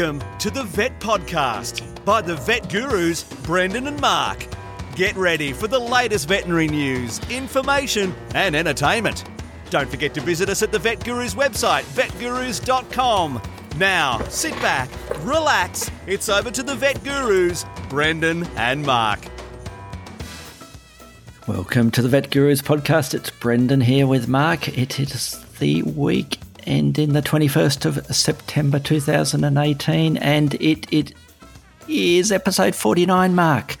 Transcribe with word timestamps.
Welcome 0.00 0.38
to 0.38 0.50
the 0.50 0.62
Vet 0.62 0.98
Podcast 0.98 2.04
by 2.06 2.22
the 2.22 2.34
Vet 2.34 2.70
Gurus, 2.70 3.22
Brendan 3.42 3.86
and 3.86 4.00
Mark. 4.00 4.46
Get 4.96 5.14
ready 5.14 5.52
for 5.52 5.68
the 5.68 5.78
latest 5.78 6.26
veterinary 6.26 6.68
news, 6.68 7.20
information, 7.28 8.14
and 8.34 8.56
entertainment. 8.56 9.24
Don't 9.68 9.90
forget 9.90 10.14
to 10.14 10.22
visit 10.22 10.48
us 10.48 10.62
at 10.62 10.72
the 10.72 10.78
Vet 10.78 11.04
Gurus 11.04 11.34
website, 11.34 11.82
vetgurus.com. 11.82 13.42
Now, 13.76 14.22
sit 14.28 14.54
back, 14.62 14.88
relax. 15.18 15.90
It's 16.06 16.30
over 16.30 16.50
to 16.50 16.62
the 16.62 16.76
Vet 16.76 17.04
Gurus, 17.04 17.66
Brendan 17.90 18.44
and 18.56 18.82
Mark. 18.82 19.20
Welcome 21.46 21.90
to 21.90 22.00
the 22.00 22.08
Vet 22.08 22.30
Gurus 22.30 22.62
podcast. 22.62 23.12
It's 23.12 23.28
Brendan 23.28 23.82
here 23.82 24.06
with 24.06 24.28
Mark. 24.28 24.66
It 24.78 24.98
is 24.98 25.44
the 25.58 25.82
week 25.82 26.38
ending 26.70 27.12
the 27.14 27.20
21st 27.20 27.84
of 27.84 28.14
September 28.14 28.78
2018, 28.78 30.16
and 30.18 30.54
it, 30.54 30.86
it 30.92 31.12
is 31.88 32.30
episode 32.30 32.76
49, 32.76 33.34
Mark. 33.34 33.76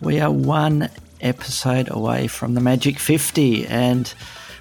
We 0.00 0.18
are 0.18 0.32
one 0.32 0.90
episode 1.20 1.88
away 1.90 2.26
from 2.26 2.54
the 2.54 2.60
Magic 2.60 2.98
50, 2.98 3.68
and 3.68 4.12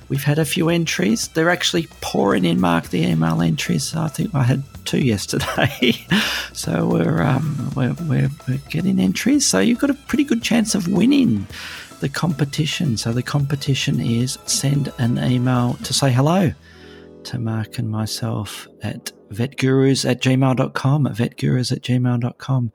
we've 0.08 0.24
had 0.24 0.38
a 0.38 0.46
few 0.46 0.70
entries. 0.70 1.30
They're 1.30 1.50
actually 1.50 1.88
pouring 2.00 2.46
in, 2.46 2.62
Mark, 2.62 2.90
the 2.90 3.02
email 3.02 3.42
entries. 3.42 3.96
I 3.96 4.08
think 4.08 4.36
I 4.36 4.44
had 4.44 4.64
two 4.86 5.00
yesterday. 5.04 6.06
so 6.54 6.86
we're, 6.86 7.24
um, 7.24 7.72
we're, 7.76 7.96
we're, 8.04 8.30
we're 8.48 8.62
getting 8.70 9.00
entries. 9.00 9.48
So 9.48 9.60
you've 9.60 9.80
got 9.80 9.90
a 9.90 9.96
pretty 9.96 10.26
good 10.26 10.44
chance 10.44 10.76
of 10.76 10.88
winning 10.88 11.48
the 12.02 12.10
competition. 12.10 12.98
So 12.98 13.12
the 13.12 13.24
competition 13.24 14.00
is 14.00 14.38
send 14.46 14.94
an 15.00 15.18
email 15.18 15.74
to 15.84 15.92
say 15.92 16.12
hello 16.12 16.54
to 17.26 17.40
Mark 17.40 17.78
and 17.78 17.90
myself 17.90 18.68
at 18.82 19.12
vetgurus 19.32 20.10
at 20.10 20.22
gmail.com, 20.22 21.08
at 21.08 21.14
vetgurus 21.14 21.72
at 21.72 21.82
gmail.com. 21.82 22.72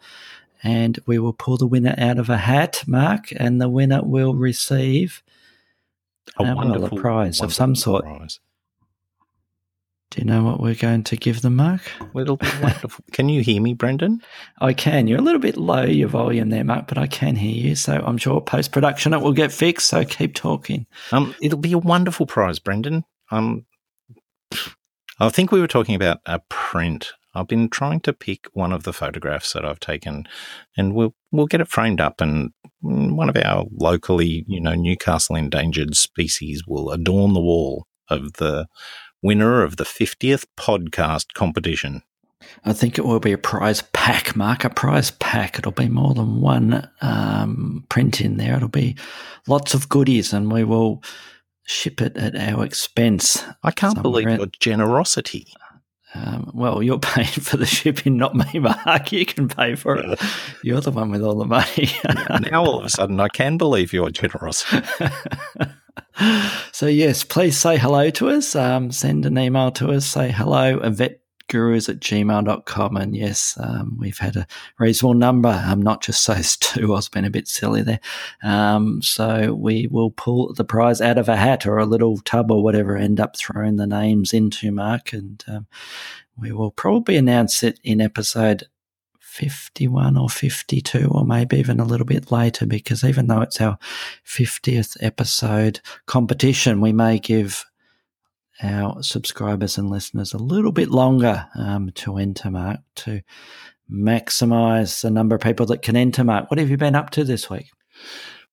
And 0.62 0.98
we 1.06 1.18
will 1.18 1.32
pull 1.32 1.56
the 1.56 1.66
winner 1.66 1.94
out 1.98 2.18
of 2.18 2.28
a 2.28 2.36
hat, 2.38 2.82
Mark, 2.86 3.28
and 3.36 3.60
the 3.60 3.68
winner 3.68 4.02
will 4.02 4.34
receive 4.34 5.22
A 6.38 6.42
uh, 6.42 6.44
well, 6.46 6.56
wonderful 6.56 6.98
a 6.98 7.00
prize 7.00 7.40
of 7.40 7.54
some 7.54 7.76
sort. 7.76 8.04
prize. 8.04 8.40
Do 10.10 10.22
you 10.22 10.26
know 10.26 10.42
what 10.42 10.58
we're 10.58 10.74
going 10.74 11.04
to 11.04 11.16
give 11.16 11.42
them, 11.42 11.56
Mark? 11.56 11.82
It'll 12.16 12.38
be 12.38 12.48
wonderful. 12.62 13.04
Can 13.12 13.28
you 13.28 13.42
hear 13.42 13.60
me, 13.60 13.74
Brendan? 13.74 14.22
I 14.58 14.72
can. 14.72 15.06
You're 15.06 15.18
a 15.18 15.22
little 15.22 15.40
bit 15.40 15.58
low, 15.58 15.84
your 15.84 16.08
volume 16.08 16.48
there, 16.48 16.64
Mark, 16.64 16.88
but 16.88 16.96
I 16.96 17.06
can 17.06 17.36
hear 17.36 17.54
you. 17.54 17.74
So 17.74 18.02
I'm 18.04 18.16
sure 18.16 18.40
post 18.40 18.72
production 18.72 19.12
it 19.12 19.20
will 19.20 19.34
get 19.34 19.52
fixed. 19.52 19.88
So 19.88 20.06
keep 20.06 20.34
talking. 20.34 20.86
Um, 21.12 21.34
it'll 21.42 21.58
be 21.58 21.72
a 21.72 21.78
wonderful 21.78 22.24
prize, 22.24 22.58
Brendan. 22.58 23.04
Um, 23.30 23.66
I 25.20 25.28
think 25.30 25.50
we 25.50 25.60
were 25.60 25.66
talking 25.66 25.94
about 25.94 26.20
a 26.26 26.40
print. 26.48 27.12
I've 27.34 27.48
been 27.48 27.68
trying 27.68 28.00
to 28.00 28.12
pick 28.12 28.46
one 28.52 28.72
of 28.72 28.84
the 28.84 28.92
photographs 28.92 29.52
that 29.52 29.64
I've 29.64 29.80
taken, 29.80 30.26
and 30.76 30.94
we'll 30.94 31.14
we'll 31.32 31.46
get 31.46 31.60
it 31.60 31.68
framed 31.68 32.00
up, 32.00 32.20
and 32.20 32.52
one 32.80 33.28
of 33.28 33.36
our 33.36 33.66
locally, 33.72 34.44
you 34.46 34.60
know, 34.60 34.74
Newcastle 34.74 35.36
endangered 35.36 35.96
species 35.96 36.62
will 36.66 36.90
adorn 36.90 37.34
the 37.34 37.40
wall 37.40 37.86
of 38.08 38.34
the 38.34 38.66
winner 39.22 39.62
of 39.62 39.76
the 39.76 39.84
fiftieth 39.84 40.46
podcast 40.56 41.34
competition. 41.34 42.02
I 42.64 42.72
think 42.72 42.96
it 42.96 43.04
will 43.04 43.20
be 43.20 43.32
a 43.32 43.38
prize 43.38 43.82
pack, 43.92 44.36
Mark, 44.36 44.64
a 44.64 44.70
prize 44.70 45.10
pack. 45.10 45.58
It'll 45.58 45.72
be 45.72 45.88
more 45.88 46.14
than 46.14 46.40
one 46.40 46.88
um, 47.00 47.84
print 47.88 48.20
in 48.20 48.36
there. 48.36 48.56
It'll 48.56 48.68
be 48.68 48.96
lots 49.48 49.74
of 49.74 49.88
goodies, 49.88 50.32
and 50.32 50.50
we 50.50 50.62
will 50.62 51.02
ship 51.68 52.00
it 52.00 52.16
at 52.16 52.34
our 52.34 52.64
expense. 52.64 53.44
I 53.62 53.70
can't 53.70 53.94
Somewhere 53.94 54.22
believe 54.22 54.38
your 54.38 54.46
generosity. 54.58 55.46
Um, 56.14 56.50
well, 56.54 56.82
you're 56.82 56.98
paying 56.98 57.26
for 57.26 57.56
the 57.56 57.66
shipping, 57.66 58.16
not 58.16 58.34
me, 58.34 58.58
Mark. 58.58 59.12
You 59.12 59.26
can 59.26 59.48
pay 59.48 59.74
for 59.74 59.96
it. 59.96 60.20
You're 60.62 60.80
the 60.80 60.90
one 60.90 61.10
with 61.10 61.22
all 61.22 61.36
the 61.36 61.44
money. 61.44 61.90
now 62.50 62.64
all 62.64 62.78
of 62.78 62.86
a 62.86 62.88
sudden 62.88 63.20
I 63.20 63.28
can 63.28 63.58
believe 63.58 63.92
your 63.92 64.10
generosity. 64.10 64.86
so, 66.72 66.86
yes, 66.86 67.24
please 67.24 67.58
say 67.58 67.76
hello 67.76 68.10
to 68.10 68.30
us. 68.30 68.56
Um, 68.56 68.90
send 68.90 69.26
an 69.26 69.38
email 69.38 69.70
to 69.72 69.90
us. 69.90 70.06
Say 70.06 70.30
hello 70.30 70.80
at 70.80 71.20
vetgurus 71.48 71.88
at 71.88 72.00
gmail.com. 72.00 72.96
And 72.96 73.16
yes, 73.16 73.56
um, 73.60 73.96
we've 73.98 74.18
had 74.18 74.36
a 74.36 74.46
reasonable 74.78 75.14
number, 75.14 75.62
um, 75.66 75.82
not 75.82 76.02
just 76.02 76.26
those 76.26 76.56
two. 76.60 76.92
I 76.92 76.96
was 76.96 77.08
being 77.08 77.26
a 77.26 77.30
bit 77.30 77.48
silly 77.48 77.82
there. 77.82 78.00
Um, 78.42 79.02
so, 79.02 79.54
we 79.54 79.86
will 79.90 80.10
pull 80.10 80.52
the 80.54 80.64
prize 80.64 81.00
out 81.00 81.18
of 81.18 81.28
a 81.28 81.36
hat 81.36 81.66
or 81.66 81.78
a 81.78 81.86
little 81.86 82.18
tub 82.18 82.50
or 82.50 82.62
whatever, 82.62 82.96
end 82.96 83.20
up 83.20 83.36
throwing 83.36 83.76
the 83.76 83.86
names 83.86 84.32
into, 84.32 84.72
Mark. 84.72 85.12
And 85.12 85.42
um, 85.48 85.66
we 86.36 86.52
will 86.52 86.70
probably 86.70 87.16
announce 87.16 87.62
it 87.62 87.80
in 87.82 88.00
episode 88.00 88.64
51 89.20 90.16
or 90.16 90.28
52 90.28 91.08
or 91.08 91.24
maybe 91.24 91.58
even 91.58 91.78
a 91.78 91.84
little 91.84 92.06
bit 92.06 92.32
later 92.32 92.66
because 92.66 93.04
even 93.04 93.28
though 93.28 93.40
it's 93.40 93.60
our 93.60 93.78
50th 94.26 94.96
episode 95.00 95.80
competition 96.06 96.80
we 96.80 96.92
may 96.92 97.20
give 97.20 97.64
our 98.62 99.02
subscribers 99.02 99.78
and 99.78 99.90
listeners 99.90 100.32
a 100.32 100.38
little 100.38 100.72
bit 100.72 100.90
longer 100.90 101.46
um, 101.56 101.90
to 101.94 102.16
enter 102.16 102.50
mark 102.50 102.80
to 102.96 103.22
maximize 103.90 105.00
the 105.02 105.10
number 105.10 105.34
of 105.34 105.40
people 105.40 105.66
that 105.66 105.82
can 105.82 105.96
enter 105.96 106.24
mark 106.24 106.50
what 106.50 106.58
have 106.58 106.70
you 106.70 106.76
been 106.76 106.94
up 106.94 107.10
to 107.10 107.24
this 107.24 107.48
week 107.48 107.70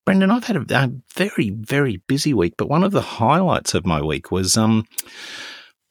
Brendan, 0.05 0.29
I've 0.29 0.43
had 0.43 0.57
a, 0.57 0.83
a 0.83 0.91
very, 1.16 1.49
very 1.49 1.97
busy 1.97 2.31
week, 2.31 2.53
but 2.57 2.69
one 2.69 2.83
of 2.83 2.91
the 2.91 3.01
highlights 3.01 3.73
of 3.73 3.88
my 3.88 4.03
week 4.03 4.31
was 4.31 4.55
um 4.55 4.85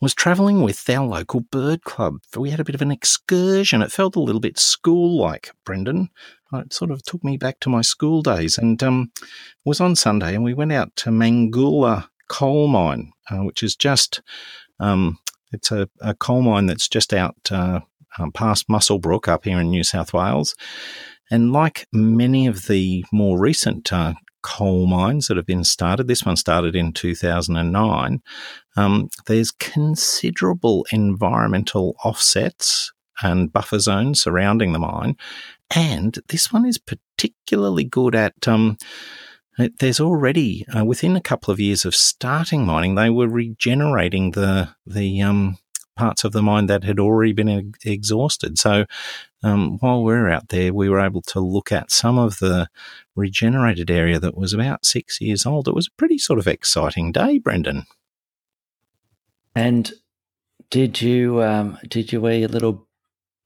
was 0.00 0.14
travelling 0.14 0.60
with 0.62 0.88
our 0.91 1.06
local 1.06 1.41
bird 1.41 1.82
club. 1.82 2.19
We 2.36 2.50
had 2.50 2.60
a 2.60 2.64
bit 2.64 2.75
of 2.75 2.82
an 2.82 2.91
excursion. 2.91 3.81
It 3.81 3.91
felt 3.91 4.16
a 4.16 4.20
little 4.20 4.41
bit 4.41 4.58
school-like, 4.58 5.50
Brendan. 5.64 6.10
It 6.52 6.75
sort 6.75 6.91
of 6.91 7.02
took 7.02 7.25
me 7.25 7.38
back 7.38 7.58
to 7.60 7.70
my 7.70 7.81
school 7.81 8.22
days, 8.22 8.58
and 8.58 8.81
um, 8.82 9.10
was 9.64 9.81
on 9.81 9.96
Sunday, 9.96 10.34
and 10.34 10.44
we 10.44 10.54
went 10.54 10.72
out 10.72 10.94
to 10.96 11.10
Mangoola 11.10 12.08
Coal 12.28 12.69
Mine, 12.69 13.12
uh, 13.30 13.38
which 13.38 13.62
is 13.62 13.76
just 13.76 14.22
um, 14.80 15.18
it's 15.52 15.70
a, 15.70 15.88
a 16.00 16.14
coal 16.14 16.42
mine 16.42 16.66
that's 16.66 16.88
just 16.88 17.14
out 17.14 17.36
uh, 17.50 17.80
um, 18.18 18.32
past 18.32 18.68
Muswellbrook 18.68 19.28
up 19.28 19.44
here 19.44 19.60
in 19.60 19.70
New 19.70 19.84
South 19.84 20.12
Wales. 20.12 20.54
And 21.30 21.52
like 21.52 21.86
many 21.92 22.46
of 22.46 22.66
the 22.66 23.04
more 23.12 23.38
recent 23.38 23.92
uh, 23.92 24.14
coal 24.42 24.86
mines 24.86 25.28
that 25.28 25.36
have 25.36 25.46
been 25.46 25.64
started, 25.64 26.06
this 26.06 26.24
one 26.24 26.36
started 26.36 26.76
in 26.76 26.92
2009, 26.92 28.22
um, 28.76 29.08
there's 29.26 29.50
considerable 29.50 30.86
environmental 30.92 31.96
offsets 32.04 32.92
and 33.22 33.52
buffer 33.52 33.78
zones 33.78 34.22
surrounding 34.22 34.72
the 34.72 34.78
mine. 34.78 35.16
And 35.74 36.18
this 36.28 36.52
one 36.52 36.66
is 36.66 36.78
particularly 36.78 37.84
good 37.84 38.14
at. 38.14 38.46
Um, 38.46 38.76
there's 39.78 40.00
already 40.00 40.66
uh, 40.76 40.84
within 40.84 41.16
a 41.16 41.20
couple 41.20 41.53
of 41.53 41.60
years 41.60 41.84
of 41.84 41.94
starting 41.94 42.65
mining, 42.65 42.94
they 42.94 43.10
were 43.10 43.28
regenerating 43.28 44.32
the 44.32 44.70
the 44.87 45.22
um, 45.22 45.59
parts 45.97 46.25
of 46.25 46.32
the 46.32 46.42
mine 46.42 46.66
that 46.66 46.84
had 46.84 46.98
already 46.98 47.32
been 47.32 47.48
ex- 47.48 47.84
exhausted. 47.84 48.59
So 48.59 48.84
um, 49.43 49.78
while 49.78 50.03
we 50.03 50.12
were 50.12 50.31
out 50.31 50.48
there, 50.48 50.72
we 50.72 50.88
were 50.88 51.00
able 51.00 51.22
to 51.22 51.41
look 51.41 51.70
at 51.70 51.91
some 51.91 52.19
of 52.19 52.38
the 52.38 52.69
regenerated 53.14 53.91
area 53.91 54.19
that 54.19 54.37
was 54.37 54.53
about 54.53 54.84
six 54.84 55.20
years 55.20 55.47
old. 55.47 55.69
It 55.69 55.75
was 55.75 55.87
a 55.87 55.97
pretty 55.97 56.19
sort 56.19 56.38
of 56.38 56.48
exciting 56.48 57.12
day, 57.12 57.38
Brendan. 57.38 57.84
and 59.54 59.93
did 60.70 61.00
you 61.00 61.43
um, 61.43 61.78
did 61.88 62.12
you 62.12 62.20
wear 62.20 62.38
your 62.38 62.48
little 62.48 62.88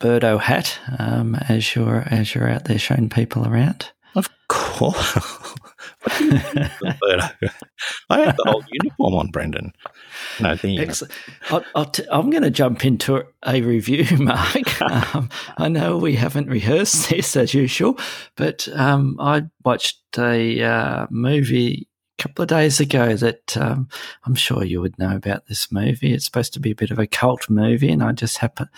birdo 0.01 0.41
hat 0.41 0.79
um, 0.99 1.35
as 1.35 1.75
you're 1.75 2.05
as 2.07 2.35
you're 2.35 2.49
out 2.49 2.65
there 2.65 2.79
showing 2.79 3.09
people 3.11 3.47
around 3.47 3.91
Of 4.15 4.29
course. 4.49 5.19
I 8.11 8.21
had 8.21 8.37
the 8.37 8.45
whole 8.47 8.65
uniform 8.71 9.15
on, 9.15 9.29
Brendan. 9.29 9.73
No, 10.41 10.57
Excellent. 10.63 11.13
I'll, 11.51 11.65
I'll 11.75 11.85
t- 11.87 12.07
I'm 12.11 12.31
going 12.31 12.43
to 12.43 12.51
jump 12.51 12.85
into 12.85 13.25
a 13.47 13.61
review, 13.63 14.07
Mark. 14.19 14.83
Um, 14.83 15.29
I 15.57 15.69
know 15.69 15.97
we 15.99 16.15
haven't 16.15 16.49
rehearsed 16.49 17.11
this 17.11 17.37
as 17.37 17.55
usual, 17.55 17.99
but 18.37 18.69
um, 18.75 19.17
I 19.21 19.45
watched 19.65 20.01
a 20.19 20.63
uh, 20.63 21.07
movie 21.11 21.89
couple 22.19 22.43
of 22.43 22.49
days 22.49 22.81
ago 22.81 23.15
that 23.15 23.57
um, 23.57 23.89
I'm 24.25 24.35
sure 24.35 24.65
you 24.65 24.81
would 24.81 24.99
know 24.99 25.15
about 25.15 25.47
this 25.47 25.71
movie. 25.71 26.13
It's 26.13 26.25
supposed 26.25 26.53
to 26.55 26.61
be 26.61 26.73
a 26.73 26.75
bit 26.75 26.91
of 26.91 26.99
a 26.99 27.07
cult 27.07 27.49
movie, 27.49 27.91
and 27.91 28.03
I 28.03 28.13
just 28.13 28.39
happen 28.39 28.69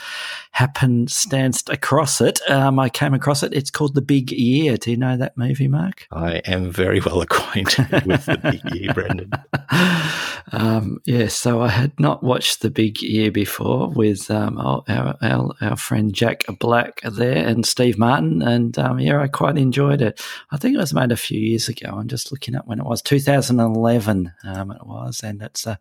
happenstanced 0.53 1.71
across 1.71 2.21
it. 2.21 2.39
Um, 2.51 2.79
I 2.79 2.89
came 2.89 3.15
across 3.15 3.43
it. 3.43 3.55
It's 3.55 3.71
called 3.71 3.95
The 3.95 4.03
Big 4.03 4.31
Year. 4.31 4.77
Do 4.77 4.91
you 4.91 4.97
know 4.97 5.17
that 5.17 5.37
movie, 5.37 5.69
Mark? 5.69 6.07
I 6.13 6.43
am 6.45 6.71
very 6.71 7.01
well 7.01 7.23
acquainted 7.23 7.91
with 8.07 8.27
the 8.27 8.39
big 8.39 8.75
year, 8.75 8.93
Brendan. 8.93 9.31
um, 10.53 11.01
yes, 11.07 11.35
so 11.35 11.63
I 11.63 11.69
had 11.69 11.99
not 11.99 12.23
watched 12.23 12.61
The 12.61 12.71
Big 12.71 13.01
Year 13.01 13.31
before 13.31 13.89
with 13.89 14.31
um, 14.31 14.59
our, 14.59 14.85
our, 14.89 15.55
our, 15.61 15.77
friend 15.77 16.13
Jack 16.13 16.45
Black 16.59 17.01
there 17.03 17.47
and 17.47 17.65
Steve 17.65 17.99
Martin. 17.99 18.43
And 18.43 18.79
um, 18.79 18.99
yeah, 18.99 19.21
I 19.21 19.29
quite 19.29 19.57
enjoyed 19.57 20.03
it. 20.03 20.21
I 20.51 20.59
think 20.59 20.75
it 20.75 20.81
was 20.81 20.93
made 20.93 21.13
a 21.13 21.17
few 21.17 21.41
years 21.41 21.69
ago. 21.69 21.89
I'm 21.97 22.09
just 22.09 22.31
looking 22.31 22.55
up 22.55 22.67
when 22.67 22.81
it 22.81 22.87
was 22.87 23.01
2011, 23.35 24.33
um, 24.45 24.71
it 24.71 24.87
was. 24.87 25.23
And 25.23 25.43
it's 25.43 25.67
a 25.67 25.79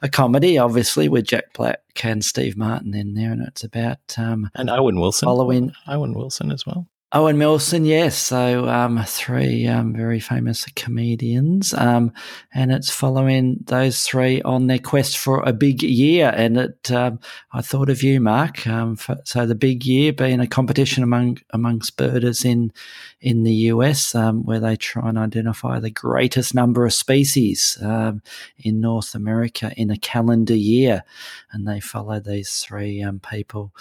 a 0.00 0.08
comedy, 0.08 0.58
obviously, 0.58 1.08
with 1.08 1.26
Jack 1.26 1.52
Black 1.54 1.80
and 2.02 2.24
Steve 2.24 2.56
Martin 2.56 2.94
in 2.94 3.14
there, 3.14 3.32
and 3.32 3.42
it's 3.46 3.64
about 3.64 3.98
um, 4.16 4.50
and 4.54 4.70
Owen 4.70 5.00
Wilson 5.00 5.26
following 5.26 5.72
Owen 5.86 6.14
Wilson 6.14 6.52
as 6.52 6.64
well. 6.64 6.86
Owen 7.12 7.38
Wilson, 7.38 7.86
yes. 7.86 8.18
So 8.18 8.68
um, 8.68 9.02
three 9.06 9.66
um, 9.66 9.94
very 9.94 10.20
famous 10.20 10.66
comedians, 10.76 11.72
um, 11.72 12.12
and 12.52 12.70
it's 12.70 12.90
following 12.90 13.64
those 13.64 14.02
three 14.02 14.42
on 14.42 14.66
their 14.66 14.78
quest 14.78 15.16
for 15.16 15.40
a 15.40 15.54
big 15.54 15.82
year. 15.82 16.32
And 16.36 16.58
it, 16.58 16.92
um, 16.92 17.18
I 17.52 17.62
thought 17.62 17.88
of 17.88 18.02
you, 18.02 18.20
Mark. 18.20 18.66
Um, 18.66 18.94
for, 18.94 19.16
so 19.24 19.46
the 19.46 19.54
big 19.54 19.86
year 19.86 20.12
being 20.12 20.40
a 20.40 20.46
competition 20.46 21.02
among 21.02 21.38
amongst 21.50 21.96
birders 21.96 22.44
in 22.44 22.72
in 23.20 23.42
the 23.42 23.52
US, 23.52 24.14
um, 24.14 24.44
where 24.44 24.60
they 24.60 24.76
try 24.76 25.08
and 25.08 25.18
identify 25.18 25.80
the 25.80 25.90
greatest 25.90 26.54
number 26.54 26.86
of 26.86 26.92
species 26.92 27.76
in 27.80 28.80
North 28.80 29.14
America 29.14 29.72
in 29.76 29.90
a 29.90 29.98
calendar 29.98 30.56
year, 30.56 31.04
and 31.52 31.66
they 31.66 31.80
follow 31.80 32.20
these 32.20 32.60
three 32.60 33.04
people 33.28 33.72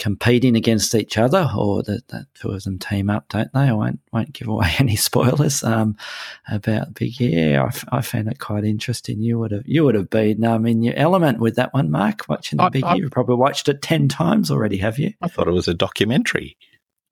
competing 0.00 0.56
against 0.56 0.94
each 0.94 1.18
other, 1.18 1.48
or 1.54 1.82
the, 1.82 2.00
the, 2.08 2.26
two 2.32 2.48
of 2.48 2.64
them 2.64 2.78
team 2.78 3.10
up, 3.10 3.28
don't 3.28 3.52
they? 3.52 3.60
I 3.60 3.72
won't 3.72 4.00
won't 4.12 4.32
give 4.32 4.48
away 4.48 4.72
any 4.78 4.96
spoilers 4.96 5.62
um, 5.62 5.96
about 6.50 6.94
Big 6.94 7.20
Yeah. 7.20 7.68
I, 7.92 7.98
I, 7.98 8.00
found 8.00 8.28
it 8.28 8.38
quite 8.38 8.64
interesting. 8.64 9.20
You 9.20 9.38
would 9.38 9.52
have 9.52 9.62
you 9.66 9.84
would 9.84 9.94
have 9.94 10.08
been 10.08 10.42
um, 10.42 10.66
in 10.66 10.82
your 10.82 10.94
element 10.96 11.38
with 11.38 11.56
that 11.56 11.74
one, 11.74 11.90
Mark. 11.90 12.24
Watching 12.28 12.56
the 12.56 12.64
I, 12.64 12.68
Big 12.70 12.84
I, 12.84 12.94
Year, 12.94 13.04
you 13.04 13.10
probably 13.10 13.36
watched 13.36 13.68
it 13.68 13.82
ten 13.82 14.08
times 14.08 14.50
already, 14.50 14.78
have 14.78 14.98
you? 14.98 15.12
I 15.20 15.28
thought 15.28 15.48
it 15.48 15.52
was 15.52 15.68
a 15.68 15.74
documentary. 15.74 16.56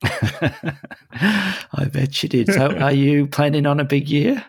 I 0.02 1.88
bet 1.92 2.22
you 2.22 2.28
did. 2.28 2.52
So, 2.52 2.76
are 2.76 2.92
you 2.92 3.26
planning 3.26 3.66
on 3.66 3.80
a 3.80 3.84
big 3.84 4.08
year? 4.08 4.44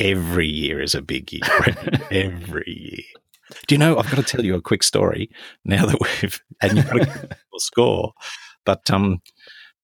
Every 0.00 0.48
year 0.48 0.80
is 0.80 0.94
a 0.94 1.02
big 1.02 1.32
year. 1.32 1.42
Every 2.10 2.64
year. 2.66 3.04
Do 3.66 3.74
you 3.74 3.78
know? 3.78 3.98
I've 3.98 4.10
got 4.10 4.16
to 4.16 4.22
tell 4.22 4.44
you 4.44 4.54
a 4.54 4.62
quick 4.62 4.82
story 4.82 5.30
now 5.64 5.86
that 5.86 6.00
we've 6.00 6.40
and 6.62 6.76
you've 6.78 6.90
got 6.90 7.08
a 7.08 7.36
score. 7.58 8.12
But 8.64 8.90
um, 8.90 9.20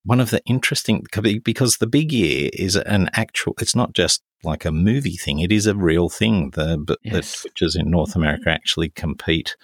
one 0.04 0.20
of 0.20 0.30
the 0.30 0.42
interesting 0.44 1.04
because 1.44 1.78
the 1.78 1.86
big 1.86 2.12
year 2.12 2.50
is 2.52 2.76
an 2.76 3.10
actual. 3.14 3.54
It's 3.60 3.74
not 3.74 3.92
just 3.92 4.22
like 4.42 4.64
a 4.64 4.72
movie 4.72 5.16
thing. 5.16 5.40
It 5.40 5.52
is 5.52 5.66
a 5.66 5.74
real 5.74 6.08
thing. 6.08 6.50
The 6.50 6.78
but 6.78 6.98
yes. 7.02 7.42
the 7.42 7.48
twitchers 7.48 7.78
in 7.78 7.90
North 7.90 8.14
America 8.14 8.50
actually 8.50 8.90
compete 8.90 9.56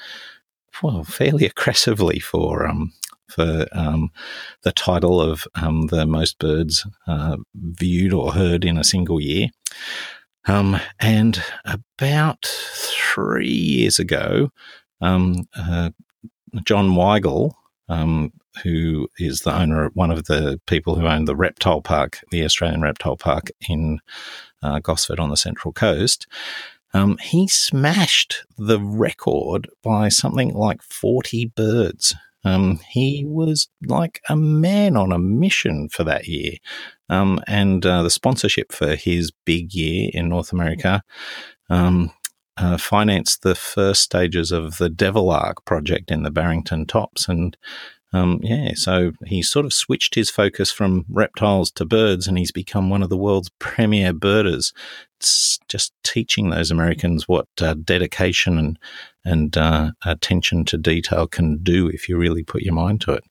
well 0.83 1.05
fairly 1.05 1.45
aggressively 1.47 2.19
for 2.19 2.67
um 2.67 2.93
for 3.31 3.67
um, 3.73 4.11
the 4.62 4.73
title 4.73 5.21
of 5.21 5.47
um, 5.55 5.87
the 5.88 6.06
most 6.06 6.38
birds 6.38 6.87
uh, 7.06 7.37
viewed 7.55 8.12
or 8.12 8.32
heard 8.32 8.65
in 8.65 8.77
a 8.77 8.85
single 8.85 9.21
year. 9.21 9.49
Um, 10.47 10.81
and 10.99 11.43
about 11.65 12.44
three 12.44 13.49
years 13.49 13.99
ago, 13.99 14.50
um, 15.00 15.49
uh, 15.56 15.91
John 16.65 16.91
Weigel, 16.91 17.53
um, 17.88 18.32
who 18.62 19.09
is 19.19 19.41
the 19.41 19.55
owner, 19.55 19.91
one 19.94 20.11
of 20.11 20.25
the 20.25 20.61
people 20.67 20.94
who 20.94 21.06
own 21.06 21.25
the 21.25 21.37
reptile 21.37 21.83
park, 21.83 22.21
the 22.31 22.44
Australian 22.44 22.83
Reptile 22.83 23.17
Park 23.17 23.50
in 23.69 24.00
uh, 24.62 24.81
Gosford 24.81 25.21
on 25.21 25.31
the 25.31 25.37
Central 25.37 25.73
Coast, 25.73 26.26
um, 26.93 27.19
he 27.19 27.47
smashed 27.47 28.44
the 28.59 28.81
record 28.81 29.69
by 29.83 30.09
something 30.09 30.53
like 30.53 30.83
40 30.83 31.47
birds. 31.47 32.15
Um, 32.45 32.81
he 32.89 33.25
was 33.27 33.69
like 33.87 34.21
a 34.29 34.37
man 34.37 34.97
on 34.97 35.13
a 35.13 35.19
mission 35.19 35.89
for 35.89 36.05
that 36.05 36.27
year. 36.27 36.53
Um, 37.09 37.41
and 37.47 37.85
uh, 37.85 38.03
the 38.03 38.11
sponsorship 38.11 38.73
for 38.73 38.95
his 38.95 39.33
big 39.45 39.75
year 39.75 40.11
in 40.13 40.29
North 40.29 40.53
America 40.53 41.03
um, 41.69 42.13
uh, 42.57 42.77
financed 42.77 43.43
the 43.43 43.55
first 43.55 44.03
stages 44.03 44.53
of 44.53 44.79
the 44.79 44.89
Devil 44.89 45.31
Ark 45.31 45.65
project 45.65 46.11
in 46.11 46.23
the 46.23 46.31
Barrington 46.31 46.87
Tops. 46.87 47.29
And 47.29 47.57
um, 48.12 48.41
yeah, 48.43 48.73
so 48.75 49.12
he 49.27 49.41
sort 49.41 49.65
of 49.65 49.73
switched 49.73 50.17
his 50.17 50.31
focus 50.31 50.73
from 50.73 51.05
reptiles 51.09 51.71
to 51.73 51.85
birds, 51.85 52.27
and 52.27 52.37
he's 52.39 52.51
become 52.51 52.91
one 52.91 53.03
of 53.03 53.09
the 53.09 53.17
world's 53.17 53.51
premier 53.59 54.12
birders. 54.12 54.73
It's 55.19 55.59
just 55.69 55.93
teaching 56.03 56.51
those 56.51 56.71
Americans 56.71 57.29
what 57.29 57.47
uh, 57.61 57.75
dedication 57.75 58.59
and 58.59 58.79
and 59.25 59.57
uh, 59.57 59.91
attention 60.05 60.65
to 60.65 60.79
detail 60.79 61.27
can 61.27 61.62
do 61.62 61.89
if 61.89 62.09
you 62.09 62.17
really 62.17 62.43
put 62.43 62.62
your 62.62 62.75
mind 62.75 63.03
to 63.03 63.12
it. 63.12 63.25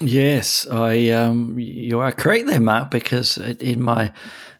Yes, 0.00 0.66
I 0.70 1.08
um, 1.10 1.58
you 1.58 2.00
are 2.00 2.12
correct 2.12 2.46
there, 2.46 2.60
Mark. 2.60 2.90
Because 2.90 3.38
in 3.38 3.82
my 3.82 4.12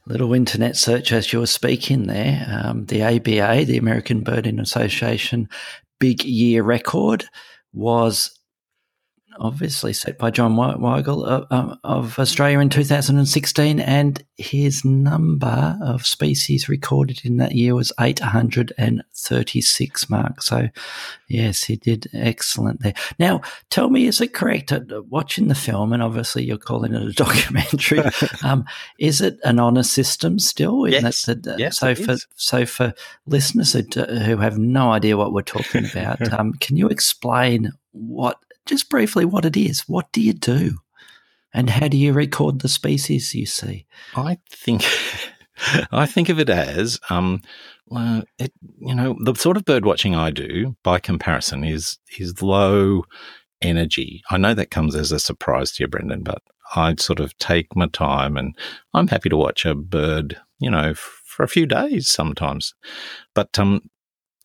little 0.06 0.32
internet 0.34 0.76
search 0.76 1.12
as 1.12 1.32
you 1.32 1.40
were 1.40 1.46
speaking 1.46 2.06
there, 2.06 2.46
um, 2.64 2.86
the 2.86 3.02
ABA, 3.02 3.66
the 3.66 3.76
American 3.76 4.22
Birding 4.22 4.58
Association, 4.58 5.48
big 6.00 6.24
year 6.24 6.62
record 6.62 7.26
was 7.72 8.35
obviously 9.38 9.92
set 9.92 10.18
by 10.18 10.30
John 10.30 10.56
Weigel 10.56 11.24
of, 11.24 11.46
uh, 11.50 11.54
uh, 11.54 11.76
of, 11.84 12.18
Australia 12.18 12.58
in 12.58 12.68
2016, 12.68 13.78
and 13.80 14.24
his 14.36 14.84
number 14.84 15.78
of 15.82 16.04
species 16.04 16.68
recorded 16.68 17.20
in 17.24 17.38
that 17.38 17.52
year 17.52 17.74
was 17.74 17.92
836 18.00 20.10
mark. 20.10 20.42
So, 20.42 20.68
yes, 21.28 21.64
he 21.64 21.76
did 21.76 22.08
excellent 22.12 22.80
there. 22.80 22.92
Now, 23.18 23.40
tell 23.70 23.88
me, 23.90 24.06
is 24.06 24.20
it 24.20 24.34
correct? 24.34 24.72
Uh, 24.72 24.80
watching 25.08 25.48
the 25.48 25.54
film, 25.54 25.92
and 25.92 26.02
obviously 26.02 26.44
you're 26.44 26.58
calling 26.58 26.94
it 26.94 27.02
a 27.02 27.12
documentary, 27.12 28.00
um, 28.42 28.64
is 28.98 29.20
it 29.20 29.38
an 29.44 29.60
honour 29.60 29.84
system 29.84 30.38
still? 30.38 30.88
Yes. 30.88 31.26
That, 31.26 31.56
yes 31.58 31.78
so 31.78 31.94
for 31.94 32.16
so 32.34 32.66
for 32.66 32.94
listeners 33.26 33.72
who, 33.72 33.82
who 33.82 34.36
have 34.38 34.58
no 34.58 34.90
idea 34.90 35.16
what 35.16 35.32
we're 35.32 35.42
talking 35.42 35.84
about, 35.84 36.32
um, 36.38 36.54
can 36.54 36.76
you 36.76 36.88
explain 36.88 37.72
what 37.92 38.38
just 38.66 38.88
briefly 38.88 39.24
what 39.24 39.44
it 39.44 39.56
is. 39.56 39.88
What 39.88 40.10
do 40.12 40.20
you 40.20 40.32
do? 40.32 40.78
And 41.52 41.70
how 41.70 41.88
do 41.88 41.96
you 41.96 42.12
record 42.12 42.60
the 42.60 42.68
species 42.68 43.34
you 43.34 43.46
see? 43.46 43.86
I 44.14 44.38
think 44.50 44.84
I 45.90 46.04
think 46.04 46.28
of 46.28 46.38
it 46.38 46.50
as 46.50 47.00
um, 47.08 47.40
it, 48.38 48.52
you 48.78 48.94
know 48.94 49.16
the 49.22 49.34
sort 49.34 49.56
of 49.56 49.64
bird 49.64 49.86
watching 49.86 50.14
I 50.14 50.30
do 50.30 50.76
by 50.82 50.98
comparison 50.98 51.64
is 51.64 51.98
is 52.18 52.42
low 52.42 53.04
energy. 53.62 54.22
I 54.30 54.36
know 54.36 54.54
that 54.54 54.70
comes 54.70 54.94
as 54.94 55.12
a 55.12 55.18
surprise 55.18 55.72
to 55.72 55.84
you, 55.84 55.88
Brendan, 55.88 56.22
but 56.22 56.42
I 56.74 56.94
sort 56.98 57.20
of 57.20 57.36
take 57.38 57.74
my 57.74 57.86
time 57.88 58.36
and 58.36 58.56
I'm 58.92 59.08
happy 59.08 59.28
to 59.28 59.36
watch 59.36 59.64
a 59.64 59.74
bird, 59.74 60.38
you 60.58 60.70
know, 60.70 60.94
for 60.94 61.42
a 61.42 61.48
few 61.48 61.66
days 61.66 62.08
sometimes. 62.08 62.74
But 63.34 63.58
um, 63.58 63.82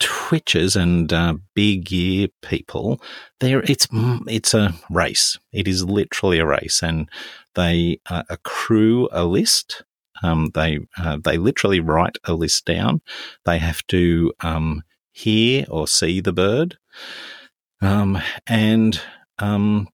twitchers 0.01 0.75
and 0.75 1.13
uh, 1.13 1.35
big 1.53 1.91
year 1.91 2.27
people, 2.41 3.01
there 3.39 3.61
it's 3.61 3.87
it's 4.27 4.53
a 4.53 4.73
race. 4.89 5.37
It 5.53 5.67
is 5.67 5.85
literally 5.85 6.39
a 6.39 6.45
race, 6.45 6.81
and 6.83 7.07
they 7.55 7.99
uh, 8.09 8.23
accrue 8.29 9.07
a 9.11 9.23
list. 9.25 9.83
Um, 10.23 10.49
they 10.53 10.79
uh, 10.97 11.17
they 11.23 11.37
literally 11.37 11.79
write 11.79 12.17
a 12.25 12.33
list 12.33 12.65
down. 12.65 13.01
They 13.45 13.59
have 13.59 13.85
to 13.87 14.33
um, 14.41 14.83
hear 15.11 15.65
or 15.69 15.87
see 15.87 16.19
the 16.19 16.33
bird, 16.33 16.77
um, 17.81 18.21
and 18.47 18.99
um, 19.39 19.87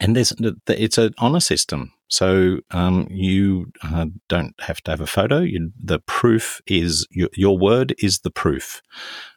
and 0.00 0.16
there's 0.16 0.32
it's 0.68 0.98
an 0.98 1.14
honor 1.18 1.40
system. 1.40 1.92
So 2.08 2.60
um, 2.70 3.08
you 3.10 3.72
uh, 3.82 4.06
don't 4.28 4.54
have 4.60 4.80
to 4.82 4.90
have 4.92 5.00
a 5.00 5.06
photo. 5.06 5.40
You, 5.40 5.72
the 5.82 5.98
proof 6.00 6.60
is 6.66 7.06
your, 7.10 7.28
your, 7.34 7.58
word 7.58 7.94
is 7.98 8.20
the 8.20 8.30
proof, 8.30 8.80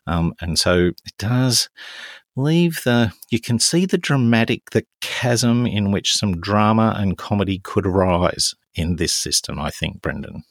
um, 0.06 0.34
and 0.40 0.60
so 0.60 0.88
it 0.88 1.18
does 1.18 1.70
leave 2.36 2.82
the. 2.84 3.12
You 3.32 3.40
can 3.42 3.60
see 3.60 3.86
the 3.86 3.98
dramatic, 3.98 4.70
the 4.72 4.86
chasm 5.02 5.66
in 5.66 5.92
which 5.92 6.14
some 6.14 6.40
drama 6.40 6.94
and 6.98 7.18
comedy 7.18 7.60
could 7.60 7.88
arise 7.88 8.54
in 8.76 8.98
this 8.98 9.14
system. 9.14 9.60
I 9.60 9.72
think, 9.72 10.02
Brendan. 10.02 10.44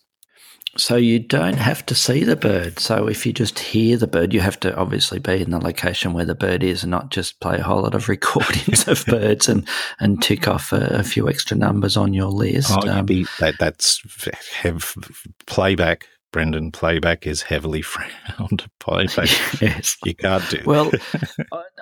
So 0.79 0.95
you 0.95 1.19
don't 1.19 1.57
have 1.57 1.85
to 1.87 1.95
see 1.95 2.23
the 2.23 2.37
bird. 2.37 2.79
So 2.79 3.09
if 3.09 3.27
you 3.27 3.33
just 3.33 3.59
hear 3.59 3.97
the 3.97 4.07
bird, 4.07 4.33
you 4.33 4.41
have 4.41 4.61
to 4.61 4.75
obviously 4.77 5.19
be 5.19 5.43
in 5.43 5.51
the 5.51 5.59
location 5.59 6.13
where 6.13 6.25
the 6.25 6.37
bird 6.37 6.63
is 6.63 6.85
and 6.85 6.91
not 6.93 7.11
just 7.11 7.41
play 7.41 7.59
a 7.59 7.63
whole 7.63 7.83
lot 7.83 7.97
of 7.97 8.09
recordings 8.09 8.87
of 8.87 9.05
birds 9.09 9.49
and, 9.49 9.69
and 9.99 10.23
tick 10.23 10.47
off 10.47 10.73
a, 10.73 10.99
a, 10.99 11.03
few 11.03 11.29
extra 11.29 11.57
numbers 11.57 11.97
on 11.97 12.15
your 12.15 12.31
list. 12.31 12.71
Oh, 12.73 12.89
um, 12.89 13.07
be, 13.07 13.27
that, 13.41 13.57
that's 13.59 14.01
have 14.53 14.95
playback. 15.47 16.07
Brendan, 16.31 16.71
playback 16.71 17.27
is 17.27 17.41
heavily 17.41 17.81
frowned 17.83 18.63
upon. 18.81 19.09
yes, 19.61 19.97
you 20.05 20.15
can't 20.15 20.49
do. 20.51 20.61
Well, 20.67 20.93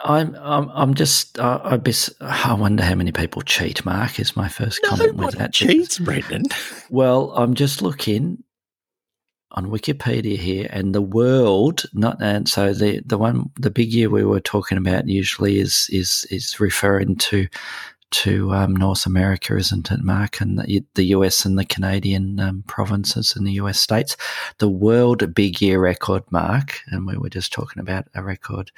I'm, 0.04 0.36
I'm, 0.36 0.70
I'm 0.72 0.94
just, 0.94 1.38
uh, 1.38 1.60
I, 1.64 1.80
I 2.20 2.54
wonder 2.54 2.84
how 2.84 2.94
many 2.94 3.10
people 3.10 3.42
cheat. 3.42 3.84
Mark 3.84 4.20
is 4.20 4.36
my 4.36 4.48
first 4.48 4.80
comment 4.84 5.16
with 5.16 5.34
that. 5.34 5.52
Cheats, 5.52 5.98
Brendan. 5.98 6.44
Well, 6.90 7.32
I'm 7.36 7.54
just 7.54 7.82
looking 7.82 8.44
on 9.56 9.70
Wikipedia 9.70 10.36
here, 10.36 10.68
and 10.70 10.94
the 10.94 11.02
world 11.02 11.84
not 11.92 12.22
and 12.22 12.48
so 12.48 12.74
the 12.74 13.00
the 13.04 13.18
one 13.18 13.50
the 13.58 13.70
big 13.70 13.92
year 13.92 14.10
we 14.10 14.24
were 14.24 14.40
talking 14.40 14.78
about 14.78 15.08
usually 15.08 15.58
is 15.58 15.88
is 15.90 16.26
is 16.30 16.60
referring 16.60 17.16
to 17.16 17.48
to 18.12 18.52
um, 18.52 18.76
North 18.76 19.04
America, 19.04 19.56
isn't 19.56 19.90
it, 19.90 20.00
Mark? 20.00 20.40
And 20.40 20.60
the, 20.60 20.84
the 20.94 21.06
US 21.06 21.44
and 21.44 21.58
the 21.58 21.64
Canadian 21.64 22.38
um, 22.38 22.62
provinces 22.66 23.34
and 23.34 23.44
the 23.46 23.54
US 23.54 23.80
states. 23.80 24.16
The 24.58 24.68
world 24.68 25.34
big 25.34 25.60
year 25.60 25.80
record, 25.80 26.22
Mark, 26.30 26.78
and 26.86 27.04
we 27.06 27.16
were 27.16 27.28
just 27.28 27.52
talking 27.52 27.80
about 27.80 28.06
a 28.14 28.22
record 28.22 28.70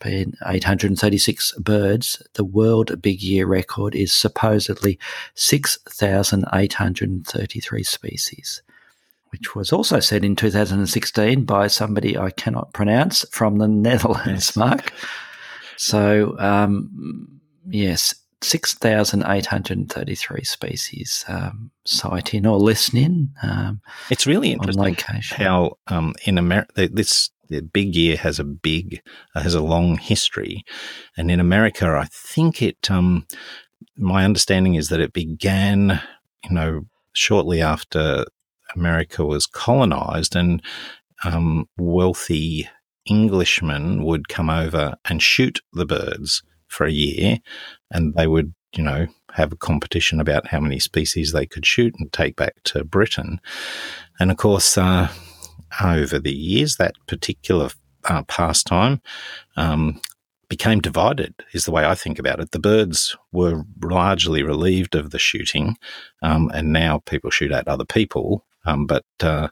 being 0.00 0.34
836 0.46 1.54
birds. 1.58 2.22
The 2.34 2.44
world 2.44 3.02
big 3.02 3.20
year 3.22 3.46
record 3.46 3.96
is 3.96 4.12
supposedly 4.12 5.00
6,833 5.34 7.82
species 7.82 8.62
which 9.30 9.54
was 9.54 9.72
also 9.72 10.00
said 10.00 10.24
in 10.24 10.36
2016 10.36 11.44
by 11.44 11.66
somebody 11.66 12.18
I 12.18 12.30
cannot 12.30 12.72
pronounce 12.72 13.28
from 13.30 13.58
the 13.58 13.68
Netherlands, 13.68 14.56
Mark. 14.56 14.92
So, 15.76 16.36
um, 16.38 17.40
yes, 17.68 18.14
6,833 18.42 20.44
species 20.44 21.24
um, 21.28 21.70
sighting 21.84 22.46
or 22.46 22.58
listening. 22.58 23.30
Um, 23.42 23.82
it's 24.10 24.26
really 24.26 24.52
interesting 24.52 24.96
how 25.22 25.76
um, 25.88 26.14
in 26.24 26.38
America, 26.38 26.88
this 26.88 27.30
the 27.48 27.60
big 27.60 27.94
year 27.94 28.16
has 28.16 28.38
a 28.38 28.44
big, 28.44 29.00
uh, 29.34 29.42
has 29.42 29.54
a 29.54 29.62
long 29.62 29.98
history. 29.98 30.64
And 31.16 31.30
in 31.30 31.40
America, 31.40 31.86
I 31.86 32.06
think 32.10 32.62
it, 32.62 32.90
um, 32.90 33.26
my 33.96 34.24
understanding 34.24 34.74
is 34.74 34.88
that 34.88 35.00
it 35.00 35.12
began, 35.12 36.02
you 36.44 36.50
know, 36.50 36.86
shortly 37.12 37.62
after 37.62 38.24
America 38.76 39.24
was 39.24 39.46
colonized 39.46 40.36
and 40.36 40.62
um, 41.24 41.68
wealthy 41.78 42.68
Englishmen 43.08 44.04
would 44.04 44.28
come 44.28 44.50
over 44.50 44.96
and 45.04 45.22
shoot 45.22 45.60
the 45.72 45.86
birds 45.86 46.42
for 46.68 46.86
a 46.86 46.92
year, 46.92 47.38
and 47.90 48.14
they 48.14 48.26
would, 48.26 48.54
you 48.74 48.82
know, 48.82 49.06
have 49.32 49.52
a 49.52 49.56
competition 49.56 50.20
about 50.20 50.48
how 50.48 50.60
many 50.60 50.78
species 50.78 51.32
they 51.32 51.46
could 51.46 51.64
shoot 51.64 51.94
and 51.98 52.12
take 52.12 52.36
back 52.36 52.54
to 52.64 52.84
Britain. 52.84 53.40
And 54.18 54.30
of 54.30 54.38
course, 54.38 54.76
uh, 54.76 55.08
over 55.82 56.18
the 56.18 56.34
years, 56.34 56.76
that 56.76 56.94
particular 57.06 57.70
uh, 58.04 58.22
pastime 58.24 59.00
um, 59.56 60.00
became 60.48 60.80
divided, 60.80 61.34
is 61.52 61.64
the 61.64 61.72
way 61.72 61.84
I 61.84 61.94
think 61.94 62.18
about 62.18 62.40
it. 62.40 62.52
The 62.52 62.58
birds 62.58 63.16
were 63.32 63.64
largely 63.82 64.42
relieved 64.42 64.94
of 64.94 65.10
the 65.10 65.18
shooting, 65.18 65.76
um, 66.22 66.50
and 66.54 66.72
now 66.72 67.02
people 67.06 67.30
shoot 67.30 67.52
at 67.52 67.68
other 67.68 67.84
people. 67.84 68.45
Um, 68.66 68.86
but 68.86 69.04
uh, 69.20 69.48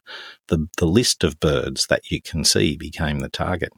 the 0.49 0.69
the 0.79 0.87
list 0.87 1.25
of 1.25 1.41
birds 1.41 1.87
that 1.87 2.11
you 2.11 2.21
can 2.21 2.45
see 2.45 2.77
became 2.77 3.21
the 3.21 3.29
target, 3.29 3.73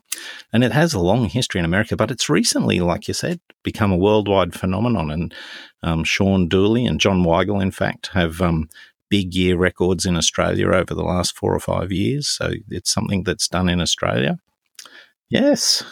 and 0.52 0.64
it 0.64 0.72
has 0.72 0.94
a 0.94 1.00
long 1.00 1.26
history 1.26 1.58
in 1.58 1.64
America. 1.64 1.96
But 1.96 2.10
it's 2.10 2.28
recently, 2.28 2.80
like 2.80 3.06
you 3.06 3.14
said, 3.14 3.40
become 3.62 3.92
a 3.92 3.96
worldwide 3.96 4.54
phenomenon. 4.54 5.10
And 5.10 5.34
um, 5.82 6.04
Sean 6.04 6.48
Dooley 6.48 6.86
and 6.86 7.00
John 7.00 7.22
Weigel, 7.22 7.62
in 7.62 7.70
fact, 7.70 8.08
have 8.08 8.40
um, 8.40 8.68
big 9.08 9.34
year 9.34 9.56
records 9.56 10.06
in 10.06 10.16
Australia 10.16 10.68
over 10.68 10.94
the 10.94 11.04
last 11.04 11.36
four 11.36 11.54
or 11.54 11.60
five 11.60 11.92
years. 11.92 12.28
So 12.28 12.52
it's 12.70 12.92
something 12.92 13.22
that's 13.22 13.48
done 13.48 13.68
in 13.68 13.80
Australia. 13.80 14.38
Yes. 15.28 15.82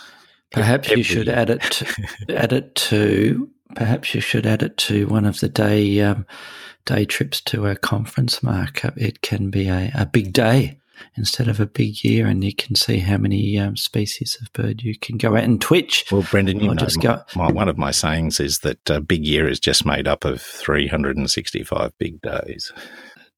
Perhaps 0.51 0.91
you 0.91 1.03
should 1.03 1.29
add 1.29 1.51
it 1.51 1.63
to, 1.63 1.95
add 2.37 2.53
it 2.53 2.75
to 2.77 3.51
perhaps 3.75 4.15
you 4.15 4.21
should 4.21 4.47
add 4.47 4.63
it 4.63 4.77
to 4.79 5.07
one 5.07 5.25
of 5.25 5.41
the 5.41 5.49
day 5.49 6.01
um, 6.01 6.27
day 6.85 7.05
trips 7.05 7.41
to 7.43 7.67
a 7.67 7.77
conference, 7.77 8.43
Mark. 8.43 8.85
It 8.97 9.23
can 9.23 9.51
be 9.51 9.69
a, 9.69 9.91
a 9.95 10.07
big 10.07 10.33
day 10.33 10.79
instead 11.17 11.49
of 11.49 11.61
a 11.61 11.67
big 11.67 12.05
year, 12.05 12.27
and 12.27 12.45
you 12.45 12.55
can 12.55 12.75
see 12.77 12.99
how 12.99 13.17
many 13.17 13.59
um, 13.59 13.77
species 13.77 14.37
of 14.41 14.53
bird 14.53 14.83
you 14.83 14.99
can 14.99 15.17
go 15.17 15.37
out 15.37 15.45
and 15.45 15.61
twitch. 15.61 16.05
Well, 16.11 16.27
Brendan, 16.31 16.61
you 16.61 16.69
know, 16.69 16.75
just 16.75 17.01
go. 17.01 17.21
My, 17.35 17.51
one 17.51 17.69
of 17.69 17.79
my 17.79 17.91
sayings 17.91 18.41
is 18.41 18.61
that 18.61 18.91
uh, 18.91 19.01
big 19.01 19.27
year 19.27 19.49
is 19.49 19.61
just 19.61 19.85
made 19.85 20.09
up 20.09 20.25
of 20.25 20.41
365 20.41 21.93
big 21.99 22.21
days. 22.21 22.73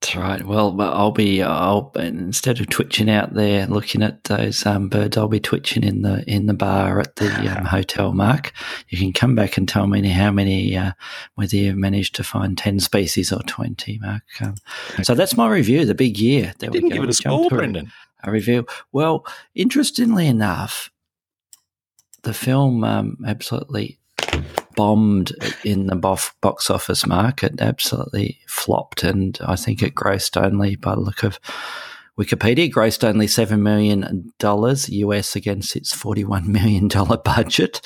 That's 0.00 0.14
right. 0.14 0.44
Well, 0.44 0.78
I'll 0.80 1.10
be 1.10 1.42
I'll 1.42 1.90
instead 1.96 2.60
of 2.60 2.68
twitching 2.68 3.08
out 3.08 3.34
there 3.34 3.66
looking 3.66 4.02
at 4.02 4.24
those 4.24 4.64
um, 4.66 4.88
birds, 4.88 5.16
I'll 5.16 5.26
be 5.26 5.40
twitching 5.40 5.82
in 5.82 6.02
the 6.02 6.22
in 6.30 6.46
the 6.46 6.54
bar 6.54 7.00
at 7.00 7.16
the 7.16 7.28
um, 7.58 7.64
hotel. 7.64 8.12
Mark, 8.12 8.52
you 8.88 8.98
can 8.98 9.12
come 9.12 9.34
back 9.34 9.56
and 9.56 9.66
tell 9.66 9.86
me 9.86 10.06
how 10.08 10.30
many 10.30 10.76
uh, 10.76 10.92
whether 11.34 11.56
you've 11.56 11.76
managed 11.76 12.14
to 12.16 12.24
find 12.24 12.58
ten 12.58 12.78
species 12.78 13.32
or 13.32 13.42
twenty, 13.44 13.98
Mark. 13.98 14.22
Um, 14.40 14.54
so 15.02 15.14
that's 15.14 15.36
my 15.36 15.48
review. 15.48 15.86
The 15.86 15.94
big 15.94 16.18
year. 16.18 16.52
There 16.58 16.70
Didn't 16.70 16.84
we 16.84 16.90
go. 16.90 16.96
give 16.96 17.04
it 17.04 17.10
a 17.10 17.14
score, 17.14 17.48
Brendan. 17.48 17.90
A 18.22 18.30
review. 18.30 18.66
Well, 18.92 19.26
interestingly 19.54 20.26
enough, 20.26 20.90
the 22.22 22.34
film 22.34 22.84
um, 22.84 23.16
absolutely 23.26 23.98
bombed 24.76 25.32
in 25.64 25.86
the 25.86 25.96
box 25.96 26.70
office 26.70 27.06
market, 27.06 27.60
absolutely 27.60 28.38
flopped. 28.46 29.02
And 29.02 29.36
I 29.44 29.56
think 29.56 29.82
it 29.82 29.94
grossed 29.94 30.40
only, 30.40 30.76
by 30.76 30.94
the 30.94 31.00
look 31.00 31.24
of 31.24 31.40
Wikipedia, 32.18 32.70
grossed 32.70 33.02
only 33.02 33.26
$7 33.26 33.58
million 33.60 34.32
US 34.40 35.34
against 35.34 35.74
its 35.74 35.94
$41 35.94 36.46
million 36.46 36.88
budget. 37.24 37.80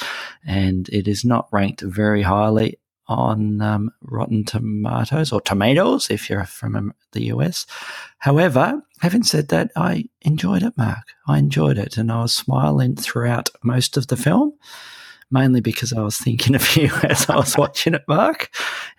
And 0.44 0.88
it 0.90 1.08
is 1.08 1.24
not 1.24 1.48
ranked 1.50 1.80
very 1.80 2.22
highly 2.22 2.78
on 3.06 3.60
um, 3.60 3.90
Rotten 4.02 4.44
Tomatoes 4.44 5.32
or 5.32 5.40
Tomatoes 5.40 6.10
if 6.10 6.30
you're 6.30 6.44
from 6.44 6.92
the 7.12 7.24
US. 7.26 7.66
However, 8.18 8.80
having 9.00 9.24
said 9.24 9.48
that, 9.48 9.72
I 9.74 10.04
enjoyed 10.20 10.62
it, 10.62 10.74
Mark. 10.76 11.08
I 11.26 11.38
enjoyed 11.38 11.78
it 11.78 11.96
and 11.96 12.12
I 12.12 12.22
was 12.22 12.34
smiling 12.34 12.94
throughout 12.94 13.50
most 13.64 13.96
of 13.96 14.08
the 14.08 14.16
film 14.16 14.54
mainly 15.30 15.60
because 15.60 15.92
I 15.92 16.02
was 16.02 16.18
thinking 16.18 16.54
of 16.54 16.76
you 16.76 16.90
as 17.04 17.28
I 17.28 17.36
was 17.36 17.56
watching 17.56 17.94
it, 17.94 18.04
Mark, 18.08 18.50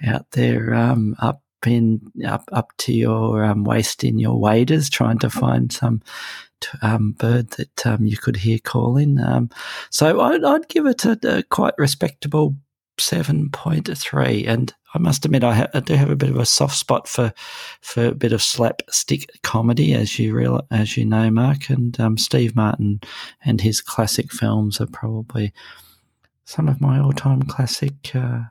out 0.05 0.29
there 0.31 0.73
um, 0.73 1.15
up 1.19 1.41
in 1.65 2.01
up 2.25 2.49
up 2.51 2.71
to 2.79 2.93
your 2.93 3.43
um, 3.43 3.63
waist 3.63 4.03
in 4.03 4.19
your 4.19 4.39
waders, 4.39 4.89
trying 4.89 5.19
to 5.19 5.29
find 5.29 5.71
some 5.71 6.01
um, 6.81 7.13
bird 7.13 7.49
that 7.51 7.85
um, 7.85 8.05
you 8.05 8.17
could 8.17 8.37
hear 8.37 8.59
calling. 8.63 9.19
Um, 9.19 9.49
so 9.89 10.21
I'd, 10.21 10.43
I'd, 10.43 10.67
give 10.67 10.85
it 10.85 11.05
a, 11.05 11.19
a, 11.23 11.43
quite 11.43 11.73
respectable 11.77 12.55
seven 12.99 13.49
point 13.49 13.89
three, 13.97 14.45
and 14.45 14.73
I 14.93 14.99
must 14.99 15.25
admit 15.25 15.43
I, 15.43 15.53
ha- 15.55 15.67
I, 15.73 15.79
do 15.79 15.95
have 15.95 16.09
a 16.09 16.15
bit 16.15 16.29
of 16.29 16.37
a 16.37 16.45
soft 16.45 16.77
spot 16.77 17.07
for 17.07 17.33
for 17.81 18.07
a 18.07 18.15
bit 18.15 18.33
of 18.33 18.41
slapstick 18.41 19.29
comedy, 19.43 19.93
as 19.93 20.19
you 20.19 20.33
real 20.33 20.65
as 20.71 20.97
you 20.97 21.05
know, 21.05 21.29
Mark, 21.31 21.69
and 21.69 21.99
um, 21.99 22.17
Steve 22.17 22.55
Martin 22.55 23.01
and 23.43 23.61
his 23.61 23.81
classic 23.81 24.31
films 24.31 24.79
are 24.79 24.87
probably 24.87 25.53
some 26.51 26.67
of 26.67 26.81
my 26.81 26.99
all 26.99 27.13
time 27.13 27.41
classic 27.43 28.13
uh, 28.13 28.41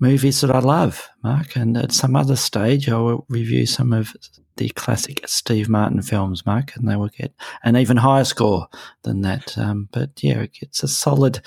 movies 0.00 0.40
that 0.40 0.50
I 0.50 0.60
love, 0.60 1.08
Mark. 1.22 1.54
And 1.54 1.76
at 1.76 1.92
some 1.92 2.16
other 2.16 2.36
stage, 2.36 2.88
I 2.88 2.98
will 2.98 3.26
review 3.28 3.66
some 3.66 3.92
of 3.92 4.16
the 4.56 4.70
classic 4.70 5.20
Steve 5.28 5.68
Martin 5.68 6.00
films, 6.00 6.46
Mark, 6.46 6.74
and 6.76 6.88
they 6.88 6.96
will 6.96 7.08
get 7.08 7.34
an 7.62 7.76
even 7.76 7.98
higher 7.98 8.24
score 8.24 8.68
than 9.02 9.20
that. 9.20 9.56
Um, 9.58 9.88
but 9.92 10.10
yeah, 10.22 10.40
it 10.40 10.54
gets 10.54 10.82
a 10.82 10.88
solid. 10.88 11.42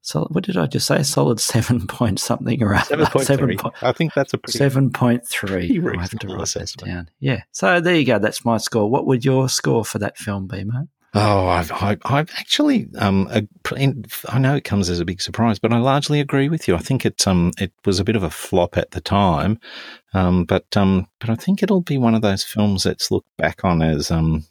So 0.00 0.26
what 0.30 0.44
did 0.44 0.56
I 0.56 0.66
just 0.66 0.86
say? 0.86 1.02
Solid 1.02 1.38
seven 1.38 1.86
point 1.88 2.18
something 2.18 2.62
or 2.62 2.74
other. 2.74 2.84
Seven 2.86 3.06
point 3.06 3.26
seven 3.26 3.58
three. 3.58 3.70
I 3.82 3.92
think 3.92 4.14
that's 4.14 4.32
a 4.32 4.38
pretty 4.38 4.56
seven 4.56 4.90
point 4.90 5.26
three. 5.28 5.78
I 5.78 6.00
have 6.00 6.10
to 6.18 6.28
write 6.28 6.48
that 6.48 6.72
down. 6.78 7.10
Yeah. 7.20 7.42
So 7.52 7.80
there 7.80 7.96
you 7.96 8.06
go. 8.06 8.18
That's 8.18 8.42
my 8.42 8.56
score. 8.56 8.88
What 8.88 9.06
would 9.06 9.24
your 9.24 9.50
score 9.50 9.84
for 9.84 9.98
that 9.98 10.16
film 10.16 10.46
be, 10.46 10.64
mate? 10.64 10.88
Oh, 11.18 11.46
I've, 11.48 11.72
I, 11.72 11.96
I've 12.04 12.30
actually, 12.36 12.88
um, 12.98 13.26
I 14.28 14.38
know 14.38 14.54
it 14.54 14.64
comes 14.64 14.90
as 14.90 15.00
a 15.00 15.04
big 15.06 15.22
surprise, 15.22 15.58
but 15.58 15.72
I 15.72 15.78
largely 15.78 16.20
agree 16.20 16.50
with 16.50 16.68
you. 16.68 16.74
I 16.76 16.80
think 16.80 17.06
it, 17.06 17.26
um, 17.26 17.52
it 17.58 17.72
was 17.86 17.98
a 17.98 18.04
bit 18.04 18.16
of 18.16 18.22
a 18.22 18.28
flop 18.28 18.76
at 18.76 18.90
the 18.90 19.00
time, 19.00 19.58
um, 20.12 20.44
but, 20.44 20.76
um, 20.76 21.06
but 21.18 21.30
I 21.30 21.34
think 21.34 21.62
it'll 21.62 21.80
be 21.80 21.96
one 21.96 22.14
of 22.14 22.20
those 22.20 22.44
films 22.44 22.82
that's 22.82 23.10
looked 23.10 23.34
back 23.38 23.64
on 23.64 23.80
as, 23.80 24.10
um, 24.10 24.44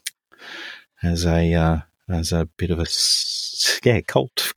as 1.03 1.23
a, 1.23 1.53
uh, 1.53 1.77
as 2.09 2.31
a 2.31 2.47
bit 2.57 2.71
of 2.71 2.79
a, 2.79 2.87
yeah, 3.83 4.01
cult. 4.01 4.51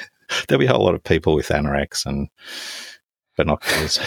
There'll 0.48 0.60
be 0.60 0.66
a 0.66 0.72
whole 0.72 0.86
lot 0.86 0.94
of 0.94 1.04
people 1.04 1.34
with 1.34 1.48
anoraks 1.48 2.06
and 2.06 2.30
binoculars 3.36 3.98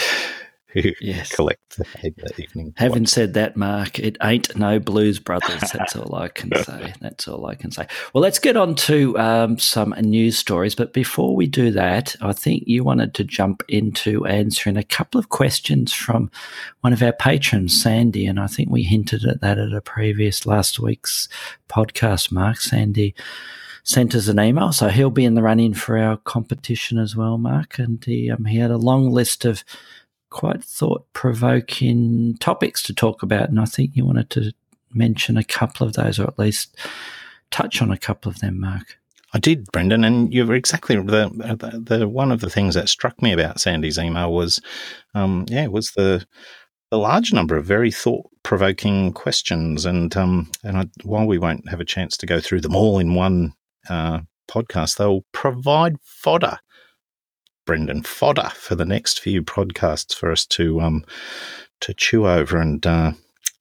who 0.73 0.91
yes. 0.99 1.31
collect 1.31 1.77
the, 1.77 2.33
evening. 2.37 2.73
Having 2.77 3.05
said 3.05 3.33
that, 3.35 3.55
Mark, 3.55 3.99
it 3.99 4.17
ain't 4.23 4.55
no 4.57 4.79
Blues 4.79 5.19
Brothers. 5.19 5.61
That's 5.71 5.95
all 5.95 6.15
I 6.15 6.29
can 6.29 6.51
say. 6.63 6.93
That's 6.99 7.27
all 7.27 7.45
I 7.45 7.55
can 7.55 7.71
say. 7.71 7.87
Well, 8.13 8.21
let's 8.21 8.39
get 8.39 8.57
on 8.57 8.75
to 8.75 9.17
um, 9.19 9.59
some 9.59 9.93
news 9.99 10.37
stories. 10.37 10.73
But 10.73 10.93
before 10.93 11.35
we 11.35 11.45
do 11.45 11.71
that, 11.71 12.15
I 12.21 12.33
think 12.33 12.63
you 12.65 12.83
wanted 12.83 13.13
to 13.15 13.23
jump 13.23 13.63
into 13.67 14.25
answering 14.25 14.77
a 14.77 14.83
couple 14.83 15.19
of 15.19 15.29
questions 15.29 15.93
from 15.93 16.31
one 16.81 16.93
of 16.93 17.03
our 17.03 17.13
patrons, 17.13 17.79
Sandy. 17.79 18.25
And 18.25 18.39
I 18.39 18.47
think 18.47 18.69
we 18.69 18.83
hinted 18.83 19.25
at 19.25 19.41
that 19.41 19.59
at 19.59 19.73
a 19.73 19.81
previous 19.81 20.45
last 20.45 20.79
week's 20.79 21.29
podcast, 21.69 22.31
Mark. 22.31 22.57
Sandy 22.57 23.13
sent 23.83 24.15
us 24.15 24.27
an 24.27 24.39
email. 24.39 24.71
So 24.71 24.87
he'll 24.87 25.11
be 25.11 25.25
in 25.25 25.35
the 25.35 25.43
running 25.43 25.73
for 25.73 25.97
our 25.97 26.17
competition 26.17 26.97
as 26.97 27.15
well, 27.15 27.37
Mark. 27.37 27.77
And 27.77 28.03
he, 28.03 28.31
um, 28.31 28.45
he 28.45 28.57
had 28.57 28.71
a 28.71 28.77
long 28.77 29.11
list 29.11 29.45
of 29.45 29.63
quite 30.33 30.63
thought 30.63 31.05
provoking 31.13 32.35
topics 32.39 32.81
to 32.83 32.93
talk 32.93 33.23
about. 33.23 33.49
And 33.49 33.59
I 33.59 33.65
think 33.65 33.91
you 33.95 34.05
wanted 34.05 34.29
to 34.31 34.51
mention 34.93 35.37
a 35.37 35.43
couple 35.43 35.87
of 35.87 35.93
those, 35.93 36.19
or 36.19 36.23
at 36.23 36.39
least 36.39 36.75
touch 37.51 37.81
on 37.81 37.91
a 37.91 37.97
couple 37.97 38.29
of 38.29 38.39
them, 38.39 38.59
Mark. 38.59 38.97
I 39.35 39.39
did, 39.39 39.71
Brendan, 39.71 40.03
and 40.03 40.31
you 40.33 40.45
were 40.45 40.53
exactly 40.53 40.95
the, 40.95 41.29
the, 41.29 41.97
the 41.97 42.07
one 42.07 42.31
of 42.31 42.41
the 42.41 42.49
things 42.49 42.75
that 42.75 42.89
struck 42.89 43.19
me 43.21 43.31
about 43.31 43.59
Sandy's 43.59 43.97
email 43.97 44.31
was, 44.31 44.59
um, 45.15 45.45
yeah, 45.47 45.67
was 45.67 45.91
the 45.91 46.25
the 46.91 46.99
large 46.99 47.33
number 47.33 47.57
of 47.57 47.65
very 47.65 47.89
thought 47.89 48.29
provoking 48.43 49.11
questions, 49.13 49.85
and 49.85 50.15
um, 50.15 50.51
and 50.63 50.77
I, 50.77 50.85
while 51.03 51.25
we 51.25 51.39
won't 51.39 51.67
have 51.69 51.79
a 51.79 51.85
chance 51.85 52.15
to 52.17 52.27
go 52.27 52.39
through 52.39 52.61
them 52.61 52.75
all 52.75 52.99
in 52.99 53.15
one 53.15 53.53
uh, 53.89 54.19
podcast, 54.47 54.97
they'll 54.97 55.25
provide 55.31 55.95
fodder, 56.03 56.59
Brendan, 57.65 58.03
fodder 58.03 58.51
for 58.55 58.75
the 58.75 58.85
next 58.85 59.19
few 59.19 59.41
podcasts 59.41 60.15
for 60.15 60.31
us 60.31 60.45
to 60.47 60.81
um 60.81 61.05
to 61.81 61.93
chew 61.93 62.27
over 62.27 62.57
and 62.57 62.85
uh, 62.85 63.11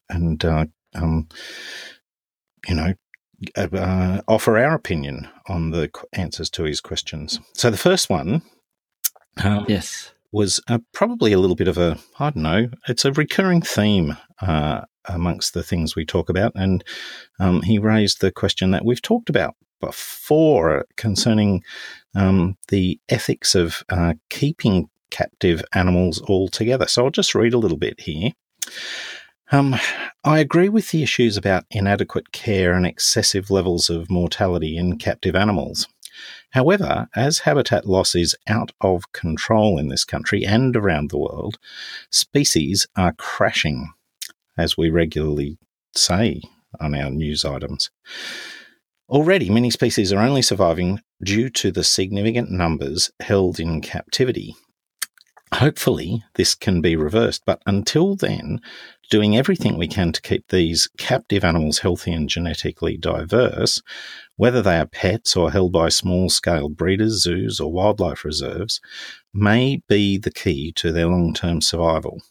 and 0.09 0.45
uh, 0.45 0.67
um, 0.95 1.29
you 2.69 2.75
know 2.75 2.95
uh, 3.57 4.21
offer 4.29 4.59
our 4.59 4.75
opinion 4.75 5.29
on 5.49 5.71
the 5.71 5.91
answers 6.13 6.49
to 6.51 6.65
his 6.65 6.81
questions. 6.81 7.41
So 7.55 7.71
the 7.71 7.77
first 7.77 8.09
one, 8.09 8.43
um, 9.43 9.65
yes, 9.69 10.13
was 10.31 10.61
uh, 10.69 10.79
probably 10.93 11.33
a 11.33 11.39
little 11.39 11.57
bit 11.57 11.69
of 11.69 11.79
a 11.79 11.99
I 12.19 12.31
don't 12.31 12.43
know. 12.43 12.69
It's 12.89 13.05
a 13.05 13.13
recurring 13.13 13.63
theme 13.63 14.17
uh, 14.41 14.83
amongst 15.07 15.55
the 15.55 15.63
things 15.65 15.97
we 15.97 16.05
talk 16.05 16.29
about, 16.29 16.53
and 16.55 16.85
um, 17.41 17.63
he 17.63 17.79
raised 17.79 18.21
the 18.21 18.31
question 18.31 18.71
that 18.71 18.85
we've 18.85 19.03
talked 19.03 19.29
about 19.29 19.55
before 19.83 20.87
concerning 20.97 21.63
um, 22.15 22.57
the 22.69 22.99
ethics 23.11 23.55
of 23.55 23.83
uh, 23.91 24.15
keeping 24.31 24.89
captive 25.11 25.63
animals 25.75 26.23
altogether. 26.23 26.87
So 26.87 27.05
I'll 27.05 27.11
just 27.11 27.35
read 27.35 27.53
a 27.53 27.59
little 27.59 27.77
bit 27.77 28.01
here. 28.01 28.31
Um, 29.51 29.77
I 30.25 30.39
agree 30.39 30.71
with 30.71 30.91
the 30.91 31.03
issues 31.03 31.37
about 31.37 31.67
inadequate 31.71 32.33
care 32.33 32.73
and 32.73 32.87
excessive 32.87 33.51
levels 33.51 33.91
of 33.91 34.11
mortality 34.11 34.79
in 34.79 34.97
captive 34.97 35.37
animals. 35.37 35.87
However, 36.51 37.09
as 37.15 37.41
habitat 37.41 37.87
loss 37.87 38.15
is 38.15 38.35
out 38.49 38.73
of 38.81 39.13
control 39.13 39.79
in 39.79 39.89
this 39.89 40.05
country 40.05 40.45
and 40.45 40.75
around 40.77 41.11
the 41.11 41.19
world, 41.19 41.59
species 42.11 42.87
are 42.97 43.15
crashing, 43.15 43.93
as 44.57 44.79
we 44.79 44.89
regularly 44.89 45.59
say 45.95 46.41
on 46.81 46.95
our 46.95 47.11
news 47.11 47.45
items. 47.45 47.91
Already, 49.13 49.49
many 49.49 49.71
species 49.71 50.13
are 50.13 50.21
only 50.21 50.43
surviving 50.43 51.01
due 51.23 51.51
to 51.51 51.71
the 51.71 51.85
significant 51.85 52.51
numbers 52.51 53.13
held 53.21 53.61
in 53.61 53.81
captivity, 53.81 54.57
Hopefully, 55.55 56.25
this 56.37 56.55
can 56.55 56.81
be 56.81 56.97
reversed, 56.97 57.43
but 57.45 57.61
until 57.67 58.17
then, 58.17 58.59
doing 59.11 59.37
everything 59.37 59.77
we 59.77 59.87
can 59.87 60.11
to 60.13 60.23
keep 60.23 60.49
these 60.49 60.89
captive 60.97 61.45
animals 61.45 61.81
healthy 61.81 62.11
and 62.11 62.27
genetically 62.27 62.97
diverse, 62.97 63.83
whether 64.37 64.63
they 64.63 64.79
are 64.79 64.87
pets 64.87 65.37
or 65.37 65.51
held 65.51 65.71
by 65.71 65.91
small 65.91 66.31
scale 66.31 66.71
breeders, 66.71 67.23
zoos, 67.23 67.61
or 67.61 67.71
wildlife 67.71 68.25
reserves, 68.25 68.81
may 69.35 69.83
be 69.89 70.17
the 70.17 70.31
key 70.31 70.73
to 70.73 70.91
their 70.91 71.07
long 71.07 71.35
term 71.35 71.61
survival. 71.61 72.23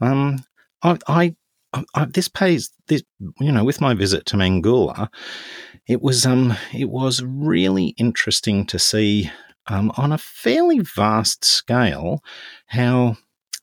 Um, 0.00 0.44
I, 0.82 0.98
I, 1.06 1.36
I, 1.72 2.04
this 2.06 2.28
pays 2.28 2.70
this, 2.88 3.02
you 3.38 3.52
know, 3.52 3.64
with 3.64 3.80
my 3.80 3.94
visit 3.94 4.26
to 4.26 4.36
Mangoola, 4.36 5.08
it 5.86 6.02
was 6.02 6.26
um, 6.26 6.54
it 6.72 6.90
was 6.90 7.22
really 7.22 7.94
interesting 7.98 8.66
to 8.66 8.78
see 8.78 9.30
um, 9.66 9.92
on 9.96 10.12
a 10.12 10.18
fairly 10.18 10.80
vast 10.80 11.44
scale 11.44 12.22
how 12.66 13.16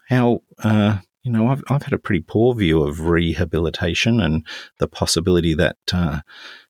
how 0.10 0.42
uh, 0.64 1.00
you 1.24 1.32
know 1.32 1.48
I've 1.48 1.64
I've 1.70 1.84
had 1.84 1.94
a 1.94 2.00
pretty 2.00 2.24
poor 2.26 2.56
view 2.56 2.82
of 2.82 3.02
rehabilitation 3.02 4.22
and 4.22 4.46
the 4.80 4.88
possibility 4.88 5.54
that 5.56 5.78
uh, 5.92 6.22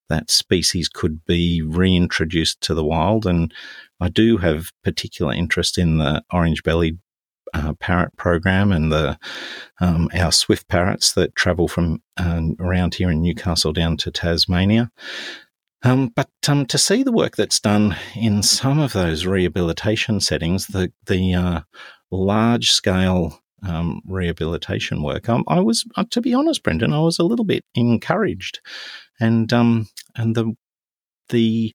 that 0.10 0.32
species 0.32 0.89
could 0.89 1.25
be 1.25 1.62
reintroduced 1.62 2.62
to 2.62 2.74
the 2.74 2.86
wild, 2.86 3.25
and 3.25 3.53
I 4.00 4.10
do 4.10 4.38
have 4.38 4.72
particular 4.84 5.34
interest 5.34 5.77
in 5.77 5.98
the 5.98 6.24
orange 6.32 6.63
bellied 6.63 6.98
uh, 7.54 7.74
parrot 7.74 8.16
program 8.18 8.72
and 8.72 8.92
the 8.92 9.18
um, 9.80 10.10
our 10.13 10.32
swift 10.32 10.68
parrots 10.68 11.13
that 11.13 11.36
travel 11.36 11.68
from 11.68 12.01
uh, 12.18 12.42
around 12.60 12.96
here 12.96 13.12
in 13.12 13.22
Newcastle 13.22 13.74
down 13.74 13.98
to 13.98 14.12
Tasmania. 14.12 14.92
Um, 15.84 16.12
but 16.16 16.30
um, 16.48 16.66
to 16.68 16.77
see 16.77 17.04
the 17.04 17.12
work 17.12 17.36
that's 17.36 17.60
done 17.60 17.96
in 18.16 18.42
some 18.42 18.80
of 18.80 18.94
those 18.94 19.25
rehabilitation 19.25 20.20
settings, 20.20 20.68
the 20.68 20.92
the 21.06 21.34
uh, 21.34 21.62
large 22.12 22.72
scale 22.72 23.42
um, 23.66 24.01
rehabilitation 24.06 25.01
work, 25.01 25.30
um, 25.30 25.44
I 25.48 25.60
was, 25.60 25.86
uh, 25.96 26.06
to 26.12 26.22
be 26.22 26.33
honest, 26.33 26.64
Brendan, 26.64 26.94
I 26.94 27.00
was 27.00 27.20
a 27.20 27.24
little 27.24 27.46
bit 27.46 27.64
encouraged, 27.75 28.60
and 29.20 29.51
um, 29.53 29.88
and 30.16 30.36
the 30.36 30.55
the 31.29 31.74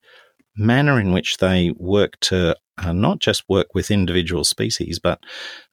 manner 0.56 1.00
in 1.00 1.12
which 1.12 1.38
they 1.38 1.72
work 1.76 2.18
to 2.20 2.56
uh, 2.78 2.92
not 2.92 3.18
just 3.18 3.48
work 3.48 3.74
with 3.74 3.90
individual 3.90 4.44
species, 4.44 4.98
but 4.98 5.20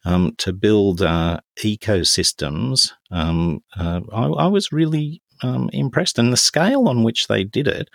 um, 0.06 0.34
to 0.38 0.54
build 0.54 1.02
uh, 1.02 1.40
ecosystems. 1.60 2.92
Um, 3.12 3.62
uh, 3.78 4.02
I, 4.12 4.26
I, 4.26 4.48
was 4.48 4.72
really 4.72 5.22
um, 5.42 5.70
impressed, 5.72 6.20
and 6.20 6.32
the 6.32 6.38
scale 6.38 6.88
on 6.88 7.04
which 7.04 7.28
they 7.28 7.44
did 7.44 7.68
it, 7.68 7.90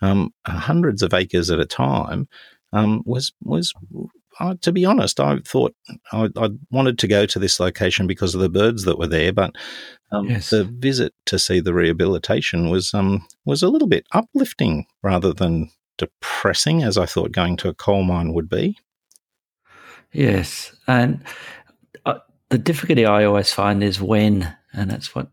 um, 0.00 0.32
hundreds 0.46 1.02
of 1.02 1.12
acres 1.12 1.50
at 1.50 1.60
a 1.60 1.66
time, 1.66 2.28
um, 2.72 3.02
was 3.04 3.32
was. 3.42 3.72
Uh, 4.40 4.56
to 4.60 4.72
be 4.72 4.84
honest, 4.84 5.20
I 5.20 5.38
thought 5.44 5.76
I, 6.10 6.28
I, 6.36 6.48
wanted 6.72 6.98
to 6.98 7.06
go 7.06 7.24
to 7.24 7.38
this 7.38 7.60
location 7.60 8.08
because 8.08 8.34
of 8.34 8.40
the 8.40 8.48
birds 8.48 8.82
that 8.82 8.98
were 8.98 9.06
there, 9.06 9.32
but 9.32 9.54
um, 10.10 10.28
yes. 10.28 10.50
the 10.50 10.64
visit 10.64 11.14
to 11.26 11.38
see 11.38 11.60
the 11.60 11.72
rehabilitation 11.72 12.68
was 12.68 12.92
um, 12.94 13.24
was 13.44 13.62
a 13.62 13.68
little 13.68 13.86
bit 13.86 14.06
uplifting 14.12 14.86
rather 15.04 15.32
than 15.32 15.70
depressing, 15.98 16.82
as 16.82 16.98
I 16.98 17.06
thought 17.06 17.32
going 17.32 17.56
to 17.58 17.68
a 17.68 17.74
coal 17.74 18.02
mine 18.02 18.32
would 18.32 18.48
be. 18.48 18.78
Yes, 20.12 20.74
and 20.86 21.22
uh, 22.06 22.18
the 22.48 22.58
difficulty 22.58 23.04
I 23.04 23.24
always 23.24 23.52
find 23.52 23.82
is 23.82 24.00
when, 24.00 24.56
and 24.72 24.90
that's 24.90 25.14
what 25.14 25.28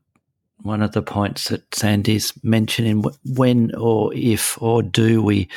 one 0.64 0.82
of 0.82 0.92
the 0.92 1.02
points 1.02 1.50
that 1.50 1.74
Sandy's 1.74 2.34
mentioning 2.44 3.04
when 3.26 3.74
or 3.76 4.14
if 4.14 4.62
or 4.62 4.84
do 4.84 5.22
we 5.22 5.48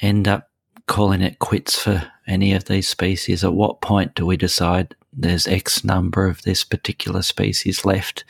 end 0.00 0.28
up 0.28 0.50
calling 0.86 1.22
it 1.22 1.38
quits 1.38 1.80
for 1.80 2.10
any 2.26 2.52
of 2.52 2.64
these 2.66 2.88
species? 2.88 3.44
At 3.44 3.54
what 3.54 3.80
point 3.80 4.14
do 4.14 4.26
we 4.26 4.36
decide 4.36 4.94
there's 5.12 5.46
X 5.46 5.84
number 5.84 6.26
of 6.26 6.42
this 6.42 6.64
particular 6.64 7.22
species 7.22 7.84
left, 7.84 8.24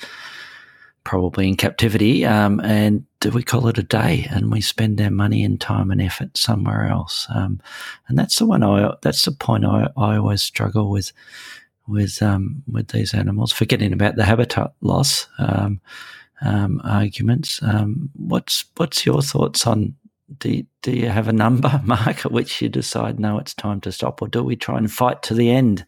probably 1.08 1.48
in 1.48 1.56
captivity, 1.56 2.26
um, 2.26 2.60
and 2.60 3.02
we 3.32 3.42
call 3.42 3.66
it 3.66 3.78
a 3.78 3.82
day 3.82 4.28
and 4.30 4.52
we 4.52 4.60
spend 4.60 5.00
our 5.00 5.10
money 5.10 5.42
and 5.42 5.58
time 5.58 5.90
and 5.90 6.02
effort 6.02 6.36
somewhere 6.36 6.86
else? 6.86 7.26
Um, 7.34 7.62
and 8.08 8.18
that's 8.18 8.38
the 8.38 8.44
one 8.44 8.62
I, 8.62 8.92
that's 9.00 9.24
the 9.24 9.32
point 9.32 9.64
I, 9.64 9.88
I 9.96 10.18
always 10.18 10.42
struggle 10.42 10.90
with 10.90 11.14
with 11.86 12.20
um, 12.20 12.62
with 12.70 12.88
these 12.88 13.14
animals, 13.14 13.52
forgetting 13.52 13.94
about 13.94 14.16
the 14.16 14.26
habitat 14.26 14.74
loss 14.82 15.26
um, 15.38 15.80
um, 16.42 16.78
arguments. 16.84 17.62
Um, 17.62 18.10
what's 18.12 18.66
what's 18.76 19.06
your 19.06 19.22
thoughts 19.22 19.66
on? 19.66 19.94
Do 20.36 20.62
do 20.82 20.92
you 20.92 21.08
have 21.08 21.28
a 21.28 21.32
number, 21.32 21.80
Mark, 21.84 22.26
at 22.26 22.32
which 22.32 22.60
you 22.60 22.68
decide 22.68 23.18
no, 23.18 23.38
it's 23.38 23.54
time 23.54 23.80
to 23.80 23.92
stop, 23.92 24.20
or 24.20 24.28
do 24.28 24.44
we 24.44 24.56
try 24.56 24.76
and 24.76 24.92
fight 24.92 25.22
to 25.22 25.32
the 25.32 25.50
end? 25.50 25.86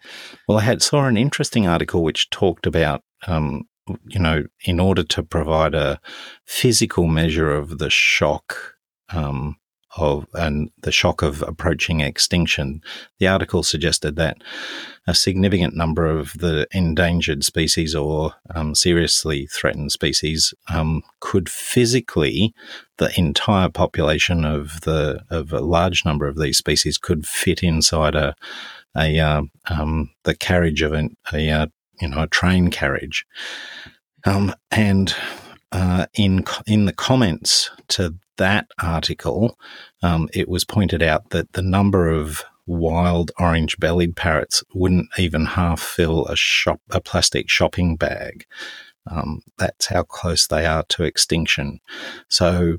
Well, 0.49 0.57
I 0.57 0.63
had 0.63 0.81
saw 0.81 1.05
an 1.05 1.19
interesting 1.19 1.67
article 1.67 2.03
which 2.03 2.31
talked 2.31 2.65
about 2.65 3.03
um, 3.27 3.67
you 4.07 4.21
know, 4.21 4.45
in 4.65 4.81
order 4.81 5.03
to 5.03 5.23
provide 5.23 5.75
a 5.75 6.01
physical 6.45 7.07
measure 7.07 7.53
of 7.53 7.79
the 7.79 7.91
shock 7.91 8.75
um, 9.13 9.57
of 9.97 10.27
and 10.35 10.71
the 10.83 10.93
shock 10.93 11.23
of 11.23 11.43
approaching 11.43 12.01
extinction, 12.01 12.81
the 13.19 13.27
article 13.27 13.63
suggested 13.63 14.17
that 14.17 14.39
a 15.07 15.15
significant 15.15 15.75
number 15.75 16.07
of 16.07 16.33
the 16.35 16.67
endangered 16.73 17.43
species 17.43 17.95
or 17.95 18.35
um, 18.55 18.75
seriously 18.75 19.47
threatened 19.47 19.91
species 19.91 20.55
um, 20.73 21.03
could 21.19 21.49
physically, 21.49 22.55
the 22.99 23.11
entire 23.19 23.69
population 23.69 24.45
of 24.45 24.83
the 24.83 25.25
of 25.31 25.53
a 25.53 25.61
large 25.61 26.05
number 26.05 26.29
of 26.29 26.39
these 26.39 26.59
species 26.59 26.99
could 26.99 27.27
fit 27.27 27.63
inside 27.63 28.15
a 28.15 28.35
a 28.97 29.19
uh, 29.19 29.43
um, 29.69 30.11
the 30.25 30.35
carriage 30.35 30.83
of 30.83 30.93
an, 30.93 31.17
a 31.33 31.51
uh, 31.51 31.67
you 32.01 32.09
know 32.09 32.23
a 32.23 32.27
train 32.27 32.71
carriage, 32.71 33.27
um, 34.25 34.55
and 34.71 35.15
uh, 35.73 36.07
in 36.15 36.45
in 36.67 36.87
the 36.87 36.93
comments 36.93 37.71
to 37.89 38.15
that 38.37 38.67
article, 38.83 39.59
um, 40.03 40.29
it 40.33 40.49
was 40.49 40.65
pointed 40.65 41.03
out 41.03 41.31
that 41.31 41.53
the 41.53 41.63
number 41.63 42.09
of 42.09 42.45
wild 42.67 43.33
orange 43.39 43.79
bellied 43.79 44.17
parrots 44.17 44.63
wouldn't 44.75 45.09
even 45.19 45.45
half 45.45 45.81
fill 45.81 46.27
a 46.27 46.37
shop 46.37 46.81
a 46.91 47.01
plastic 47.01 47.49
shopping 47.51 47.97
bag. 47.97 48.47
Um, 49.11 49.43
that's 49.59 49.87
how 49.87 50.03
close 50.03 50.47
they 50.47 50.67
are 50.67 50.85
to 50.91 51.05
extinction. 51.05 51.81
So 52.29 52.79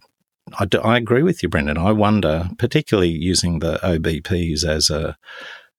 I, 0.60 0.66
do, 0.66 0.80
I 0.80 0.98
agree 0.98 1.24
with 1.24 1.44
you, 1.44 1.50
Brendan. 1.50 1.78
I 1.78 1.92
wonder, 1.92 2.50
particularly 2.58 3.10
using 3.10 3.60
the 3.60 3.78
OBPs 3.78 4.64
as 4.64 4.90
a 4.90 5.18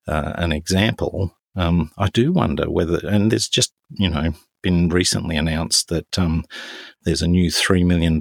uh, 0.07 0.33
an 0.37 0.53
example, 0.53 1.37
um, 1.57 1.91
I 1.99 2.09
do 2.09 2.33
wonder 2.33 2.71
whether, 2.71 3.01
and 3.07 3.31
there's 3.31 3.49
just 3.49 3.73
you 3.91 4.09
know 4.09 4.35
been 4.63 4.89
recently 4.89 5.37
announced 5.37 5.89
that 5.89 6.19
um, 6.19 6.45
there's 7.05 7.23
a 7.23 7.29
new 7.29 7.51
$3 7.51 7.85
million 7.85 8.21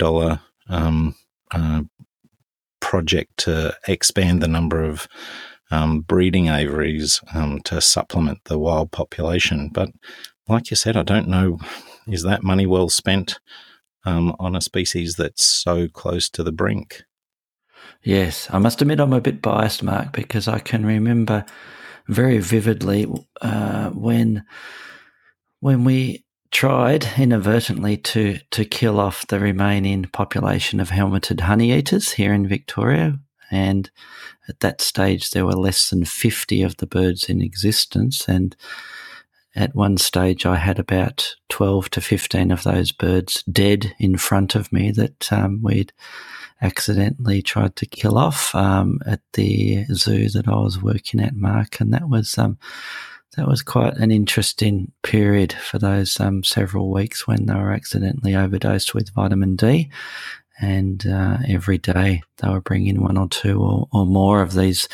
um, 0.67 1.15
uh, 1.51 1.83
project 2.79 3.37
to 3.37 3.75
expand 3.87 4.41
the 4.41 4.47
number 4.47 4.83
of 4.83 5.07
um, 5.69 6.01
breeding 6.01 6.47
aviaries 6.47 7.21
um, 7.33 7.61
to 7.61 7.79
supplement 7.79 8.43
the 8.45 8.59
wild 8.59 8.91
population. 8.91 9.69
But 9.71 9.89
like 10.47 10.69
you 10.69 10.75
said, 10.75 10.97
I 10.97 11.03
don't 11.03 11.29
know, 11.29 11.59
is 12.07 12.23
that 12.23 12.43
money 12.43 12.65
well 12.65 12.89
spent 12.89 13.39
um, 14.03 14.35
on 14.39 14.55
a 14.55 14.61
species 14.61 15.15
that's 15.15 15.45
so 15.45 15.87
close 15.87 16.29
to 16.31 16.43
the 16.43 16.51
brink? 16.51 17.03
Yes, 18.03 18.49
I 18.51 18.57
must 18.57 18.81
admit 18.81 18.99
I'm 18.99 19.13
a 19.13 19.21
bit 19.21 19.41
biased, 19.41 19.83
Mark, 19.83 20.11
because 20.11 20.47
I 20.47 20.59
can 20.59 20.85
remember 20.85 21.45
very 22.07 22.39
vividly 22.39 23.07
uh, 23.41 23.89
when 23.89 24.43
when 25.59 25.83
we 25.83 26.23
tried 26.51 27.07
inadvertently 27.17 27.97
to 27.97 28.39
to 28.51 28.65
kill 28.65 28.99
off 28.99 29.27
the 29.27 29.39
remaining 29.39 30.03
population 30.03 30.79
of 30.79 30.89
helmeted 30.89 31.39
honeyeaters 31.39 32.13
here 32.13 32.33
in 32.33 32.47
Victoria, 32.47 33.19
and 33.49 33.89
at 34.47 34.59
that 34.59 34.81
stage 34.81 35.31
there 35.31 35.45
were 35.45 35.53
less 35.53 35.89
than 35.89 36.05
fifty 36.05 36.61
of 36.61 36.77
the 36.77 36.87
birds 36.87 37.29
in 37.29 37.41
existence, 37.41 38.27
and 38.27 38.55
at 39.55 39.75
one 39.75 39.97
stage 39.97 40.45
I 40.45 40.57
had 40.57 40.79
about 40.79 41.35
twelve 41.49 41.89
to 41.91 42.01
fifteen 42.01 42.51
of 42.51 42.63
those 42.63 42.91
birds 42.91 43.43
dead 43.43 43.93
in 43.99 44.17
front 44.17 44.55
of 44.55 44.71
me 44.73 44.91
that 44.91 45.31
um, 45.31 45.61
we'd 45.61 45.93
accidentally 46.61 47.41
tried 47.41 47.75
to 47.77 47.85
kill 47.85 48.17
off 48.17 48.53
um, 48.55 48.99
at 49.05 49.21
the 49.33 49.85
zoo 49.93 50.29
that 50.29 50.47
I 50.47 50.55
was 50.55 50.81
working 50.81 51.19
at, 51.19 51.35
Mark, 51.35 51.79
and 51.79 51.93
that 51.93 52.07
was 52.09 52.37
um, 52.37 52.57
that 53.37 53.47
was 53.47 53.61
quite 53.61 53.95
an 53.95 54.11
interesting 54.11 54.91
period 55.03 55.53
for 55.53 55.79
those 55.79 56.19
um, 56.19 56.43
several 56.43 56.91
weeks 56.91 57.27
when 57.27 57.45
they 57.45 57.55
were 57.55 57.71
accidentally 57.71 58.35
overdosed 58.35 58.93
with 58.93 59.13
vitamin 59.13 59.55
D. 59.55 59.89
And 60.59 61.07
uh, 61.07 61.37
every 61.47 61.79
day 61.79 62.21
they 62.37 62.49
were 62.49 62.61
bringing 62.61 63.01
one 63.01 63.17
or 63.17 63.27
two 63.27 63.59
or, 63.59 63.87
or, 63.91 64.05
more 64.05 64.43
of 64.43 64.53
these 64.53 64.87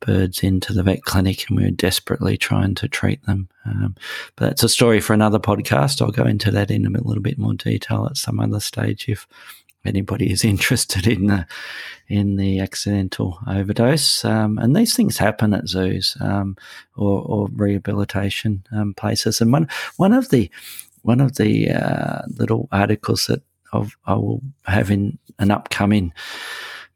birds 0.00 0.42
into 0.42 0.72
the 0.72 0.82
vet 0.82 1.04
clinic, 1.04 1.44
and 1.46 1.56
we 1.56 1.64
were 1.64 1.70
desperately 1.70 2.36
trying 2.36 2.74
to 2.76 2.88
treat 2.88 3.24
them. 3.24 3.48
Um, 3.64 3.94
but 4.34 4.46
that's 4.46 4.64
a 4.64 4.68
story 4.68 5.00
for 5.00 5.12
another 5.12 5.38
podcast. 5.38 6.02
I'll 6.02 6.10
go 6.10 6.24
into 6.24 6.50
that 6.50 6.72
in 6.72 6.86
a 6.86 7.00
little 7.02 7.22
bit 7.22 7.38
more 7.38 7.54
detail 7.54 8.06
at 8.06 8.16
some 8.16 8.40
other 8.40 8.58
stage 8.58 9.08
if 9.08 9.28
anybody 9.84 10.30
is 10.30 10.44
interested 10.52 11.06
in 11.06 11.26
the 11.26 11.46
in 12.08 12.36
the 12.36 12.60
accidental 12.60 13.38
overdose. 13.48 14.24
Um, 14.24 14.58
and 14.58 14.76
these 14.76 14.94
things 14.94 15.16
happen 15.16 15.54
at 15.54 15.68
zoos 15.68 16.16
um, 16.20 16.56
or, 16.96 17.22
or, 17.22 17.48
rehabilitation 17.52 18.64
um, 18.72 18.92
places. 18.94 19.40
And 19.40 19.52
one 19.52 19.68
one 19.96 20.12
of 20.12 20.28
the 20.30 20.50
one 21.02 21.20
of 21.20 21.36
the 21.36 21.70
uh, 21.70 22.22
little 22.36 22.68
articles 22.70 23.26
that 23.26 23.42
I've, 23.72 23.96
I 24.04 24.14
will 24.14 24.42
have 24.66 24.90
in 24.90 25.18
an 25.38 25.50
upcoming 25.50 26.12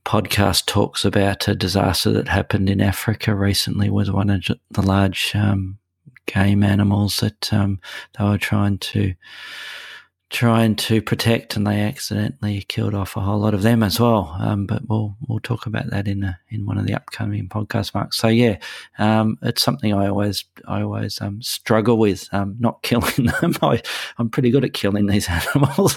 podcast 0.05 0.67
talks 0.67 1.05
about 1.05 1.49
a 1.49 1.55
disaster 1.55 2.13
that 2.13 2.29
happened 2.29 2.71
in 2.71 2.81
Africa 2.81 3.35
recently. 3.35 3.91
Was 3.91 4.11
one 4.11 4.31
of 4.31 4.45
the 4.71 4.83
large 4.83 5.35
um, 5.35 5.79
game 6.27 6.63
animals 6.63 7.17
that 7.19 7.53
um, 7.53 7.81
they 8.19 8.25
were 8.25 8.39
trying 8.39 8.79
to 8.79 9.15
trying 10.29 10.75
to 10.75 11.01
protect, 11.01 11.57
and 11.57 11.67
they 11.67 11.81
accidentally 11.81 12.63
killed 12.63 12.95
off 12.95 13.17
a 13.17 13.21
whole 13.21 13.39
lot 13.39 13.55
of 13.55 13.63
them 13.63 13.83
as 13.83 14.01
well. 14.01 14.37
Um, 14.39 14.67
but 14.67 14.83
we'll 14.89 15.17
we'll 15.29 15.41
talk 15.41 15.67
about 15.67 15.91
that 15.91 16.09
in 16.09 16.25
a, 16.25 16.39
in 16.49 16.67
one 16.67 16.79
of 16.79 16.87
the 16.87 16.95
upcoming 16.95 17.49
podcast 17.49 17.95
marks. 17.95 18.17
So 18.17 18.29
yeah, 18.29 18.59
um, 18.99 19.39
it's 19.43 19.63
something 19.63 19.95
I 19.95 20.09
always 20.09 20.45
I 20.67 20.83
always 20.83 21.21
um, 21.21 21.41
struggle 21.43 21.99
with 21.99 22.29
um, 22.33 22.57
not 22.59 22.83
killing 22.83 23.27
them. 23.41 23.55
I, 23.63 23.81
am 24.19 24.31
pretty 24.31 24.51
good 24.51 24.65
at 24.65 24.73
killing 24.73 25.07
these 25.07 25.29
animals, 25.55 25.97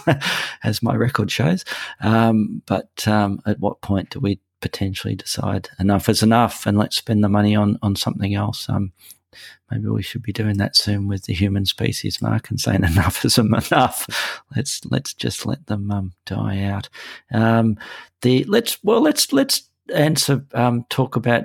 as 0.64 0.84
my 0.84 0.96
record 0.96 1.32
shows. 1.32 1.66
Um, 2.02 2.62
but 2.66 3.08
um, 3.08 3.42
at 3.46 3.60
what 3.60 3.82
point 3.82 4.12
do 4.12 4.20
we 4.20 4.40
potentially 4.62 5.16
decide 5.16 5.70
enough 5.80 6.10
is 6.10 6.22
enough 6.22 6.68
and 6.68 6.78
let's 6.78 6.98
spend 6.98 7.24
the 7.24 7.30
money 7.30 7.56
on 7.56 7.80
on 7.82 7.96
something 7.96 8.36
else? 8.36 8.70
Maybe 9.72 9.88
we 9.88 10.02
should 10.02 10.24
be 10.24 10.34
doing 10.34 10.58
that 10.58 10.76
soon 10.76 11.08
with 11.08 11.26
the 11.26 11.34
human 11.34 11.66
species, 11.66 12.22
Mark, 12.22 12.50
and 12.50 12.60
saying 12.60 12.84
enough 12.84 13.24
is 13.24 13.38
enough. 13.38 14.42
Let's 14.56 14.84
let's 14.86 15.14
just 15.14 15.46
let 15.46 15.68
them 15.68 15.92
um, 15.92 16.14
die 16.26 16.64
out. 16.64 16.90
Um, 17.34 17.78
the 18.22 18.44
let's 18.46 18.84
well 18.84 19.02
let's 19.02 19.32
let's 19.32 19.70
answer 19.94 20.46
um, 20.54 20.86
talk 20.90 21.16
about 21.16 21.44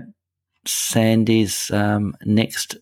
Sandy's 0.67 1.71
um, 1.71 2.17
next 2.25 2.77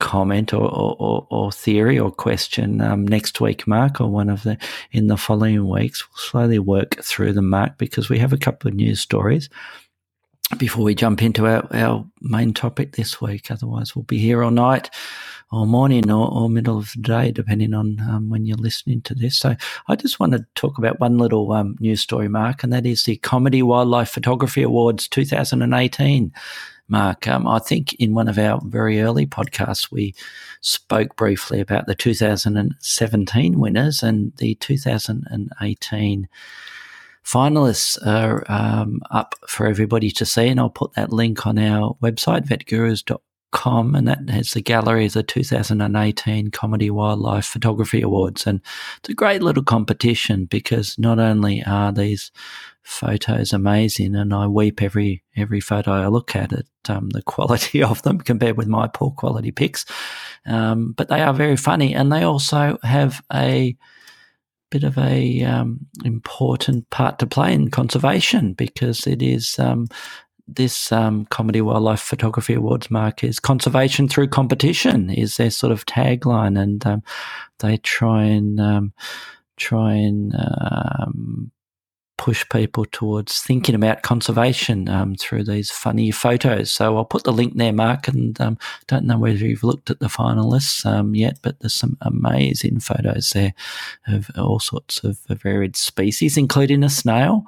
comment 0.00 0.54
or, 0.54 0.62
or, 0.62 1.26
or, 1.30 1.52
theory 1.52 1.98
or 1.98 2.10
question 2.10 2.80
um, 2.80 3.06
next 3.06 3.38
week, 3.38 3.66
Mark, 3.66 4.00
or 4.00 4.08
one 4.08 4.30
of 4.30 4.44
the 4.44 4.56
in 4.92 5.08
the 5.08 5.16
following 5.16 5.68
weeks. 5.68 6.02
We'll 6.08 6.18
slowly 6.18 6.58
work 6.58 7.02
through 7.02 7.34
them, 7.34 7.50
Mark, 7.50 7.76
because 7.76 8.08
we 8.08 8.18
have 8.18 8.32
a 8.32 8.38
couple 8.38 8.68
of 8.68 8.74
news 8.74 9.00
stories 9.00 9.50
before 10.58 10.84
we 10.84 10.94
jump 10.94 11.22
into 11.22 11.46
our, 11.46 11.66
our 11.72 12.04
main 12.20 12.52
topic 12.52 12.92
this 12.92 13.20
week. 13.20 13.50
Otherwise, 13.50 13.94
we'll 13.94 14.02
be 14.04 14.18
here 14.18 14.42
all 14.42 14.50
night 14.50 14.90
or 15.52 15.66
morning 15.66 16.10
or, 16.10 16.30
or 16.32 16.48
middle 16.48 16.78
of 16.78 16.92
the 16.94 17.02
day, 17.02 17.30
depending 17.32 17.74
on 17.74 17.98
um, 18.00 18.30
when 18.30 18.46
you're 18.46 18.56
listening 18.56 19.02
to 19.02 19.14
this. 19.14 19.38
So 19.38 19.56
I 19.88 19.96
just 19.96 20.20
want 20.20 20.32
to 20.32 20.46
talk 20.54 20.78
about 20.78 21.00
one 21.00 21.18
little 21.18 21.52
um, 21.52 21.76
news 21.80 22.00
story, 22.00 22.28
Mark, 22.28 22.62
and 22.62 22.72
that 22.72 22.86
is 22.86 23.02
the 23.04 23.16
Comedy 23.16 23.62
Wildlife 23.62 24.10
Photography 24.10 24.62
Awards 24.62 25.08
2018. 25.08 26.32
Mark, 26.88 27.28
um, 27.28 27.46
I 27.46 27.60
think 27.60 27.92
in 27.94 28.14
one 28.14 28.26
of 28.26 28.36
our 28.36 28.60
very 28.64 29.00
early 29.00 29.24
podcasts, 29.24 29.92
we 29.92 30.12
spoke 30.60 31.14
briefly 31.14 31.60
about 31.60 31.86
the 31.86 31.94
2017 31.94 33.60
winners 33.60 34.02
and 34.02 34.34
the 34.38 34.56
2018 34.56 36.28
finalists 37.24 37.98
are 38.06 38.44
um, 38.48 39.00
up 39.10 39.34
for 39.46 39.66
everybody 39.66 40.10
to 40.12 40.26
see, 40.26 40.48
and 40.48 40.58
I'll 40.58 40.70
put 40.70 40.94
that 40.94 41.12
link 41.12 41.46
on 41.46 41.58
our 41.58 41.96
website, 42.02 42.46
vetgurus.com, 42.46 43.94
and 43.94 44.08
that 44.08 44.30
has 44.30 44.52
the 44.52 44.62
gallery 44.62 45.06
of 45.06 45.12
the 45.12 45.22
2018 45.22 46.50
Comedy 46.50 46.90
Wildlife 46.90 47.46
Photography 47.46 48.02
Awards. 48.02 48.46
And 48.46 48.60
it's 48.98 49.08
a 49.08 49.14
great 49.14 49.42
little 49.42 49.62
competition 49.62 50.46
because 50.46 50.98
not 50.98 51.18
only 51.18 51.62
are 51.64 51.92
these 51.92 52.30
photos 52.82 53.52
amazing, 53.52 54.16
and 54.16 54.32
I 54.32 54.46
weep 54.46 54.82
every 54.82 55.22
every 55.36 55.60
photo 55.60 55.92
I 55.92 56.08
look 56.08 56.34
at 56.34 56.52
it, 56.52 56.66
um, 56.88 57.10
the 57.10 57.22
quality 57.26 57.82
of 57.82 58.02
them 58.02 58.18
compared 58.18 58.56
with 58.56 58.66
my 58.66 58.88
poor 58.88 59.10
quality 59.10 59.52
pics, 59.52 59.84
um, 60.46 60.92
but 60.96 61.08
they 61.08 61.20
are 61.20 61.34
very 61.34 61.56
funny, 61.56 61.94
and 61.94 62.10
they 62.10 62.22
also 62.22 62.78
have 62.82 63.22
a 63.32 63.76
bit 64.70 64.84
of 64.84 64.96
a 64.98 65.42
um, 65.42 65.86
important 66.04 66.88
part 66.90 67.18
to 67.18 67.26
play 67.26 67.52
in 67.52 67.70
conservation 67.70 68.52
because 68.52 69.06
it 69.06 69.22
is 69.22 69.58
um, 69.58 69.88
this 70.46 70.90
um, 70.92 71.26
comedy 71.26 71.60
wildlife 71.60 72.00
photography 72.00 72.54
awards 72.54 72.90
mark 72.90 73.22
is 73.22 73.38
conservation 73.38 74.08
through 74.08 74.28
competition 74.28 75.10
is 75.10 75.36
their 75.36 75.50
sort 75.50 75.72
of 75.72 75.86
tagline 75.86 76.60
and 76.60 76.86
um, 76.86 77.02
they 77.58 77.76
try 77.78 78.22
and 78.24 78.60
um, 78.60 78.92
try 79.56 79.92
and 79.92 80.34
um, 80.34 81.50
push 82.20 82.46
people 82.50 82.84
towards 82.84 83.40
thinking 83.40 83.74
about 83.74 84.02
conservation 84.02 84.90
um, 84.90 85.14
through 85.14 85.42
these 85.42 85.70
funny 85.70 86.10
photos. 86.10 86.70
So 86.70 86.98
I'll 86.98 87.04
put 87.06 87.24
the 87.24 87.32
link 87.32 87.56
there, 87.56 87.72
Mark, 87.72 88.08
and 88.08 88.38
um, 88.42 88.58
don't 88.88 89.06
know 89.06 89.16
whether 89.16 89.38
you've 89.38 89.64
looked 89.64 89.88
at 89.88 90.00
the 90.00 90.08
finalists 90.08 90.84
um, 90.84 91.14
yet, 91.14 91.38
but 91.40 91.58
there's 91.58 91.72
some 91.72 91.96
amazing 92.02 92.80
photos 92.80 93.30
there 93.30 93.54
of 94.06 94.30
all 94.36 94.60
sorts 94.60 95.02
of 95.02 95.18
varied 95.30 95.76
species, 95.76 96.36
including 96.36 96.82
a 96.82 96.90
snail. 96.90 97.46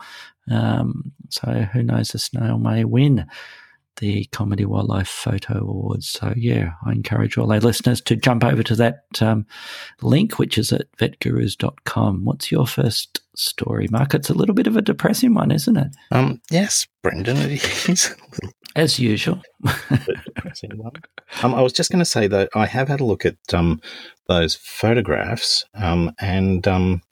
Um, 0.50 1.12
so 1.28 1.50
who 1.52 1.82
knows, 1.82 2.14
a 2.14 2.18
snail 2.18 2.56
may 2.56 2.84
win 2.84 3.26
the 3.96 4.24
Comedy 4.26 4.64
Wildlife 4.64 5.08
Photo 5.08 5.58
Awards. 5.60 6.08
So, 6.08 6.32
yeah, 6.36 6.72
I 6.84 6.92
encourage 6.92 7.36
all 7.38 7.52
our 7.52 7.60
listeners 7.60 8.00
to 8.02 8.16
jump 8.16 8.44
over 8.44 8.62
to 8.62 8.76
that 8.76 9.04
um, 9.20 9.46
link, 10.00 10.38
which 10.38 10.58
is 10.58 10.72
at 10.72 10.90
vetgurus.com. 10.98 12.24
What's 12.24 12.50
your 12.50 12.66
first 12.66 13.20
story, 13.36 13.88
Mark? 13.90 14.14
It's 14.14 14.30
a 14.30 14.34
little 14.34 14.54
bit 14.54 14.66
of 14.66 14.76
a 14.76 14.82
depressing 14.82 15.34
one, 15.34 15.50
isn't 15.50 15.76
it? 15.76 15.88
Um, 16.10 16.40
yes, 16.50 16.86
Brendan, 17.02 17.36
it 17.38 17.88
is. 17.88 18.14
As 18.74 18.98
usual. 18.98 19.42
um, 21.42 21.54
I 21.54 21.60
was 21.60 21.74
just 21.74 21.90
going 21.90 21.98
to 21.98 22.06
say 22.06 22.26
that 22.26 22.48
I 22.54 22.66
have 22.66 22.88
had 22.88 23.00
a 23.00 23.04
look 23.04 23.26
at 23.26 23.36
um, 23.52 23.80
those 24.28 24.54
photographs 24.54 25.66
um, 25.74 26.12
and 26.18 26.66
um, 26.66 27.02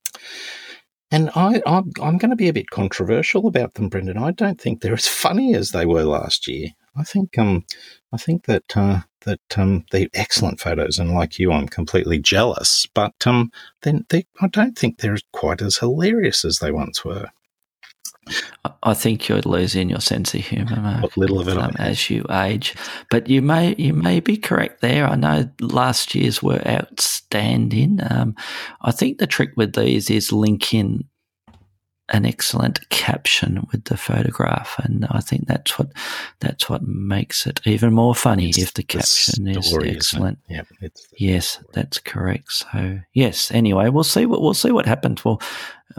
and 1.11 1.31
I, 1.35 1.61
I'm, 1.67 1.91
I'm 2.03 2.19
going 2.19 2.31
to 2.31 2.37
be 2.37 2.49
a 2.49 2.53
bit 2.53 2.71
controversial 2.71 3.47
about 3.47 3.75
them, 3.75 3.89
Brendan. 3.89 4.19
I 4.19 4.31
don't 4.31 4.61
think 4.61 4.81
they're 4.81 4.95
as 4.95 5.09
funny 5.09 5.55
as 5.55 5.71
they 5.71 5.87
were 5.87 6.05
last 6.05 6.47
year. 6.47 6.69
I 6.97 7.05
think 7.05 7.39
um, 7.39 7.65
I 8.13 8.17
think 8.17 8.47
that 8.47 8.77
uh, 8.77 9.01
that 9.23 9.41
um, 9.57 9.85
they're 9.91 10.09
excellent 10.15 10.61
photos, 10.61 10.99
and 10.99 11.15
like 11.15 11.39
you, 11.39 11.53
I'm 11.53 11.69
completely 11.69 12.19
jealous. 12.19 12.87
But 12.95 13.15
um, 13.27 13.51
then 13.83 14.07
they, 14.09 14.27
I 14.41 14.49
don't 14.49 14.77
think 14.77 14.99
they're 14.99 15.19
quite 15.33 15.63
as 15.63 15.79
hilarious 15.79 16.45
as 16.45 16.59
they 16.59 16.73
once 16.73 17.05
were. 17.05 17.29
I 18.83 18.95
think 18.95 19.29
you're 19.29 19.41
losing 19.41 19.91
your 19.91 20.01
sense 20.01 20.35
of 20.35 20.41
humour, 20.41 20.81
Mark. 20.81 21.03
What 21.03 21.17
little 21.17 21.41
of 21.41 21.49
it 21.49 21.57
um, 21.57 21.73
as 21.79 22.11
you 22.11 22.25
age, 22.31 22.75
but 23.11 23.29
you 23.29 23.43
may 23.43 23.75
you 23.77 23.93
may 23.93 24.21
be 24.21 24.37
correct 24.37 24.81
there. 24.81 25.07
I 25.07 25.17
know 25.17 25.51
last 25.61 26.15
year's 26.15 26.43
were 26.43 26.63
outstanding. 26.67 28.01
Um, 28.11 28.35
I 28.83 28.91
think 28.91 29.19
the 29.19 29.27
trick 29.27 29.53
with 29.57 29.75
these 29.75 30.11
is 30.11 30.33
linking 30.33 31.05
an 32.11 32.27
excellent 32.27 32.89
caption 32.91 33.67
with 33.71 33.85
the 33.85 33.97
photograph, 33.97 34.77
and 34.83 35.07
I 35.11 35.21
think 35.21 35.47
that's 35.47 35.79
what 35.79 35.93
that's 36.41 36.69
what 36.69 36.83
makes 36.83 37.47
it 37.47 37.61
even 37.65 37.93
more 37.95 38.15
funny 38.15 38.49
It's 38.49 38.59
if 38.59 38.75
the 38.75 38.83
the 38.83 38.87
caption 38.87 39.49
is 39.49 39.69
story, 39.69 39.91
it? 39.91 39.97
excellent. 39.97 40.39
Yeah, 40.49 40.63
Yes, 41.17 41.59
that's 41.73 41.99
correct. 41.99 42.53
So 42.53 43.01
yes. 43.13 43.51
Anyway, 43.53 43.89
we'll 43.91 44.05
see 44.05 44.27
what 44.27 44.41
we'll 44.41 44.55
see 44.55 44.73
what 44.73 44.87
happens. 44.87 45.25
We'll 45.25 45.41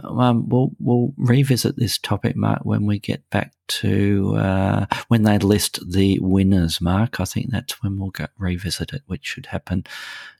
um, 0.04 0.48
we'll 0.48 0.70
we'll 0.80 1.12
revisit 1.16 1.76
this 1.76 1.98
topic, 1.98 2.36
Mark, 2.36 2.60
when 2.64 2.86
we 2.86 2.98
get 2.98 3.28
back 3.30 3.52
to 3.68 4.34
uh, 4.36 4.86
when 5.08 5.22
they 5.22 5.38
list 5.38 5.80
the 5.90 6.18
winners. 6.20 6.80
Mark, 6.80 7.20
I 7.20 7.24
think 7.24 7.50
that's 7.50 7.82
when 7.82 7.98
we'll 7.98 8.10
go 8.10 8.26
revisit 8.38 8.92
it, 8.92 9.02
which 9.06 9.24
should 9.26 9.46
happen 9.46 9.84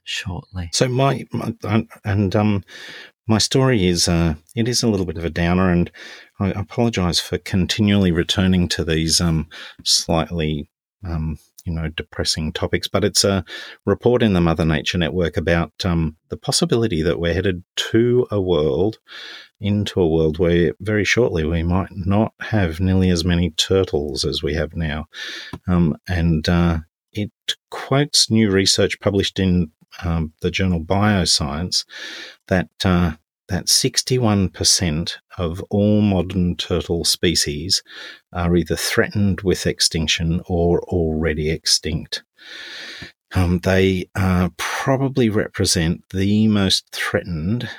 shortly. 0.03 0.69
So 0.73 0.87
my, 0.87 1.25
my 1.31 1.53
and 2.03 2.35
um 2.35 2.63
my 3.27 3.37
story 3.37 3.85
is 3.87 4.07
uh 4.07 4.35
it 4.55 4.67
is 4.67 4.83
a 4.83 4.87
little 4.87 5.05
bit 5.05 5.17
of 5.17 5.25
a 5.25 5.29
downer 5.29 5.69
and 5.69 5.91
I 6.39 6.49
apologize 6.51 7.19
for 7.19 7.37
continually 7.37 8.11
returning 8.11 8.67
to 8.69 8.83
these 8.83 9.21
um 9.21 9.47
slightly 9.83 10.69
um 11.05 11.37
you 11.65 11.73
know 11.73 11.87
depressing 11.87 12.51
topics 12.51 12.87
but 12.87 13.03
it's 13.03 13.23
a 13.23 13.45
report 13.85 14.21
in 14.21 14.33
the 14.33 14.41
Mother 14.41 14.65
Nature 14.65 14.97
Network 14.97 15.37
about 15.37 15.71
um 15.85 16.17
the 16.29 16.37
possibility 16.37 17.01
that 17.01 17.19
we're 17.19 17.33
headed 17.33 17.63
to 17.75 18.27
a 18.31 18.41
world 18.41 18.99
into 19.61 20.01
a 20.01 20.07
world 20.07 20.39
where 20.39 20.73
very 20.81 21.05
shortly 21.05 21.45
we 21.45 21.63
might 21.63 21.91
not 21.91 22.33
have 22.41 22.81
nearly 22.81 23.09
as 23.09 23.23
many 23.23 23.51
turtles 23.51 24.25
as 24.25 24.43
we 24.43 24.53
have 24.53 24.75
now. 24.75 25.05
Um 25.67 25.95
and 26.07 26.47
uh 26.49 26.79
it 27.13 27.31
quotes 27.69 28.29
new 28.29 28.49
research 28.49 28.99
published 28.99 29.39
in 29.39 29.71
um, 30.03 30.33
the 30.41 30.51
journal 30.51 30.79
Bioscience 30.79 31.85
that 32.47 32.69
uh, 32.83 33.13
that 33.49 33.65
61% 33.65 35.17
of 35.37 35.61
all 35.69 36.01
modern 36.01 36.55
turtle 36.55 37.03
species 37.03 37.83
are 38.31 38.55
either 38.55 38.75
threatened 38.75 39.41
with 39.41 39.67
extinction 39.67 40.41
or 40.47 40.81
already 40.83 41.51
extinct. 41.51 42.23
Um, 43.35 43.59
they 43.59 44.09
uh, 44.15 44.49
probably 44.57 45.29
represent 45.29 46.03
the 46.09 46.47
most 46.47 46.89
threatened, 46.91 47.69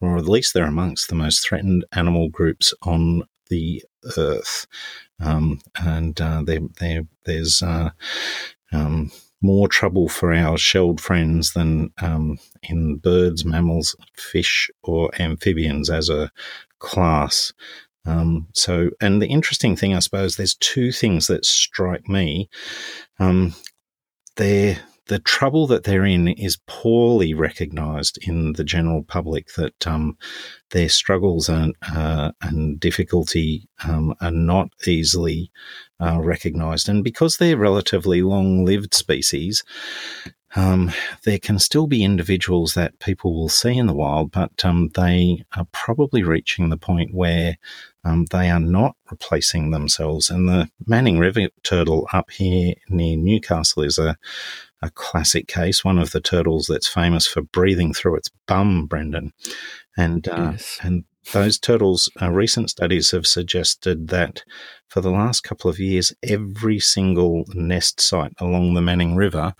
or 0.00 0.16
at 0.16 0.28
least 0.28 0.54
they're 0.54 0.64
amongst 0.64 1.08
the 1.08 1.14
most 1.14 1.46
threatened 1.46 1.84
animal 1.92 2.28
groups 2.28 2.72
on 2.82 3.24
the 3.50 3.84
earth. 4.16 4.66
Um, 5.20 5.60
and 5.76 6.18
uh, 6.20 6.42
they, 6.42 6.60
they, 6.78 7.02
there's 7.26 7.62
uh, 7.62 7.90
um, 8.72 9.10
more 9.42 9.68
trouble 9.68 10.08
for 10.08 10.32
our 10.32 10.58
shelled 10.58 11.00
friends 11.00 11.52
than 11.52 11.90
um, 11.98 12.38
in 12.62 12.96
birds, 12.96 13.44
mammals, 13.44 13.96
fish, 14.14 14.70
or 14.82 15.10
amphibians 15.18 15.88
as 15.90 16.08
a 16.08 16.30
class. 16.78 17.52
Um, 18.04 18.48
so, 18.54 18.90
and 19.00 19.20
the 19.20 19.28
interesting 19.28 19.76
thing, 19.76 19.94
I 19.94 20.00
suppose, 20.00 20.36
there's 20.36 20.54
two 20.56 20.92
things 20.92 21.26
that 21.26 21.44
strike 21.44 22.08
me. 22.08 22.48
Um, 23.18 23.54
they're 24.36 24.78
the 25.10 25.18
trouble 25.18 25.66
that 25.66 25.82
they're 25.82 26.04
in 26.04 26.28
is 26.28 26.60
poorly 26.68 27.34
recognised 27.34 28.16
in 28.22 28.52
the 28.52 28.62
general 28.62 29.02
public. 29.02 29.52
That 29.54 29.86
um, 29.86 30.16
their 30.70 30.88
struggles 30.88 31.48
and 31.48 31.74
uh, 31.82 32.30
and 32.42 32.78
difficulty 32.78 33.68
um, 33.84 34.14
are 34.20 34.30
not 34.30 34.68
easily 34.86 35.50
uh, 36.00 36.20
recognised, 36.20 36.88
and 36.88 37.04
because 37.04 37.36
they're 37.36 37.56
relatively 37.56 38.22
long-lived 38.22 38.94
species, 38.94 39.62
um, 40.56 40.90
there 41.24 41.38
can 41.38 41.58
still 41.58 41.86
be 41.86 42.02
individuals 42.02 42.74
that 42.74 42.98
people 42.98 43.34
will 43.34 43.48
see 43.48 43.76
in 43.78 43.86
the 43.86 43.94
wild, 43.94 44.32
but 44.32 44.64
um, 44.64 44.90
they 44.94 45.44
are 45.56 45.66
probably 45.70 46.22
reaching 46.24 46.70
the 46.70 46.76
point 46.76 47.14
where 47.14 47.56
um, 48.04 48.24
they 48.30 48.50
are 48.50 48.58
not 48.58 48.96
replacing 49.10 49.70
themselves. 49.70 50.28
And 50.30 50.48
the 50.48 50.68
Manning 50.86 51.18
River 51.18 51.48
turtle 51.62 52.08
up 52.12 52.30
here 52.30 52.74
near 52.88 53.16
Newcastle 53.16 53.84
is 53.84 53.98
a 53.98 54.16
a 54.82 54.90
classic 54.90 55.46
case, 55.46 55.84
one 55.84 55.98
of 55.98 56.12
the 56.12 56.22
turtles 56.22 56.66
that's 56.66 56.88
famous 56.88 57.26
for 57.26 57.42
breathing 57.42 57.92
through 57.92 58.16
its 58.16 58.30
bum, 58.46 58.86
Brendan. 58.86 59.32
And 59.96 60.26
uh, 60.26 60.52
Yes. 60.52 60.78
and 60.82 61.04
those 61.32 61.58
turtles, 61.58 62.10
uh, 62.20 62.30
recent 62.30 62.70
studies 62.70 63.10
have 63.10 63.26
suggested 63.26 64.08
that 64.08 64.42
for 64.88 65.00
the 65.00 65.10
last 65.10 65.42
couple 65.42 65.70
of 65.70 65.78
years, 65.78 66.12
every 66.22 66.80
single 66.80 67.44
nest 67.54 68.00
site 68.00 68.32
along 68.38 68.74
the 68.74 68.80
Manning 68.80 69.14
River 69.14 69.54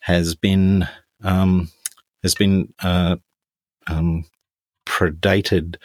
has 0.00 0.34
been 0.34 0.88
um, 1.22 1.70
has 2.22 2.34
been 2.34 2.72
uh, 2.82 3.16
um, 3.86 4.24
predated 4.86 5.76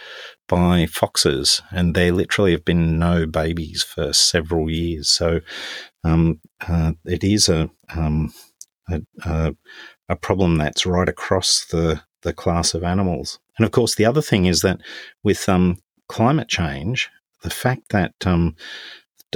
by 0.47 0.85
foxes, 0.85 1.61
and 1.71 1.95
there 1.95 2.11
literally 2.11 2.51
have 2.51 2.65
been 2.65 2.99
no 2.99 3.25
babies 3.25 3.83
for 3.83 4.13
several 4.13 4.69
years. 4.69 5.09
So 5.09 5.41
um, 6.03 6.39
uh, 6.67 6.93
it 7.03 7.23
is 7.23 7.49
a, 7.49 7.69
um, 7.95 8.33
a, 8.89 9.01
a 9.25 9.55
a 10.07 10.15
problem 10.15 10.57
that's 10.57 10.85
right 10.85 11.09
across 11.09 11.65
the 11.65 12.01
the 12.21 12.33
class 12.33 12.73
of 12.73 12.83
animals. 12.83 13.39
And 13.57 13.65
of 13.65 13.71
course, 13.71 13.95
the 13.95 14.05
other 14.05 14.21
thing 14.21 14.45
is 14.45 14.61
that 14.61 14.79
with 15.23 15.47
um, 15.47 15.77
climate 16.07 16.47
change, 16.47 17.09
the 17.43 17.49
fact 17.49 17.89
that 17.89 18.13
um, 18.25 18.55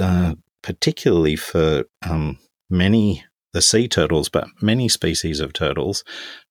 uh, 0.00 0.34
particularly 0.62 1.36
for 1.36 1.84
um, 2.02 2.38
many 2.68 3.24
the 3.52 3.60
sea 3.60 3.88
turtles, 3.88 4.28
but 4.28 4.46
many 4.62 4.88
species 4.88 5.40
of 5.40 5.52
turtles, 5.52 6.04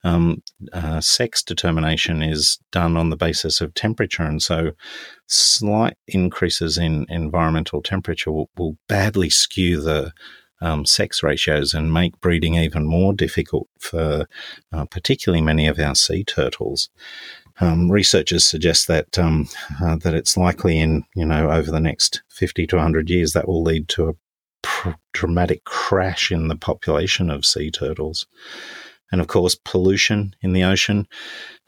um, 0.04 0.44
uh, 0.74 1.00
sex 1.00 1.42
determination 1.42 2.22
is 2.22 2.60
done 2.74 2.98
on 2.98 3.10
the 3.10 3.16
basis 3.16 3.62
of 3.62 3.74
temperature, 3.74 4.24
and 4.24 4.42
so 4.42 4.72
slight 5.28 5.96
increases 6.08 6.78
in 6.78 7.06
environmental 7.08 7.82
temperature 7.82 8.32
will, 8.32 8.50
will 8.58 8.76
badly 8.90 9.30
skew 9.30 9.80
the 9.80 10.12
um, 10.62 10.86
sex 10.86 11.24
ratios 11.24 11.74
and 11.74 11.94
make 11.94 12.20
breeding 12.20 12.56
even 12.56 12.86
more 12.86 13.14
difficult 13.14 13.70
for 13.80 14.28
uh, 14.74 14.86
particularly 14.86 15.42
many 15.42 15.68
of 15.68 15.80
our 15.80 15.96
sea 15.96 16.24
turtles. 16.24 16.90
Um, 17.62 17.92
researchers 17.92 18.46
suggest 18.46 18.88
that 18.88 19.20
um, 19.20 19.48
uh, 19.82 19.98
that 19.98 20.14
it's 20.14 20.38
likely 20.38 20.80
in 20.80 21.04
you 21.16 21.26
know 21.26 21.52
over 21.52 21.72
the 21.72 21.80
next 21.80 22.22
fifty 22.30 22.66
to 22.68 22.80
hundred 22.80 23.10
years 23.10 23.34
that 23.34 23.48
will 23.48 23.64
lead 23.64 23.90
to 23.90 24.10
a 24.10 24.14
pr- 24.62 24.92
dramatic 25.14 25.64
crash 25.66 26.32
in 26.32 26.48
the 26.48 26.56
population 26.56 27.30
of 27.30 27.46
sea 27.46 27.70
turtles, 27.70 28.28
and 29.12 29.20
of 29.22 29.28
course 29.28 29.56
pollution 29.56 30.36
in 30.42 30.54
the 30.54 30.64
ocean. 30.64 31.08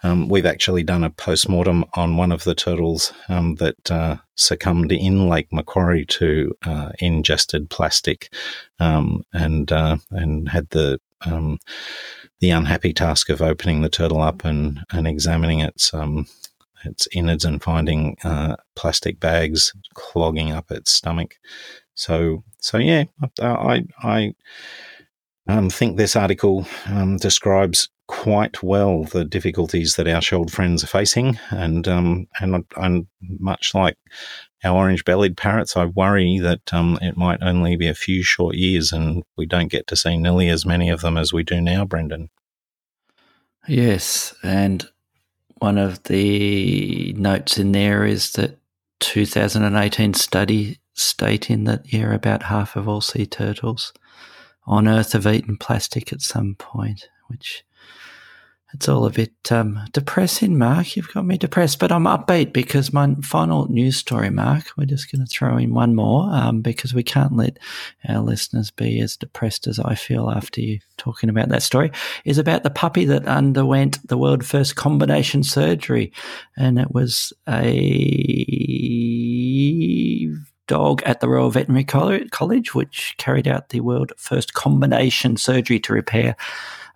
Um, 0.04 0.30
we've 0.30 0.48
actually 0.48 0.82
done 0.82 1.04
a 1.04 1.12
postmortem 1.12 1.86
on 1.94 2.18
one 2.18 2.32
of 2.32 2.44
the 2.44 2.56
turtles 2.56 3.14
um, 3.30 3.56
that 3.56 3.92
uh, 3.92 4.18
succumbed 4.36 4.92
in 4.92 5.30
Lake 5.30 5.50
Macquarie 5.52 6.06
to 6.06 6.56
uh, 6.66 6.90
ingested 7.00 7.70
plastic, 7.70 8.34
um, 8.80 9.24
and 9.34 9.72
uh, 9.72 9.98
and 10.12 10.50
had 10.50 10.70
the 10.70 11.00
um, 11.26 11.60
the 12.42 12.50
unhappy 12.50 12.92
task 12.92 13.30
of 13.30 13.42
opening 13.42 13.82
the 13.82 13.90
turtle 13.90 14.22
up 14.22 14.44
and 14.44 14.82
and 14.92 15.08
examining 15.08 15.62
its 15.62 15.94
um, 15.94 16.28
its 16.84 17.08
innards 17.14 17.46
and 17.46 17.62
finding 17.64 18.18
uh, 18.24 18.56
plastic 18.76 19.20
bags 19.20 19.72
clogging 19.94 20.52
up 20.52 20.72
its 20.72 20.92
stomach. 20.92 21.36
So 21.94 22.44
so 22.60 22.78
yeah, 22.78 23.06
I 23.40 23.86
I 24.04 24.34
um, 25.48 25.70
think 25.70 25.98
this 25.98 26.16
article 26.16 26.66
um, 26.88 27.18
describes 27.18 27.90
quite 28.08 28.62
well 28.62 29.06
the 29.06 29.24
difficulties 29.24 29.96
that 29.96 30.08
our 30.08 30.22
shelled 30.22 30.52
friends 30.52 30.84
are 30.84 30.88
facing, 30.88 31.40
and 31.52 31.88
um, 31.88 32.28
and 32.40 32.66
and 32.76 33.08
much 33.22 33.74
like 33.76 33.98
our 34.64 34.76
orange-bellied 34.76 35.38
parrots, 35.38 35.76
I 35.76 35.86
worry 35.86 36.40
that 36.40 36.74
um, 36.74 37.00
it 37.02 37.18
might 37.18 37.42
only 37.42 37.76
be 37.76 37.88
a 37.88 37.96
few 37.96 38.24
short 38.24 38.56
years, 38.56 38.92
and 38.92 39.24
we 39.38 39.46
don't 39.46 39.72
get 39.72 39.88
to 39.88 39.96
see 39.96 40.18
nearly 40.18 40.50
as 40.50 40.66
many 40.66 40.90
of 40.90 41.02
them 41.02 41.18
as 41.18 41.34
we 41.34 41.44
do 41.44 41.60
now, 41.62 41.86
Brendan. 41.86 42.30
Yes, 43.68 44.34
and 44.44 44.88
one 45.60 45.78
of 45.78 46.04
the 46.04 47.14
notes 47.14 47.58
in 47.58 47.72
there 47.72 48.04
is 48.06 48.32
that 48.34 48.58
2018 49.00 50.14
study 50.14 50.80
stating 50.94 51.64
that 51.66 51.92
yeah, 51.92 52.14
about 52.14 52.44
half 52.44 52.76
of 52.76 52.88
all 52.88 53.02
sea 53.02 53.26
turtles 53.26 53.94
on 54.66 54.88
Earth 54.88 55.14
have 55.14 55.28
eaten 55.28 55.58
plastic 55.58 56.14
at 56.14 56.22
some 56.22 56.56
point, 56.56 57.10
which 57.28 57.64
it's 58.74 58.88
all 58.88 59.06
a 59.06 59.10
bit 59.10 59.52
um, 59.52 59.80
depressing, 59.92 60.58
Mark. 60.58 60.96
You've 60.96 61.14
got 61.14 61.26
me 61.26 61.38
depressed, 61.38 61.80
but 61.80 61.92
I'm 61.92 62.06
upbeat 62.06 62.54
because 62.54 62.94
my 62.94 63.16
final 63.22 63.68
news 63.68 63.98
story, 63.98 64.30
Mark, 64.30 64.68
we're 64.78 64.86
just 64.86 65.12
going 65.12 65.26
to 65.26 65.30
throw 65.30 65.58
in 65.58 65.74
one 65.74 65.94
more 65.94 66.30
um, 66.32 66.62
because 66.62 66.94
we 66.94 67.04
can't 67.04 67.36
let 67.36 67.60
our 68.08 68.22
listeners 68.22 68.72
be 68.72 69.02
as 69.02 69.18
depressed 69.18 69.68
as 69.68 69.78
I 69.80 69.96
feel 69.96 70.30
after 70.30 70.62
you 70.62 70.80
talking 70.98 71.30
about 71.30 71.50
that 71.50 71.64
story, 71.64 71.92
is 72.24 72.38
about 72.38 72.64
the 72.64 72.70
puppy 72.70 73.04
that 73.06 73.28
underwent 73.28 74.08
the 74.08 74.18
world 74.18 74.46
first 74.46 74.78
combination 74.78 75.44
surgery. 75.44 76.14
And 76.56 76.80
it 76.80 76.94
was 76.94 77.34
a 77.50 77.62
dog 80.68 81.04
at 81.04 81.20
the 81.20 81.28
Royal 81.28 81.50
Veterinary 81.50 81.84
College, 81.84 82.74
which 82.74 83.16
carried 83.18 83.50
out 83.50 83.70
the 83.70 83.82
world 83.82 84.14
first 84.16 84.54
combination 84.54 85.36
surgery 85.36 85.82
to 85.82 85.92
repair 85.92 86.38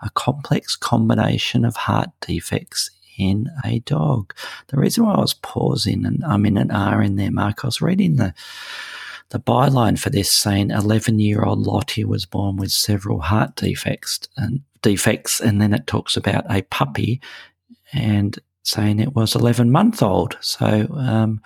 a 0.05 0.09
complex 0.11 0.75
combination 0.75 1.65
of 1.65 1.75
heart 1.75 2.09
defects 2.21 2.91
in 3.17 3.49
a 3.63 3.79
dog. 3.79 4.33
The 4.67 4.77
reason 4.77 5.05
why 5.05 5.15
I 5.15 5.19
was 5.19 5.33
pausing 5.33 6.05
and 6.05 6.23
I'm 6.23 6.45
in 6.45 6.57
an 6.57 6.71
R 6.71 7.01
in 7.01 7.15
there, 7.15 7.31
Mark, 7.31 7.63
I 7.63 7.67
was 7.67 7.81
reading 7.81 8.17
the 8.17 8.33
the 9.29 9.39
byline 9.39 9.97
for 9.97 10.11
this 10.11 10.31
saying 10.31 10.69
11 10.69 11.19
year 11.19 11.43
old 11.43 11.59
Lottie 11.59 12.05
was 12.05 12.25
born 12.25 12.57
with 12.57 12.71
several 12.71 13.21
heart 13.21 13.55
defects 13.55 14.19
and 14.37 14.61
defects, 14.83 15.41
and 15.41 15.59
then 15.59 15.73
it 15.73 15.87
talks 15.87 16.15
about 16.15 16.45
a 16.49 16.61
puppy 16.63 17.19
and 17.91 18.37
saying 18.61 18.99
it 18.99 19.15
was 19.15 19.35
11 19.35 19.71
month 19.71 20.03
old. 20.03 20.37
So 20.41 20.87
um, 20.93 21.41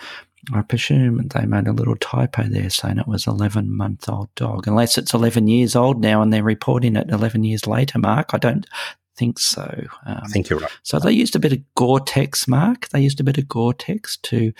I 0.54 0.62
presume 0.62 1.28
they 1.28 1.45
made 1.45 1.67
a 1.67 1.73
little 1.73 1.95
typo 1.95 2.43
there 2.43 2.69
saying 2.69 2.97
it 2.97 3.08
was 3.08 3.28
11 3.28 3.75
month 3.75 4.08
old 4.08 4.34
dog, 4.36 4.67
unless 4.67 4.97
it's 4.97 5.13
11 5.13 5.47
years 5.47 5.75
old 5.75 6.02
now 6.02 6.21
and 6.21 6.32
they're 6.32 6.43
reporting 6.43 6.95
it 6.95 7.10
11 7.10 7.43
years 7.43 7.67
later, 7.67 7.99
Mark. 7.99 8.30
I 8.34 8.38
don't 8.38 8.65
think 9.19 9.38
so. 9.38 9.84
Um, 10.06 10.21
I 10.23 10.28
think 10.30 10.49
you're 10.49 10.60
right. 10.60 10.71
So 10.84 10.97
they 10.97 11.12
used 11.12 11.36
a 11.36 11.39
bit 11.39 11.52
of 11.52 11.60
Gore-Tex, 11.75 12.47
Mark. 12.47 12.88
They 12.89 13.02
used 13.02 13.19
a 13.19 13.23
bit 13.23 13.38
of 13.38 13.49
Gore-Tex 13.49 14.15
to 14.17 14.54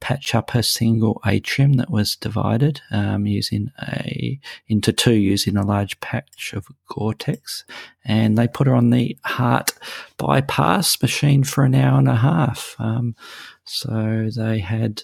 patch 0.00 0.34
up 0.34 0.50
her 0.50 0.62
single 0.62 1.20
atrium 1.24 1.74
that 1.74 1.88
was 1.88 2.16
divided 2.16 2.80
um, 2.90 3.24
using 3.24 3.70
a 3.80 4.40
into 4.66 4.92
two 4.92 5.12
using 5.12 5.56
a 5.56 5.64
large 5.64 6.00
patch 6.00 6.52
of 6.52 6.66
Gore-Tex, 6.88 7.64
and 8.04 8.36
they 8.36 8.48
put 8.48 8.66
her 8.66 8.74
on 8.74 8.90
the 8.90 9.16
heart 9.24 9.72
bypass 10.16 11.00
machine 11.00 11.44
for 11.44 11.62
an 11.62 11.76
hour 11.76 11.96
and 11.98 12.08
a 12.08 12.16
half. 12.16 12.74
Um, 12.80 13.14
so 13.64 14.28
they 14.34 14.58
had. 14.58 15.02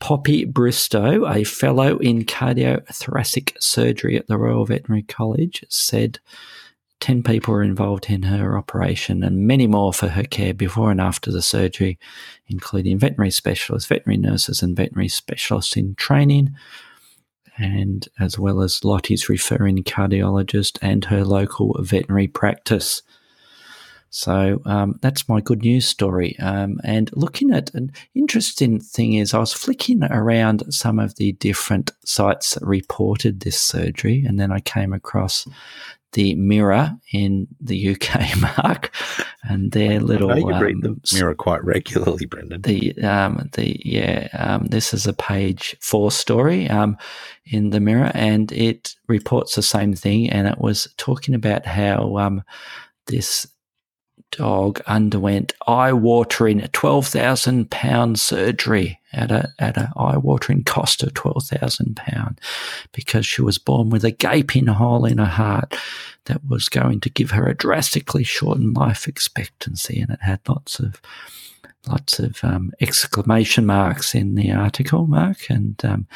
Poppy 0.00 0.44
Bristow, 0.44 1.24
a 1.24 1.44
fellow 1.44 1.96
in 1.98 2.24
cardiothoracic 2.24 3.54
surgery 3.58 4.18
at 4.18 4.26
the 4.26 4.36
Royal 4.36 4.66
Veterinary 4.66 5.04
College, 5.04 5.64
said 5.70 6.18
10 7.00 7.22
people 7.22 7.52
were 7.52 7.62
involved 7.62 8.06
in 8.08 8.22
her 8.22 8.56
operation 8.56 9.22
and 9.22 9.46
many 9.46 9.66
more 9.66 9.92
for 9.92 10.08
her 10.08 10.22
care 10.22 10.54
before 10.54 10.90
and 10.90 11.00
after 11.00 11.30
the 11.30 11.42
surgery, 11.42 11.98
including 12.46 12.98
veterinary 12.98 13.30
specialists, 13.30 13.88
veterinary 13.88 14.16
nurses, 14.16 14.62
and 14.62 14.76
veterinary 14.76 15.08
specialists 15.08 15.76
in 15.76 15.94
training, 15.96 16.54
and 17.58 18.08
as 18.18 18.38
well 18.38 18.62
as 18.62 18.84
Lottie's 18.84 19.28
referring 19.28 19.84
cardiologist 19.84 20.78
and 20.80 21.04
her 21.04 21.24
local 21.24 21.76
veterinary 21.80 22.26
practice. 22.26 23.02
So 24.14 24.62
um, 24.64 25.00
that's 25.02 25.28
my 25.28 25.40
good 25.40 25.62
news 25.62 25.88
story. 25.88 26.38
Um, 26.38 26.80
and 26.84 27.10
looking 27.14 27.52
at 27.52 27.74
an 27.74 27.90
interesting 28.14 28.78
thing 28.78 29.14
is, 29.14 29.34
I 29.34 29.40
was 29.40 29.52
flicking 29.52 30.04
around 30.04 30.72
some 30.72 31.00
of 31.00 31.16
the 31.16 31.32
different 31.32 31.90
sites 32.04 32.54
that 32.54 32.64
reported 32.64 33.40
this 33.40 33.60
surgery, 33.60 34.24
and 34.24 34.38
then 34.38 34.52
I 34.52 34.60
came 34.60 34.92
across 34.92 35.48
the 36.12 36.36
Mirror 36.36 36.92
in 37.12 37.48
the 37.60 37.96
UK, 37.96 38.40
Mark, 38.56 38.94
and 39.42 39.72
their 39.72 39.98
little. 39.98 40.30
I 40.30 40.36
you 40.36 40.52
um, 40.52 40.62
read 40.62 40.82
the 40.82 40.96
Mirror 41.12 41.34
quite 41.34 41.64
regularly, 41.64 42.26
Brendan. 42.26 42.62
The 42.62 42.96
um, 43.02 43.50
the 43.54 43.76
yeah, 43.84 44.28
um, 44.38 44.66
this 44.66 44.94
is 44.94 45.08
a 45.08 45.12
page 45.12 45.76
four 45.80 46.12
story 46.12 46.70
um, 46.70 46.96
in 47.46 47.70
the 47.70 47.80
Mirror, 47.80 48.12
and 48.14 48.52
it 48.52 48.94
reports 49.08 49.56
the 49.56 49.62
same 49.62 49.92
thing, 49.92 50.30
and 50.30 50.46
it 50.46 50.58
was 50.58 50.86
talking 50.98 51.34
about 51.34 51.66
how 51.66 52.16
um, 52.18 52.44
this 53.06 53.48
dog 54.36 54.80
underwent 54.86 55.52
eye-watering 55.66 56.60
twelve 56.72 57.06
thousand 57.06 57.70
pound 57.70 58.18
surgery 58.18 58.98
at 59.12 59.30
a 59.30 59.52
at 59.58 59.76
a 59.76 59.92
eye-watering 59.96 60.64
cost 60.64 61.02
of 61.02 61.14
twelve 61.14 61.44
thousand 61.44 61.96
pound 61.96 62.40
because 62.92 63.26
she 63.26 63.42
was 63.42 63.58
born 63.58 63.90
with 63.90 64.04
a 64.04 64.10
gaping 64.10 64.66
hole 64.66 65.04
in 65.04 65.18
her 65.18 65.24
heart 65.24 65.76
that 66.24 66.44
was 66.48 66.68
going 66.68 67.00
to 67.00 67.10
give 67.10 67.30
her 67.30 67.46
a 67.46 67.54
drastically 67.54 68.24
shortened 68.24 68.76
life 68.76 69.06
expectancy, 69.06 70.00
and 70.00 70.10
it 70.10 70.20
had 70.22 70.40
lots 70.48 70.80
of 70.80 71.00
lots 71.86 72.18
of 72.18 72.42
um, 72.42 72.72
exclamation 72.80 73.66
marks 73.66 74.14
in 74.14 74.34
the 74.34 74.50
article, 74.50 75.06
Mark, 75.06 75.50
and 75.50 75.84
um, 75.84 76.06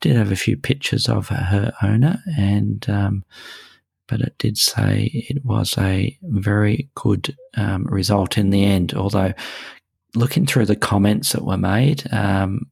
did 0.00 0.16
have 0.16 0.32
a 0.32 0.36
few 0.36 0.56
pictures 0.56 1.08
of 1.08 1.28
her 1.28 1.72
owner 1.82 2.22
and 2.36 2.88
um, 2.90 3.24
but 4.06 4.20
it 4.20 4.36
did 4.38 4.58
say 4.58 5.10
it 5.12 5.44
was 5.44 5.76
a 5.78 6.16
very 6.22 6.88
good 6.94 7.36
um, 7.56 7.84
result 7.84 8.36
in 8.38 8.50
the 8.50 8.64
end. 8.64 8.94
Although, 8.94 9.32
looking 10.14 10.46
through 10.46 10.66
the 10.66 10.76
comments 10.76 11.32
that 11.32 11.44
were 11.44 11.56
made, 11.56 12.12
um, 12.12 12.70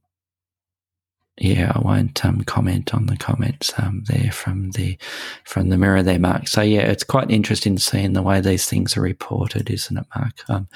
yeah, 1.38 1.72
I 1.74 1.80
won't 1.80 2.24
um, 2.24 2.42
comment 2.42 2.94
on 2.94 3.06
the 3.06 3.16
comments 3.16 3.72
um, 3.78 4.04
there 4.06 4.30
from 4.30 4.72
the 4.72 4.98
from 5.44 5.70
the 5.70 5.78
mirror 5.78 6.02
there, 6.02 6.18
Mark. 6.18 6.46
So 6.46 6.60
yeah, 6.60 6.82
it's 6.82 7.04
quite 7.04 7.30
interesting 7.30 7.78
seeing 7.78 8.12
the 8.12 8.22
way 8.22 8.40
these 8.40 8.66
things 8.66 8.96
are 8.96 9.02
reported, 9.02 9.70
isn't 9.70 9.96
it, 9.96 10.06
Mark? 10.14 10.34
Um, 10.48 10.68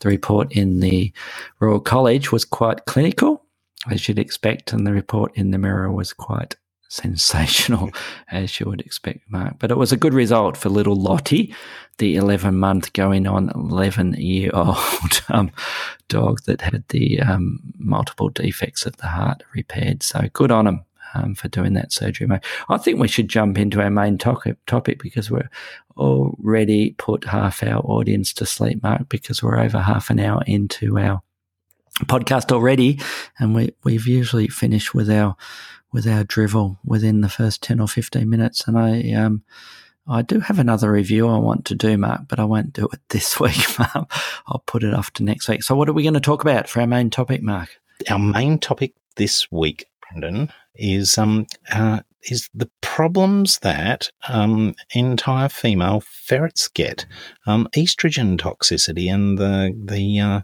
the 0.00 0.08
report 0.08 0.52
in 0.52 0.80
the 0.80 1.12
Royal 1.58 1.80
College 1.80 2.30
was 2.30 2.44
quite 2.44 2.86
clinical, 2.86 3.44
as 3.90 4.06
you'd 4.06 4.20
expect, 4.20 4.72
and 4.72 4.86
the 4.86 4.92
report 4.92 5.36
in 5.36 5.50
the 5.50 5.58
mirror 5.58 5.90
was 5.90 6.12
quite 6.12 6.56
sensational, 6.94 7.90
as 8.30 8.58
you 8.58 8.66
would 8.66 8.80
expect, 8.80 9.30
Mark. 9.30 9.56
But 9.58 9.70
it 9.70 9.76
was 9.76 9.92
a 9.92 9.96
good 9.96 10.14
result 10.14 10.56
for 10.56 10.68
little 10.68 10.96
Lottie, 10.96 11.54
the 11.98 12.16
11 12.16 12.56
month 12.56 12.92
going 12.92 13.26
on 13.26 13.50
11 13.54 14.14
year 14.14 14.50
old 14.54 15.22
um, 15.28 15.50
dog 16.08 16.42
that 16.46 16.60
had 16.60 16.84
the 16.88 17.20
um, 17.20 17.60
multiple 17.78 18.28
defects 18.28 18.86
of 18.86 18.96
the 18.98 19.08
heart 19.08 19.42
repaired. 19.54 20.02
So 20.02 20.28
good 20.32 20.50
on 20.50 20.66
him. 20.66 20.84
Um, 21.16 21.36
for 21.36 21.46
doing 21.46 21.74
that 21.74 21.92
surgery, 21.92 22.26
mate. 22.26 22.40
I 22.68 22.76
think 22.76 22.98
we 22.98 23.06
should 23.06 23.28
jump 23.28 23.56
into 23.56 23.80
our 23.80 23.88
main 23.88 24.18
topic, 24.18 24.56
topic 24.66 25.00
because 25.00 25.30
we're 25.30 25.48
already 25.96 26.90
put 26.98 27.22
half 27.22 27.62
our 27.62 27.78
audience 27.82 28.32
to 28.32 28.46
sleep, 28.46 28.82
Mark, 28.82 29.08
because 29.08 29.40
we're 29.40 29.60
over 29.60 29.78
half 29.78 30.10
an 30.10 30.18
hour 30.18 30.42
into 30.48 30.98
our 30.98 31.22
podcast 32.02 32.52
already, 32.52 33.00
and 33.38 33.54
we, 33.54 33.74
we've 33.84 34.06
usually 34.06 34.48
finished 34.48 34.94
with 34.94 35.10
our 35.10 35.36
with 35.94 36.08
our 36.08 36.24
drivel 36.24 36.76
within 36.84 37.20
the 37.20 37.28
first 37.28 37.62
10 37.62 37.78
or 37.78 37.86
15 37.86 38.28
minutes. 38.28 38.66
And 38.66 38.76
I, 38.76 39.12
um, 39.12 39.44
I 40.08 40.22
do 40.22 40.40
have 40.40 40.58
another 40.58 40.90
review 40.90 41.28
I 41.28 41.38
want 41.38 41.64
to 41.66 41.76
do, 41.76 41.96
Mark, 41.96 42.22
but 42.26 42.40
I 42.40 42.44
won't 42.44 42.72
do 42.72 42.88
it 42.92 42.98
this 43.10 43.38
week. 43.38 43.78
Mark. 43.78 44.10
I'll 44.48 44.64
put 44.66 44.82
it 44.82 44.92
off 44.92 45.12
to 45.12 45.22
next 45.22 45.48
week. 45.48 45.62
So, 45.62 45.76
what 45.76 45.88
are 45.88 45.92
we 45.92 46.02
going 46.02 46.14
to 46.14 46.20
talk 46.20 46.42
about 46.42 46.68
for 46.68 46.80
our 46.80 46.86
main 46.86 47.10
topic, 47.10 47.42
Mark? 47.42 47.68
Our 48.10 48.18
main 48.18 48.58
topic 48.58 48.94
this 49.14 49.50
week, 49.52 49.86
Brendan, 50.02 50.50
is 50.74 51.16
um, 51.16 51.46
uh, 51.72 52.00
is 52.30 52.48
the 52.54 52.70
problems 52.80 53.58
that 53.60 54.10
um, 54.28 54.74
entire 54.94 55.48
female 55.48 56.00
ferrets 56.00 56.68
get, 56.68 57.06
um, 57.46 57.68
estrogen 57.76 58.38
toxicity, 58.38 59.12
and 59.12 59.38
the 59.38 59.72
the 59.76 60.20
uh, 60.20 60.40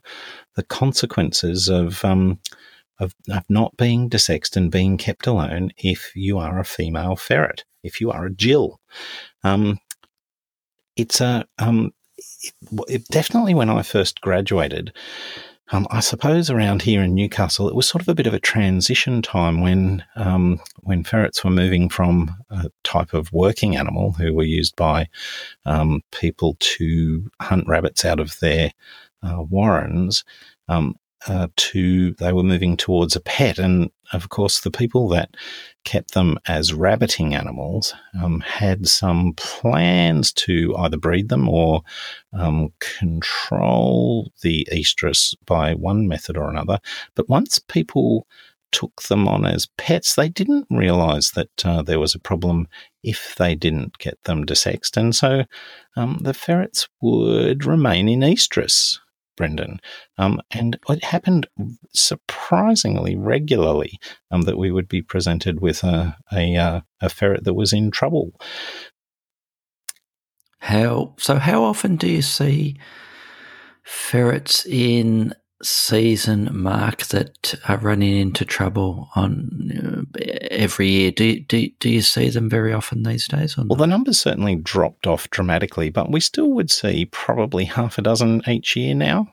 the 0.57 0.62
consequences 0.64 1.69
of 1.69 2.05
um, 2.05 2.38
of, 2.99 3.14
of 3.31 3.45
not 3.49 3.77
being 3.77 4.11
desexed 4.11 4.57
and 4.57 4.71
being 4.71 4.97
kept 4.97 5.27
alone 5.27 5.71
if 5.79 6.12
you 6.14 6.38
are 6.38 6.59
a 6.59 6.64
female 6.64 7.16
ferret, 7.16 7.64
if 7.83 8.01
you 8.01 8.11
are 8.11 8.27
a 8.27 8.33
Jill. 8.33 8.81
Um, 9.43 9.79
it's 10.97 11.21
a 11.21 11.47
um, 11.59 11.93
it, 12.19 12.55
it 12.88 13.09
definitely 13.09 13.55
when 13.55 13.71
I 13.71 13.83
first 13.83 14.21
graduated. 14.21 14.93
Um, 15.72 15.87
I 15.90 16.00
suppose 16.00 16.50
around 16.50 16.83
here 16.83 17.02
in 17.02 17.14
Newcastle, 17.14 17.68
it 17.68 17.76
was 17.76 17.87
sort 17.87 18.02
of 18.02 18.09
a 18.09 18.14
bit 18.14 18.26
of 18.26 18.35
a 18.35 18.40
transition 18.40 19.22
time 19.22 19.61
when 19.61 20.04
um, 20.16 20.61
when 20.80 21.04
ferrets 21.04 21.44
were 21.44 21.50
moving 21.50 21.88
from 21.88 22.35
a 22.50 22.70
type 22.83 23.14
of 23.14 23.33
working 23.33 23.76
animal 23.76 24.12
who 24.12 24.35
were 24.35 24.44
used 24.44 24.74
by 24.74 25.09
um, 25.66 26.02
people 26.11 26.56
to 26.59 27.30
hunt 27.40 27.68
rabbits 27.68 28.04
out 28.04 28.18
of 28.18 28.38
their 28.40 28.72
uh, 29.22 29.42
warrens 29.42 30.24
um, 30.68 30.96
uh, 31.28 31.48
to 31.56 32.14
they 32.14 32.33
were 32.33 32.42
moving 32.42 32.76
towards 32.76 33.14
a 33.14 33.20
pet, 33.20 33.59
and 33.59 33.90
of 34.12 34.29
course, 34.29 34.61
the 34.61 34.70
people 34.70 35.09
that 35.09 35.37
kept 35.85 36.14
them 36.14 36.38
as 36.46 36.75
rabbiting 36.75 37.35
animals 37.35 37.94
um, 38.20 38.40
had 38.40 38.87
some 38.88 39.35
plans 39.37 40.33
to 40.33 40.75
either 40.77 40.96
breed 40.96 41.29
them 41.29 41.49
or 41.49 41.83
um, 42.33 42.73
control 42.81 44.33
the 44.42 44.66
estrus 44.73 45.35
by 45.46 45.75
one 45.75 46.09
method 46.09 46.37
or 46.37 46.51
another. 46.51 46.81
But 47.14 47.29
once 47.29 47.59
people 47.59 48.27
took 48.73 49.03
them 49.03 49.27
on 49.27 49.46
as 49.46 49.68
pets, 49.79 50.14
they 50.14 50.29
didn't 50.29 50.66
realize 50.70 51.33
that 51.33 51.64
uh, 51.66 51.83
there 51.83 51.99
was 51.99 52.14
a 52.14 52.20
problem 52.20 52.68
if 53.03 53.35
they 53.37 53.55
didn't 53.55 53.99
get 53.99 54.23
them 54.25 54.44
desexed. 54.44 54.96
And 54.96 55.14
so 55.14 55.44
um, 55.96 56.18
the 56.23 56.35
ferrets 56.35 56.88
would 57.01 57.64
remain 57.64 58.09
in 58.09 58.20
estrus 58.20 58.99
Brendan. 59.40 59.81
Um, 60.18 60.38
and 60.50 60.79
it 60.90 61.03
happened 61.03 61.46
surprisingly 61.94 63.16
regularly 63.16 63.98
um, 64.31 64.42
that 64.42 64.59
we 64.59 64.70
would 64.70 64.87
be 64.87 65.00
presented 65.00 65.60
with 65.60 65.83
a, 65.83 66.19
a, 66.31 66.56
uh, 66.56 66.81
a 67.00 67.08
ferret 67.08 67.44
that 67.44 67.54
was 67.54 67.73
in 67.73 67.90
trouble. 67.90 68.38
How 70.58 71.15
so? 71.17 71.37
How 71.37 71.65
often 71.65 71.96
do 71.96 72.06
you 72.06 72.21
see 72.21 72.77
ferrets 73.83 74.67
in 74.67 75.33
season 75.63 76.48
mark 76.52 77.04
that 77.06 77.54
are 77.69 77.77
running 77.79 78.17
into 78.17 78.44
trouble 78.44 79.11
on 79.15 80.06
uh, 80.17 80.21
every 80.50 80.88
year. 80.88 81.11
Do 81.11 81.25
you, 81.25 81.40
do, 81.40 81.69
do 81.79 81.90
you 81.90 82.02
see 82.02 82.31
them 82.31 82.48
very 82.48 82.73
often 82.73 83.02
these 83.02 83.29
days? 83.29 83.56
well, 83.56 83.77
the 83.77 83.87
numbers 83.87 84.19
certainly 84.19 84.56
dropped 84.56 85.06
off 85.06 85.29
dramatically, 85.31 85.90
but 85.90 86.11
we 86.11 86.21
still 86.21 86.50
would 86.52 86.71
see 86.71 87.06
probably 87.06 87.65
half 87.65 87.98
a 87.98 88.02
dozen 88.02 88.42
each 88.48 88.77
year 88.77 88.94
now. 88.94 89.29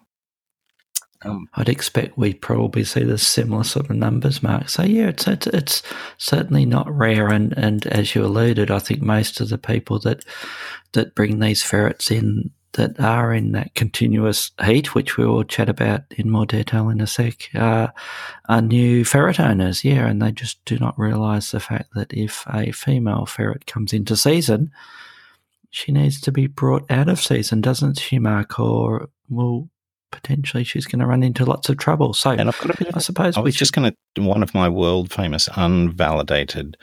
Um, 1.24 1.48
I'd 1.56 1.70
expect 1.70 2.18
we 2.18 2.34
probably 2.34 2.84
see 2.84 3.04
the 3.04 3.18
similar 3.18 3.64
sort 3.64 3.90
of 3.90 3.96
numbers, 3.96 4.44
Mark. 4.44 4.70
So 4.70 4.84
yeah, 4.84 5.08
it's, 5.08 5.28
it's 5.28 5.48
it's 5.48 5.84
certainly 6.20 6.64
not 6.64 6.96
rare, 6.96 7.30
and 7.30 7.58
and 7.58 7.88
as 7.88 8.14
you 8.14 8.24
alluded, 8.24 8.70
I 8.70 8.78
think 8.78 9.02
most 9.02 9.42
of 9.42 9.50
the 9.50 9.58
people 9.58 9.98
that 10.02 10.24
that 10.94 11.16
bring 11.16 11.40
these 11.40 11.64
ferrets 11.64 12.12
in 12.12 12.52
that 12.74 13.00
are 13.00 13.34
in 13.34 13.54
that 13.54 13.74
continuous 13.76 14.52
heat, 14.64 14.94
which 14.94 15.18
we 15.18 15.26
will 15.26 15.44
chat 15.44 15.70
about 15.70 16.02
in 16.12 16.30
more 16.30 16.46
detail 16.46 16.90
in 16.90 17.02
a 17.02 17.08
sec, 17.08 17.50
uh, 17.56 17.88
are 18.48 18.62
new 18.62 19.04
ferret 19.04 19.40
owners. 19.40 19.84
Yeah, 19.84 20.08
and 20.08 20.22
they 20.22 20.32
just 20.32 20.64
do 20.66 20.78
not 20.78 20.98
realise 21.00 21.52
the 21.52 21.60
fact 21.60 21.94
that 21.96 22.14
if 22.14 22.46
a 22.48 22.72
female 22.72 23.26
ferret 23.26 23.66
comes 23.66 23.94
into 23.94 24.16
season, 24.16 24.72
she 25.70 25.92
needs 25.92 26.22
to 26.22 26.32
be 26.32 26.48
brought 26.48 26.90
out 26.90 27.10
of 27.10 27.20
season, 27.20 27.62
doesn't 27.62 28.00
she, 28.00 28.20
Mark? 28.20 28.60
Or 28.60 29.10
potentially 30.12 30.64
she's 30.64 30.86
going 30.86 31.00
to 31.00 31.06
run 31.06 31.24
into 31.24 31.46
lots 31.46 31.70
of 31.70 31.78
trouble. 31.78 32.14
So, 32.14 32.32
and 32.32 32.48
I've 32.48 32.60
got 32.60 32.76
a 32.76 32.78
bit 32.78 32.96
I 32.96 33.00
suppose 33.00 33.38
I 33.38 33.42
was 33.42 33.56
just 33.56 33.74
going 33.74 33.92
to 33.92 34.22
one 34.22 34.44
of 34.44 34.54
my 34.54 34.70
world 34.70 35.12
famous 35.12 35.48
unvalidated 35.50 36.76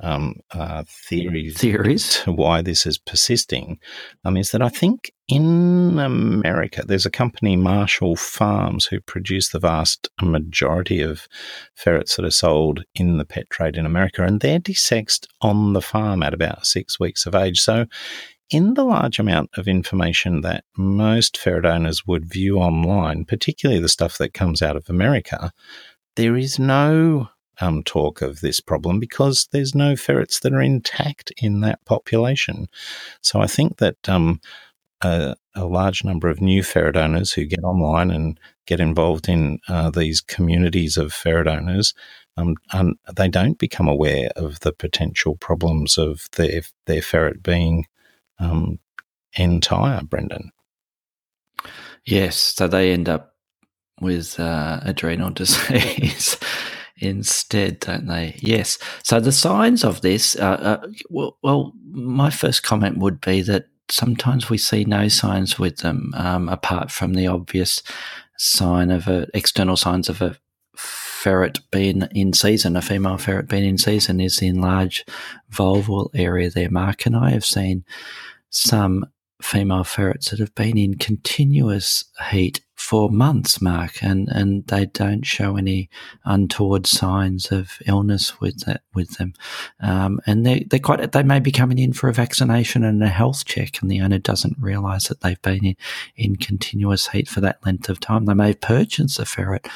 um, 0.00 0.34
uh, 0.50 0.82
theories 0.86 1.58
theories 1.58 2.22
to 2.24 2.32
why 2.32 2.60
this 2.60 2.86
is 2.86 2.98
persisting 2.98 3.78
um, 4.24 4.36
is 4.36 4.50
that 4.50 4.62
I 4.62 4.68
think 4.68 5.12
in 5.28 5.98
America 5.98 6.82
there's 6.86 7.06
a 7.06 7.10
company 7.10 7.56
Marshall 7.56 8.16
Farms 8.16 8.86
who 8.86 9.00
produce 9.00 9.50
the 9.50 9.60
vast 9.60 10.08
majority 10.20 11.00
of 11.00 11.28
ferrets 11.74 12.16
that 12.16 12.24
are 12.24 12.30
sold 12.30 12.84
in 12.94 13.18
the 13.18 13.24
pet 13.24 13.48
trade 13.48 13.76
in 13.76 13.86
America, 13.86 14.24
and 14.24 14.40
they're 14.40 14.58
desexed 14.58 15.26
on 15.40 15.72
the 15.72 15.80
farm 15.80 16.22
at 16.22 16.34
about 16.34 16.66
six 16.66 16.98
weeks 16.98 17.24
of 17.24 17.34
age. 17.34 17.60
So 17.60 17.86
in 18.52 18.74
the 18.74 18.84
large 18.84 19.18
amount 19.18 19.50
of 19.56 19.66
information 19.66 20.42
that 20.42 20.64
most 20.76 21.38
ferret 21.38 21.64
owners 21.64 22.06
would 22.06 22.26
view 22.26 22.58
online, 22.58 23.24
particularly 23.24 23.80
the 23.80 23.88
stuff 23.88 24.18
that 24.18 24.34
comes 24.34 24.60
out 24.60 24.76
of 24.76 24.90
America, 24.90 25.52
there 26.16 26.36
is 26.36 26.58
no 26.58 27.30
um, 27.60 27.82
talk 27.82 28.20
of 28.20 28.40
this 28.40 28.60
problem 28.60 29.00
because 29.00 29.48
there's 29.52 29.74
no 29.74 29.96
ferrets 29.96 30.40
that 30.40 30.52
are 30.52 30.60
intact 30.60 31.32
in 31.38 31.60
that 31.60 31.84
population. 31.84 32.66
So 33.22 33.40
I 33.40 33.46
think 33.46 33.78
that 33.78 34.08
um, 34.08 34.40
a, 35.02 35.34
a, 35.54 35.64
large 35.64 36.04
number 36.04 36.28
of 36.28 36.40
new 36.40 36.62
ferret 36.62 36.96
owners 36.96 37.32
who 37.32 37.44
get 37.44 37.62
online 37.62 38.10
and 38.10 38.38
get 38.66 38.80
involved 38.80 39.28
in 39.28 39.58
uh, 39.68 39.90
these 39.90 40.20
communities 40.20 40.96
of 40.96 41.12
ferret 41.12 41.48
owners. 41.48 41.94
Um, 42.36 42.56
they 43.14 43.28
don't 43.28 43.58
become 43.58 43.88
aware 43.88 44.30
of 44.36 44.60
the 44.60 44.72
potential 44.72 45.36
problems 45.36 45.98
of 45.98 46.28
their 46.36 46.62
their 46.86 47.02
ferret 47.02 47.42
being 47.42 47.84
um, 48.38 48.78
entire, 49.34 50.02
Brendan. 50.02 50.50
Yes, 52.04 52.36
so 52.36 52.66
they 52.66 52.92
end 52.92 53.08
up 53.08 53.34
with 54.00 54.38
uh, 54.40 54.80
adrenal 54.82 55.30
disease 55.34 56.36
instead, 56.96 57.80
don't 57.80 58.06
they? 58.06 58.38
Yes. 58.40 58.78
So 59.02 59.20
the 59.20 59.32
signs 59.32 59.84
of 59.84 60.00
this, 60.00 60.36
uh, 60.36 60.80
uh, 60.82 60.86
well, 61.10 61.38
well, 61.42 61.72
my 61.90 62.30
first 62.30 62.62
comment 62.62 62.98
would 62.98 63.20
be 63.20 63.42
that 63.42 63.66
sometimes 63.88 64.48
we 64.48 64.58
see 64.58 64.84
no 64.84 65.08
signs 65.08 65.58
with 65.58 65.78
them 65.78 66.12
um, 66.16 66.48
apart 66.48 66.90
from 66.90 67.14
the 67.14 67.26
obvious 67.26 67.82
sign 68.38 68.90
of 68.90 69.06
a, 69.08 69.26
external 69.34 69.76
signs 69.76 70.08
of 70.08 70.22
a 70.22 70.36
ferret 71.22 71.60
being 71.70 72.02
in 72.10 72.32
season, 72.32 72.74
a 72.74 72.82
female 72.82 73.16
ferret 73.16 73.48
being 73.48 73.64
in 73.64 73.78
season 73.78 74.20
is 74.20 74.38
the 74.38 74.48
enlarged 74.48 75.08
vulval 75.52 76.10
area 76.14 76.50
there. 76.50 76.68
Mark 76.68 77.06
and 77.06 77.14
I 77.14 77.30
have 77.30 77.44
seen 77.44 77.84
some 78.50 79.06
female 79.40 79.84
ferrets 79.84 80.30
that 80.30 80.40
have 80.40 80.54
been 80.56 80.76
in 80.76 80.94
continuous 80.94 82.04
heat 82.30 82.60
for 82.74 83.10
months, 83.10 83.60
Mark, 83.60 84.02
and, 84.02 84.28
and 84.28 84.66
they 84.66 84.86
don't 84.86 85.24
show 85.24 85.56
any 85.56 85.88
untoward 86.24 86.86
signs 86.86 87.52
of 87.52 87.78
illness 87.86 88.40
with 88.40 88.64
that 88.64 88.82
with 88.94 89.18
them. 89.18 89.34
Um, 89.80 90.20
and 90.26 90.44
they 90.44 90.64
they 90.64 90.78
quite 90.78 91.12
they 91.12 91.22
may 91.22 91.38
be 91.38 91.52
coming 91.52 91.78
in 91.78 91.92
for 91.92 92.08
a 92.08 92.14
vaccination 92.14 92.82
and 92.84 93.02
a 93.02 93.08
health 93.08 93.44
check, 93.44 93.80
and 93.80 93.90
the 93.90 94.00
owner 94.00 94.18
doesn't 94.18 94.58
realise 94.58 95.08
that 95.08 95.20
they've 95.20 95.40
been 95.42 95.64
in, 95.64 95.76
in 96.16 96.36
continuous 96.36 97.08
heat 97.08 97.28
for 97.28 97.40
that 97.40 97.64
length 97.64 97.88
of 97.88 98.00
time. 98.00 98.24
They 98.24 98.34
may 98.34 98.54
purchase 98.54 99.18
a 99.18 99.26
ferret 99.26 99.68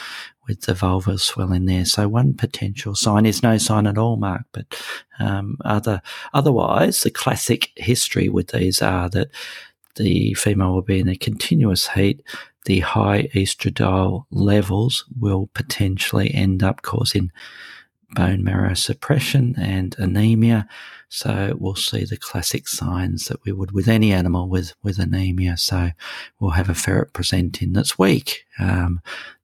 with 0.47 0.63
the 0.63 0.73
vulvar 0.73 1.19
swelling 1.19 1.67
there. 1.67 1.85
So 1.85 2.09
one 2.09 2.35
potential 2.35 2.95
sign 2.95 3.27
is 3.27 3.43
no 3.43 3.59
sign 3.59 3.87
at 3.87 3.99
all, 3.99 4.17
Mark. 4.17 4.43
But 4.53 4.81
um, 5.19 5.59
other 5.65 6.03
otherwise, 6.33 7.01
the 7.01 7.11
classic 7.11 7.73
history 7.77 8.29
with 8.29 8.49
these 8.49 8.81
are 8.81 9.09
that 9.11 9.29
the 9.97 10.35
female 10.35 10.73
will 10.73 10.83
be 10.83 11.01
in 11.01 11.09
a 11.09 11.17
continuous 11.17 11.89
heat. 11.89 12.23
The 12.67 12.81
high 12.81 13.29
estradiol 13.35 14.27
levels 14.31 15.05
will 15.19 15.49
potentially 15.55 16.33
end 16.35 16.63
up 16.63 16.83
causing 16.83 17.31
bone 18.11 18.43
marrow 18.43 18.75
suppression 18.75 19.55
and 19.59 19.95
anemia. 19.99 20.69
So 21.09 21.57
we'll 21.59 21.77
see 21.77 22.05
the 22.05 22.17
classic 22.17 22.67
signs 22.67 23.27
that 23.27 23.45
we 23.45 23.53
would 23.53 23.71
with 23.71 23.89
any 23.89 24.13
animal 24.13 24.49
with, 24.49 24.75
with 24.83 24.99
anemia. 24.99 25.57
So 25.57 25.91
we'll 26.41 26.51
have 26.51 26.69
a 26.69 26.75
ferret 26.75 27.13
presenting 27.13 27.73
that's 27.73 27.99
weak. 27.99 28.45
Um, 28.59 29.01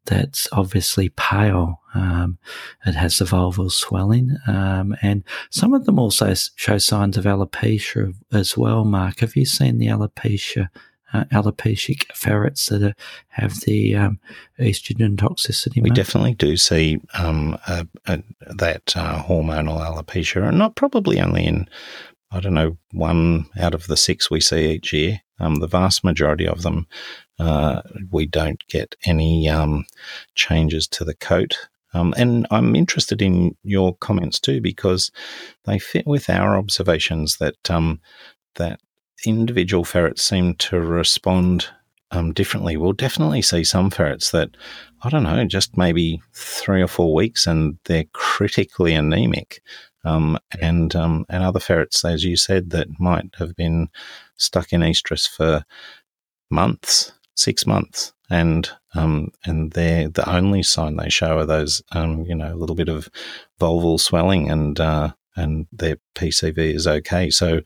that's 0.07 0.49
obviously 0.51 1.11
pale. 1.11 1.81
Um, 1.95 2.39
it 2.85 2.95
has 2.95 3.19
the 3.19 3.25
vulval 3.25 3.71
swelling, 3.71 4.37
um, 4.49 4.97
and 5.01 5.23
some 5.51 5.75
of 5.75 5.85
them 5.85 6.01
also 6.01 6.35
show 6.57 6.79
signs 6.79 7.17
of 7.17 7.25
alopecia 7.25 8.13
as 8.33 8.57
well. 8.57 8.85
Mark, 8.85 9.21
have 9.21 9.37
you 9.37 9.45
seen 9.45 9.79
the 9.79 9.87
alopecia? 9.87 10.71
Uh, 11.13 11.25
alopecic 11.31 12.11
ferrets 12.15 12.69
that 12.71 12.83
are, 12.83 12.95
have 13.29 13.61
the 13.61 13.95
um, 13.95 14.19
estrogen 14.59 15.17
toxicity. 15.17 15.83
We 15.83 15.91
Mark? 15.91 15.97
definitely 15.97 16.35
do 16.35 16.57
see 16.57 17.01
um, 17.13 17.59
a, 17.67 17.87
a, 18.07 18.23
that 18.55 18.97
uh, 18.97 19.23
hormonal 19.23 19.79
alopecia, 19.79 20.49
and 20.49 20.59
not 20.59 20.75
probably 20.75 21.21
only 21.21 21.45
in 21.45 21.69
I 22.31 22.41
don't 22.41 22.55
know 22.55 22.79
one 22.93 23.47
out 23.61 23.75
of 23.75 23.89
the 23.89 23.97
six 23.97 24.31
we 24.31 24.41
see 24.41 24.71
each 24.73 24.93
year. 24.93 25.21
Um, 25.39 25.57
the 25.57 25.67
vast 25.67 26.03
majority 26.03 26.49
of 26.49 26.63
them 26.63 26.87
uh, 27.39 27.83
we 28.11 28.27
don't 28.27 28.67
get 28.69 28.95
any 29.05 29.49
um, 29.49 29.85
changes 30.35 30.87
to 30.89 31.05
the 31.05 31.15
coat. 31.15 31.69
Um, 31.95 32.15
and 32.17 32.47
I'm 32.51 32.75
interested 32.75 33.21
in 33.21 33.57
your 33.65 33.95
comments 33.97 34.41
too 34.41 34.61
because 34.61 35.11
they 35.65 35.79
fit 35.79 36.07
with 36.07 36.31
our 36.31 36.57
observations 36.57 37.37
that 37.37 37.71
um, 37.71 38.01
that 38.55 38.81
individual 39.25 39.85
ferrets 39.85 40.23
seem 40.23 40.55
to 40.57 40.81
respond 40.81 41.69
um, 42.11 42.33
differently. 42.33 42.77
We'll 42.77 42.93
definitely 42.93 43.43
see 43.43 43.65
some 43.65 43.91
ferrets 43.91 44.31
that 44.33 44.51
I 45.03 45.09
don't 45.09 45.23
know, 45.23 45.45
just 45.45 45.77
maybe 45.77 46.23
three 46.35 46.83
or 46.83 46.89
four 46.89 47.15
weeks, 47.15 47.47
and 47.47 47.79
they're 47.85 48.05
critically 48.13 48.95
anemic. 48.95 49.63
Um, 50.05 50.37
and 50.61 50.95
um, 50.97 51.25
and 51.29 51.45
other 51.45 51.61
ferrets, 51.61 52.05
as 52.05 52.25
you 52.25 52.37
said, 52.37 52.71
that 52.71 52.89
might 52.99 53.31
have 53.39 53.55
been 53.55 53.89
stuck 54.37 54.73
in 54.73 54.81
estrus 54.81 55.29
for 55.29 55.65
months 56.51 57.13
six 57.35 57.67
months, 57.67 58.13
and 58.31 58.71
um, 58.95 59.33
and 59.45 59.73
they're 59.73 60.09
the 60.09 60.29
only 60.29 60.63
sign 60.63 60.97
they 60.97 61.09
show 61.09 61.39
are 61.39 61.47
those 61.47 61.83
um, 61.93 62.25
you 62.25 62.35
know 62.35 62.53
a 62.53 62.57
little 62.57 62.77
bit 62.77 62.89
of 62.89 63.09
vulval 63.61 63.99
swelling 63.99 64.51
and 64.51 64.79
uh, 64.81 65.13
and 65.37 65.67
their 65.73 65.97
PCV 66.15 66.75
is 66.75 66.87
okay. 66.87 67.31
So 67.31 67.61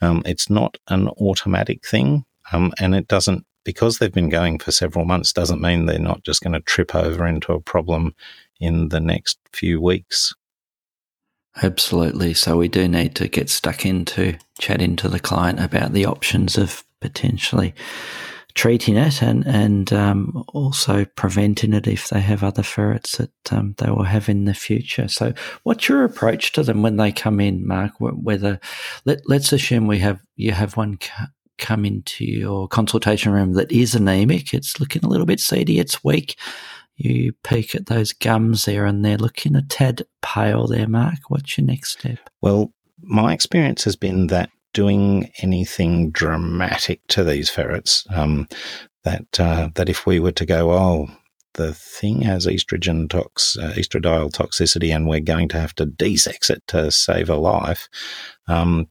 um, 0.00 0.22
it's 0.24 0.50
not 0.50 0.78
an 0.88 1.08
automatic 1.08 1.86
thing, 1.86 2.24
um, 2.52 2.72
and 2.78 2.94
it 2.94 3.08
doesn't 3.08 3.46
because 3.64 3.98
they've 3.98 4.12
been 4.12 4.28
going 4.28 4.58
for 4.58 4.72
several 4.72 5.04
months 5.04 5.32
doesn't 5.32 5.60
mean 5.60 5.86
they're 5.86 5.98
not 5.98 6.22
just 6.22 6.42
going 6.42 6.52
to 6.52 6.60
trip 6.60 6.94
over 6.94 7.26
into 7.26 7.52
a 7.52 7.60
problem 7.60 8.14
in 8.60 8.90
the 8.90 9.00
next 9.00 9.38
few 9.52 9.80
weeks. 9.80 10.34
Absolutely. 11.62 12.34
So 12.34 12.56
we 12.56 12.68
do 12.68 12.88
need 12.88 13.14
to 13.16 13.28
get 13.28 13.48
stuck 13.48 13.86
into 13.86 14.36
chatting 14.58 14.96
to 14.96 15.08
the 15.08 15.20
client 15.20 15.60
about 15.60 15.92
the 15.92 16.04
options 16.04 16.58
of 16.58 16.84
potentially 17.00 17.74
treating 18.54 18.96
it 18.96 19.20
and 19.22 19.46
and 19.46 19.92
um, 19.92 20.44
also 20.48 21.04
preventing 21.16 21.72
it 21.72 21.86
if 21.86 22.08
they 22.08 22.20
have 22.20 22.44
other 22.44 22.62
ferrets 22.62 23.18
that 23.18 23.52
um, 23.52 23.74
they 23.78 23.90
will 23.90 24.04
have 24.04 24.28
in 24.28 24.44
the 24.44 24.54
future. 24.54 25.08
So, 25.08 25.32
what's 25.64 25.88
your 25.88 26.04
approach 26.04 26.52
to 26.52 26.62
them 26.62 26.82
when 26.82 26.96
they 26.96 27.12
come 27.12 27.40
in, 27.40 27.66
Mark? 27.66 27.92
Whether 27.98 28.60
let 29.04 29.20
let's 29.26 29.52
assume 29.52 29.86
we 29.86 29.98
have 29.98 30.20
you 30.36 30.52
have 30.52 30.76
one 30.76 30.98
come 31.58 31.84
into 31.84 32.24
your 32.24 32.68
consultation 32.68 33.32
room 33.32 33.52
that 33.54 33.70
is 33.70 33.94
anemic, 33.94 34.52
it's 34.52 34.80
looking 34.80 35.04
a 35.04 35.08
little 35.08 35.26
bit 35.26 35.40
seedy, 35.40 35.78
it's 35.78 36.02
weak. 36.02 36.36
You 36.96 37.32
peek 37.42 37.74
at 37.74 37.86
those 37.86 38.12
gums 38.12 38.66
there, 38.66 38.86
and 38.86 39.04
they're 39.04 39.16
looking 39.16 39.56
a 39.56 39.62
tad 39.62 40.04
pale. 40.22 40.68
There, 40.68 40.86
Mark. 40.86 41.18
What's 41.26 41.58
your 41.58 41.66
next 41.66 41.98
step? 41.98 42.18
Well, 42.40 42.72
my 43.00 43.32
experience 43.32 43.82
has 43.84 43.96
been 43.96 44.28
that 44.28 44.50
doing 44.74 45.30
anything 45.38 46.10
dramatic 46.10 47.00
to 47.08 47.24
these 47.24 47.48
ferrets. 47.48 48.04
Um, 48.10 48.48
that 49.04 49.40
uh, 49.40 49.70
that 49.74 49.88
if 49.88 50.06
we 50.06 50.20
were 50.20 50.32
to 50.32 50.46
go, 50.46 50.72
oh, 50.72 51.08
the 51.54 51.72
thing 51.72 52.22
has 52.22 52.46
estrogen 52.46 53.08
tox, 53.08 53.56
uh, 53.56 53.72
estradiol 53.76 54.30
toxicity, 54.30 54.94
and 54.94 55.06
we're 55.06 55.20
going 55.20 55.48
to 55.48 55.60
have 55.60 55.74
to 55.76 55.86
desex 55.86 56.50
it 56.50 56.62
to 56.68 56.90
save 56.90 57.30
a 57.30 57.36
life. 57.36 57.88
Um, 58.48 58.88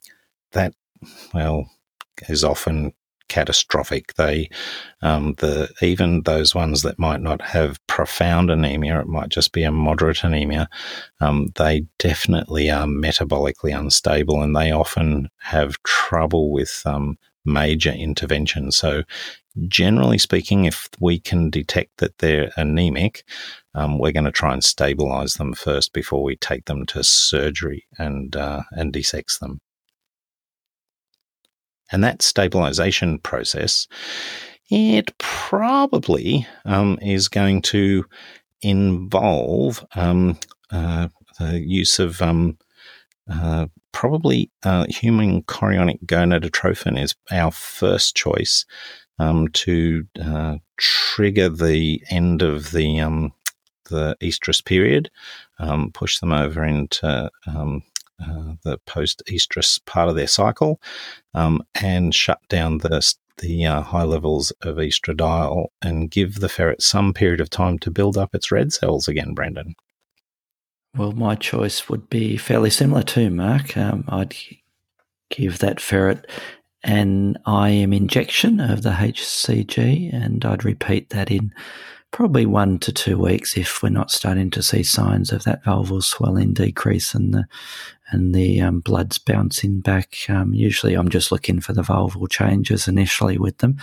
that 0.53 0.73
well 1.34 1.69
is 2.29 2.43
often 2.43 2.93
catastrophic. 3.30 4.13
They, 4.15 4.49
um, 5.01 5.34
the 5.39 5.69
even 5.82 6.24
those 6.24 6.53
ones 6.53 6.82
that 6.84 6.99
might 6.99 7.21
not 7.21 7.41
have 7.41 7.86
profound 7.88 8.49
anemia, 8.51 8.99
it 8.99 9.07
might 9.07 9.30
just 9.30 9.51
be 9.53 9.63
a 9.63 9.71
moderate 9.71 10.24
anemia. 10.24 10.69
Um, 11.19 11.47
they 11.55 11.86
definitely 11.99 12.69
are 12.69 12.86
metabolically 12.86 13.78
unstable, 13.78 14.41
and 14.41 14.55
they 14.55 14.71
often 14.71 15.30
have 15.39 15.82
trouble 15.84 16.51
with 16.51 16.82
um, 16.86 17.17
major 17.45 17.91
intervention. 17.91 18.71
So, 18.71 19.03
generally 19.67 20.17
speaking, 20.17 20.65
if 20.65 20.89
we 20.99 21.19
can 21.19 21.49
detect 21.49 21.97
that 21.97 22.17
they're 22.19 22.51
anemic, 22.57 23.24
um, 23.76 23.97
we're 23.99 24.11
going 24.11 24.26
to 24.26 24.32
try 24.32 24.53
and 24.53 24.63
stabilize 24.63 25.36
them 25.36 25.53
first 25.53 25.93
before 25.93 26.24
we 26.24 26.36
take 26.36 26.65
them 26.65 26.86
to 26.88 27.03
surgery 27.03 27.86
and 27.97 28.36
uh, 28.36 28.63
and 28.71 28.93
desex 28.93 29.39
them. 29.39 29.59
And 31.93 32.03
that 32.03 32.21
stabilization 32.21 33.19
process, 33.19 33.87
it 34.69 35.15
probably 35.19 36.47
um, 36.65 36.97
is 37.01 37.27
going 37.27 37.61
to 37.63 38.05
involve 38.61 39.85
um, 39.95 40.37
uh, 40.71 41.09
the 41.39 41.59
use 41.59 41.99
of 41.99 42.21
um, 42.21 42.57
uh, 43.31 43.67
probably 43.91 44.49
uh, 44.63 44.85
human 44.89 45.43
chorionic 45.43 46.03
gonadotrophin 46.05 47.01
is 47.01 47.15
our 47.31 47.51
first 47.51 48.15
choice 48.15 48.65
um, 49.19 49.47
to 49.49 50.05
uh, 50.21 50.57
trigger 50.77 51.47
the 51.47 52.01
end 52.09 52.41
of 52.41 52.71
the 52.71 52.99
um, 52.99 53.31
the 53.89 54.15
estrus 54.21 54.63
period, 54.63 55.11
um, 55.59 55.91
push 55.91 56.19
them 56.19 56.31
over 56.31 56.63
into 56.63 57.29
uh, 58.30 58.55
the 58.63 58.78
post 58.86 59.24
estrus 59.30 59.84
part 59.86 60.09
of 60.09 60.15
their 60.15 60.28
cycle, 60.28 60.82
um, 61.34 61.61
and 61.76 62.13
shut 62.13 62.39
down 62.49 62.80
the 62.80 63.15
the 63.39 63.65
uh, 63.65 63.82
high 63.82 64.03
levels 64.03 64.51
of 64.61 64.78
estradiol 64.78 65.67
and 65.82 66.11
give 66.11 66.36
the 66.36 66.49
ferret 66.49 66.82
some 66.82 67.13
period 67.13 67.41
of 67.41 67.49
time 67.49 67.80
to 67.80 67.91
build 67.91 68.17
up 68.17 68.36
its 68.36 68.51
red 68.51 68.71
cells 68.71 69.07
again, 69.07 69.34
Brendan. 69.34 69.76
Well, 70.95 71.13
my 71.13 71.36
choice 71.36 71.89
would 71.89 72.09
be 72.09 72.38
fairly 72.38 72.69
similar 72.69 73.01
to 73.03 73.32
Mark. 73.32 73.76
Um, 73.76 74.05
I'd 74.07 74.36
give 75.32 75.59
that 75.59 75.80
ferret 75.80 76.30
an 76.84 77.38
IM 77.47 77.93
injection 77.93 78.59
of 78.59 78.84
the 78.84 78.91
HCG, 78.91 80.13
and 80.13 80.45
I'd 80.45 80.65
repeat 80.65 81.09
that 81.09 81.32
in 81.32 81.51
probably 82.14 82.45
one 82.45 82.78
to 82.78 82.93
two 82.93 83.18
weeks 83.18 83.57
if 83.57 83.82
we're 83.82 83.89
not 83.89 84.11
starting 84.11 84.51
to 84.51 84.61
see 84.61 84.84
signs 84.84 85.32
of 85.32 85.43
that 85.43 85.64
vulval 85.66 86.01
swelling 86.01 86.53
decrease 86.53 87.14
and 87.14 87.34
the 87.34 87.45
and 88.11 88.36
the 88.36 88.61
um, 88.61 88.80
blood's 88.80 89.18
bouncing 89.18 89.80
back. 89.80 90.18
Um, 90.30 90.53
usually, 90.53 90.93
I'm 90.93 91.09
just 91.09 91.32
looking 91.32 91.59
for 91.59 91.74
the 91.74 91.82
vulval 91.82 92.30
changes 92.30 92.88
initially 92.88 93.39
with 93.39 93.57
them, 93.57 93.78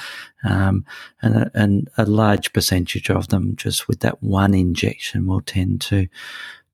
um, 0.45 0.87
and, 1.20 1.37
a, 1.37 1.51
and 1.55 1.91
a 1.99 2.07
large 2.07 2.53
percentage 2.53 3.11
of 3.11 3.28
them 3.28 3.57
just 3.57 3.89
with 3.89 4.01
that 4.01 4.22
one 4.22 4.55
injection 4.55 5.26
will 5.26 5.41
tend 5.41 5.81
to 5.83 6.07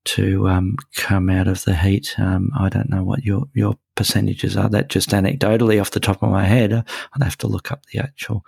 to 0.05 0.47
um, 0.47 0.77
come 0.95 1.29
out 1.29 1.47
of 1.47 1.65
the 1.65 1.75
heat. 1.75 2.15
Um, 2.17 2.51
I 2.57 2.69
don't 2.69 2.89
know 2.89 3.03
what 3.03 3.25
your 3.25 3.47
your 3.55 3.75
percentages 3.95 4.55
are. 4.55 4.69
That 4.69 4.89
just 4.89 5.09
anecdotally 5.09 5.81
off 5.81 5.91
the 5.91 5.99
top 5.99 6.21
of 6.21 6.29
my 6.29 6.45
head, 6.45 6.71
I'd 6.71 7.23
have 7.23 7.37
to 7.39 7.47
look 7.47 7.71
up 7.71 7.87
the 7.87 7.99
actual 7.99 8.45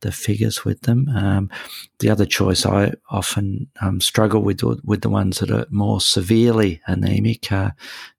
the 0.00 0.12
figures 0.12 0.64
with 0.64 0.82
them. 0.82 1.08
Um, 1.08 1.50
the 1.98 2.10
other 2.10 2.26
choice 2.26 2.66
I 2.66 2.92
often 3.10 3.68
um, 3.80 4.00
struggle 4.00 4.42
with 4.42 4.62
with 4.84 5.02
the 5.02 5.10
ones 5.10 5.38
that 5.38 5.50
are 5.50 5.66
more 5.70 6.00
severely 6.00 6.80
anemic. 6.86 7.50
Uh, 7.52 7.70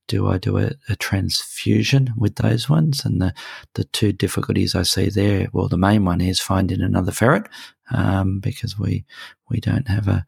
do 0.08 0.28
I 0.28 0.38
do 0.38 0.58
a, 0.58 0.72
a, 0.90 0.96
transfusion 0.98 2.14
with 2.18 2.36
those 2.36 2.70
ones? 2.70 3.06
And 3.06 3.22
the 3.22 3.34
the 3.76 3.86
two 3.86 4.12
difficulties 4.12 4.76
I 4.76 4.84
see 4.84 5.10
there, 5.10 5.48
well, 5.54 5.68
the 5.68 5.78
main 5.78 6.06
one 6.06 6.22
is 6.22 6.40
finding 6.40 6.82
another 6.82 7.12
ferret 7.12 7.48
um, 7.92 8.40
because 8.40 8.78
we 8.78 9.06
we 9.50 9.60
don't 9.60 9.88
have 9.88 10.08
a 10.08 10.26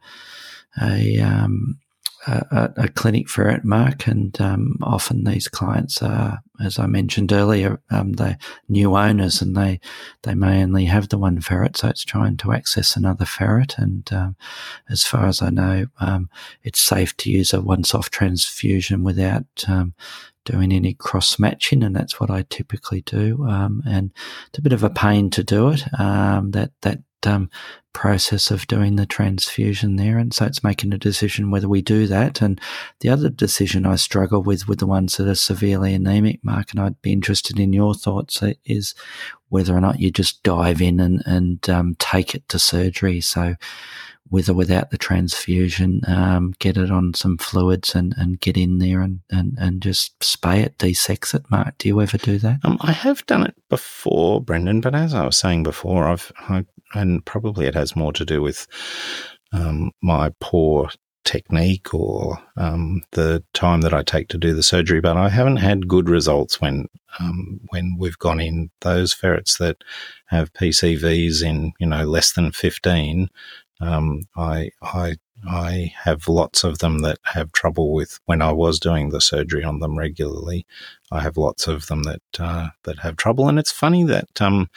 a 0.81 1.19
um, 1.19 1.79
a, 2.27 2.73
a 2.77 2.87
clinic 2.87 3.29
for 3.29 3.49
it, 3.49 3.63
Mark, 3.63 4.07
and 4.07 4.39
um, 4.39 4.77
often 4.81 5.23
these 5.23 5.47
clients 5.47 6.01
are, 6.01 6.39
as 6.63 6.79
I 6.79 6.85
mentioned 6.85 7.31
earlier, 7.31 7.81
um, 7.89 8.13
they're 8.13 8.37
new 8.69 8.95
owners 8.95 9.41
and 9.41 9.55
they 9.55 9.79
they 10.21 10.33
may 10.33 10.63
only 10.63 10.85
have 10.85 11.09
the 11.09 11.17
one 11.17 11.41
ferret, 11.41 11.77
so 11.77 11.87
it's 11.89 12.05
trying 12.05 12.37
to 12.37 12.51
access 12.51 12.95
another 12.95 13.25
ferret. 13.25 13.77
And 13.77 14.11
um, 14.13 14.35
as 14.89 15.05
far 15.05 15.25
as 15.25 15.41
I 15.41 15.49
know, 15.49 15.87
um, 15.99 16.29
it's 16.63 16.79
safe 16.79 17.15
to 17.17 17.31
use 17.31 17.53
a 17.53 17.61
once-off 17.61 18.09
transfusion 18.09 19.03
without 19.03 19.45
um, 19.67 19.93
doing 20.45 20.71
any 20.71 20.93
cross 20.93 21.39
matching, 21.39 21.83
and 21.83 21.95
that's 21.95 22.19
what 22.19 22.29
I 22.29 22.45
typically 22.49 23.01
do. 23.01 23.45
Um, 23.47 23.83
and 23.85 24.11
it's 24.49 24.59
a 24.59 24.63
bit 24.63 24.73
of 24.73 24.83
a 24.83 24.89
pain 24.89 25.29
to 25.31 25.43
do 25.43 25.69
it. 25.69 25.83
Um, 25.99 26.51
that 26.51 26.71
that 26.81 26.99
um, 27.27 27.49
process 27.93 28.51
of 28.51 28.67
doing 28.67 28.95
the 28.95 29.05
transfusion 29.05 29.95
there. 29.95 30.17
And 30.17 30.33
so 30.33 30.45
it's 30.45 30.63
making 30.63 30.93
a 30.93 30.97
decision 30.97 31.51
whether 31.51 31.69
we 31.69 31.81
do 31.81 32.07
that. 32.07 32.41
And 32.41 32.59
the 32.99 33.09
other 33.09 33.29
decision 33.29 33.85
I 33.85 33.95
struggle 33.95 34.41
with, 34.41 34.67
with 34.67 34.79
the 34.79 34.87
ones 34.87 35.17
that 35.17 35.27
are 35.27 35.35
severely 35.35 35.93
anemic, 35.93 36.43
Mark, 36.43 36.71
and 36.71 36.79
I'd 36.79 37.01
be 37.01 37.13
interested 37.13 37.59
in 37.59 37.71
your 37.71 37.93
thoughts, 37.93 38.41
uh, 38.41 38.53
is 38.65 38.95
whether 39.49 39.75
or 39.75 39.81
not 39.81 39.99
you 39.99 40.11
just 40.11 40.41
dive 40.43 40.81
in 40.81 40.99
and, 40.99 41.21
and 41.25 41.69
um, 41.69 41.95
take 41.99 42.33
it 42.33 42.49
to 42.49 42.57
surgery. 42.59 43.21
So 43.21 43.55
with 44.31 44.49
or 44.49 44.55
without 44.55 44.89
the 44.89 44.97
transfusion, 44.97 46.01
um, 46.07 46.53
get 46.57 46.75
it 46.75 46.89
on 46.89 47.13
some 47.13 47.37
fluids 47.37 47.93
and, 47.93 48.15
and 48.17 48.39
get 48.39 48.57
in 48.57 48.79
there 48.79 49.01
and, 49.01 49.19
and, 49.29 49.55
and 49.59 49.79
just 49.79 50.17
spay 50.21 50.63
it, 50.63 50.77
desex 50.79 51.35
it. 51.35 51.43
Mark, 51.51 51.77
do 51.77 51.87
you 51.87 52.01
ever 52.01 52.17
do 52.17 52.39
that? 52.39 52.57
Um, 52.63 52.79
I 52.81 52.93
have 52.93 53.23
done 53.27 53.45
it 53.45 53.53
before, 53.69 54.41
Brendan, 54.41 54.81
but 54.81 54.95
as 54.95 55.13
I 55.13 55.23
was 55.23 55.37
saying 55.37 55.61
before, 55.61 56.07
I've 56.07 56.31
I 56.49 56.65
and 56.93 57.25
probably 57.25 57.65
it 57.65 57.75
has 57.75 57.95
more 57.95 58.13
to 58.13 58.25
do 58.25 58.41
with 58.41 58.67
um, 59.51 59.91
my 60.01 60.31
poor 60.39 60.89
technique 61.23 61.93
or 61.93 62.37
um, 62.57 63.01
the 63.11 63.43
time 63.53 63.81
that 63.81 63.93
I 63.93 64.03
take 64.03 64.27
to 64.29 64.37
do 64.37 64.53
the 64.53 64.63
surgery. 64.63 64.99
But 65.01 65.17
I 65.17 65.29
haven't 65.29 65.57
had 65.57 65.87
good 65.87 66.09
results 66.09 66.59
when 66.59 66.87
um, 67.19 67.59
when 67.69 67.95
we've 67.97 68.17
gone 68.17 68.39
in 68.39 68.71
those 68.81 69.13
ferrets 69.13 69.57
that 69.57 69.83
have 70.27 70.53
PCVs 70.53 71.43
in 71.43 71.73
you 71.79 71.87
know 71.87 72.03
less 72.05 72.33
than 72.33 72.51
fifteen. 72.51 73.29
Um, 73.79 74.23
I 74.35 74.71
I 74.81 75.17
I 75.45 75.93
have 76.03 76.27
lots 76.27 76.63
of 76.63 76.79
them 76.79 76.99
that 76.99 77.19
have 77.23 77.51
trouble 77.51 77.93
with 77.93 78.19
when 78.25 78.41
I 78.41 78.51
was 78.51 78.79
doing 78.79 79.09
the 79.09 79.21
surgery 79.21 79.63
on 79.63 79.79
them 79.79 79.97
regularly. 79.97 80.65
I 81.11 81.21
have 81.21 81.37
lots 81.37 81.67
of 81.67 81.87
them 81.87 82.03
that 82.03 82.21
uh, 82.39 82.69
that 82.83 82.99
have 82.99 83.17
trouble, 83.17 83.47
and 83.47 83.59
it's 83.59 83.71
funny 83.71 84.03
that 84.05 84.41
um, 84.41 84.69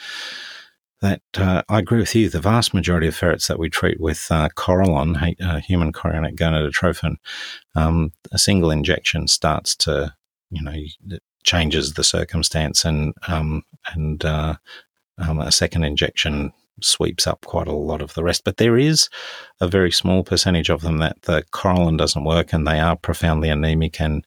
that 1.01 1.21
uh, 1.37 1.61
I 1.69 1.79
agree 1.79 1.99
with 1.99 2.15
you. 2.15 2.29
The 2.29 2.41
vast 2.41 2.73
majority 2.73 3.07
of 3.07 3.15
ferrets 3.15 3.47
that 3.47 3.59
we 3.59 3.69
treat 3.69 3.99
with 3.99 4.27
uh, 4.31 4.49
Chorulon, 4.55 5.35
uh, 5.41 5.59
human 5.59 5.93
chorionic 5.93 6.35
gonadotrophin, 6.35 7.15
um, 7.75 8.11
a 8.31 8.37
single 8.37 8.71
injection 8.71 9.27
starts 9.27 9.75
to, 9.77 10.15
you 10.49 10.63
know, 10.63 11.19
changes 11.43 11.93
the 11.93 12.03
circumstance, 12.03 12.83
and 12.83 13.13
um, 13.27 13.63
and 13.93 14.25
uh, 14.25 14.55
um, 15.17 15.39
a 15.39 15.51
second 15.51 15.83
injection 15.83 16.51
sweeps 16.81 17.27
up 17.27 17.45
quite 17.45 17.67
a 17.67 17.75
lot 17.75 18.01
of 18.01 18.13
the 18.13 18.23
rest. 18.23 18.43
But 18.43 18.57
there 18.57 18.77
is 18.77 19.09
a 19.59 19.67
very 19.67 19.91
small 19.91 20.23
percentage 20.23 20.69
of 20.69 20.81
them 20.81 20.97
that 20.99 21.21
the 21.23 21.43
Chorulon 21.51 21.97
doesn't 21.97 22.23
work, 22.23 22.53
and 22.53 22.67
they 22.67 22.79
are 22.79 22.95
profoundly 22.95 23.49
anemic 23.49 23.99
and 23.99 24.25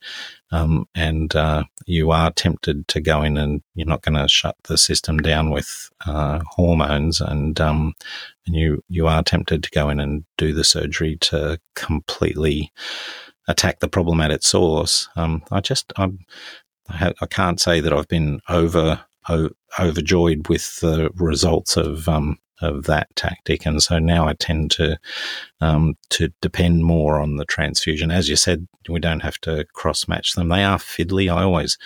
um, 0.52 0.88
and 0.94 1.34
uh, 1.36 1.64
you 1.86 2.10
are 2.10 2.32
tempted 2.32 2.88
to 2.88 3.00
go 3.00 3.22
in 3.22 3.36
and 3.36 3.62
you're 3.74 3.86
not 3.86 4.02
going 4.02 4.20
to 4.20 4.28
shut 4.28 4.56
the 4.64 4.76
system 4.76 5.18
down 5.18 5.50
with 5.50 5.90
uh, 6.06 6.40
hormones, 6.50 7.20
and 7.20 7.60
um, 7.60 7.94
and 8.46 8.56
you 8.56 8.82
you 8.88 9.06
are 9.06 9.22
tempted 9.22 9.62
to 9.62 9.70
go 9.70 9.88
in 9.88 10.00
and 10.00 10.24
do 10.36 10.52
the 10.52 10.64
surgery 10.64 11.16
to 11.20 11.60
completely 11.76 12.72
attack 13.48 13.80
the 13.80 13.88
problem 13.88 14.20
at 14.20 14.30
its 14.30 14.48
source. 14.48 15.08
Um, 15.16 15.42
I 15.50 15.60
just 15.60 15.92
I'm, 15.96 16.18
I, 16.88 17.12
I 17.20 17.26
can't 17.26 17.60
say 17.60 17.80
that 17.80 17.92
I've 17.92 18.08
been 18.08 18.40
over 18.48 19.00
overjoyed 19.78 20.48
with 20.48 20.80
the 20.80 21.10
results 21.14 21.76
of 21.76 22.08
um, 22.08 22.38
of 22.62 22.84
that 22.84 23.14
tactic, 23.16 23.64
and 23.64 23.82
so 23.82 23.98
now 23.98 24.28
I 24.28 24.34
tend 24.34 24.70
to 24.72 24.98
um, 25.60 25.94
to 26.10 26.32
depend 26.40 26.84
more 26.84 27.20
on 27.20 27.36
the 27.36 27.44
transfusion. 27.44 28.10
As 28.10 28.28
you 28.28 28.36
said, 28.36 28.66
we 28.88 29.00
don't 29.00 29.20
have 29.20 29.38
to 29.42 29.64
cross 29.72 30.08
match 30.08 30.34
them; 30.34 30.48
they 30.48 30.64
are 30.64 30.78
fiddly. 30.78 31.32
I 31.32 31.42
always 31.42 31.78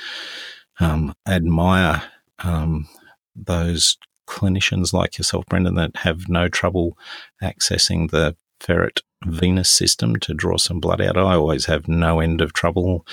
um, 0.80 1.14
admire 1.26 2.02
um, 2.40 2.88
those 3.36 3.96
clinicians 4.26 4.92
like 4.92 5.18
yourself, 5.18 5.44
Brendan, 5.46 5.74
that 5.74 5.96
have 5.96 6.28
no 6.28 6.48
trouble 6.48 6.96
accessing 7.42 8.10
the 8.10 8.36
ferret 8.60 9.02
venous 9.24 9.70
system 9.70 10.16
to 10.16 10.34
draw 10.34 10.56
some 10.56 10.80
blood 10.80 11.00
out. 11.00 11.16
I 11.16 11.34
always 11.34 11.66
have 11.66 11.88
no 11.88 12.20
end 12.20 12.40
of 12.40 12.52
trouble 12.52 13.06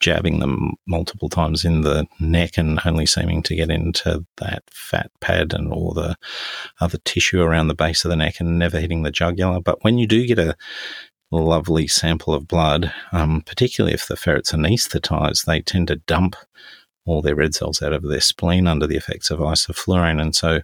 jabbing 0.00 0.40
them 0.40 0.72
multiple 0.86 1.28
times 1.28 1.64
in 1.64 1.82
the 1.82 2.06
neck 2.18 2.58
and 2.58 2.80
only 2.84 3.06
seeming 3.06 3.42
to 3.44 3.54
get 3.54 3.70
into 3.70 4.26
that 4.38 4.62
fat 4.70 5.10
pad 5.20 5.54
and 5.54 5.72
all 5.72 5.92
the 5.92 6.16
other 6.80 6.98
tissue 7.04 7.40
around 7.40 7.68
the 7.68 7.74
base 7.74 8.04
of 8.04 8.10
the 8.10 8.16
neck 8.16 8.40
and 8.40 8.58
never 8.58 8.80
hitting 8.80 9.02
the 9.02 9.10
jugular. 9.10 9.60
But 9.60 9.84
when 9.84 9.98
you 9.98 10.06
do 10.06 10.26
get 10.26 10.38
a 10.38 10.56
lovely 11.30 11.86
sample 11.86 12.34
of 12.34 12.48
blood, 12.48 12.92
um, 13.12 13.42
particularly 13.42 13.94
if 13.94 14.08
the 14.08 14.16
ferret's 14.16 14.52
are 14.52 14.56
anaesthetized, 14.56 15.46
they 15.46 15.60
tend 15.60 15.88
to 15.88 15.96
dump 15.96 16.36
all 17.04 17.22
their 17.22 17.36
red 17.36 17.54
cells 17.54 17.80
out 17.80 17.92
of 17.92 18.02
their 18.02 18.20
spleen 18.20 18.66
under 18.66 18.86
the 18.86 18.96
effects 18.96 19.30
of 19.30 19.38
isoflurane. 19.38 20.20
And 20.20 20.34
so 20.34 20.60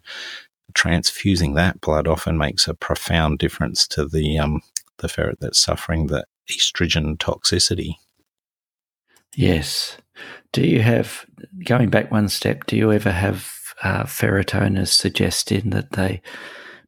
transfusing 0.75 1.55
that 1.55 1.81
blood 1.81 2.07
often 2.07 2.37
makes 2.37 2.69
a 2.69 2.75
profound 2.75 3.39
difference 3.39 3.87
to 3.89 4.07
the, 4.07 4.39
um, 4.39 4.61
the 4.99 5.09
ferret 5.09 5.39
that's 5.41 5.59
suffering 5.59 6.07
the 6.07 6.25
estrogen 6.51 7.17
toxicity. 7.17 7.95
Yes. 9.35 9.97
Do 10.53 10.67
you 10.67 10.83
have, 10.83 11.27
going 11.65 11.91
back 11.91 12.11
one 12.11 12.29
step, 12.29 12.67
do 12.67 12.77
you 12.77 12.93
ever 12.93 13.11
have 13.11 13.51
uh, 13.83 14.05
ferret 14.05 14.55
owners 14.55 14.93
suggesting 14.93 15.71
that 15.71 15.93
they 15.93 16.23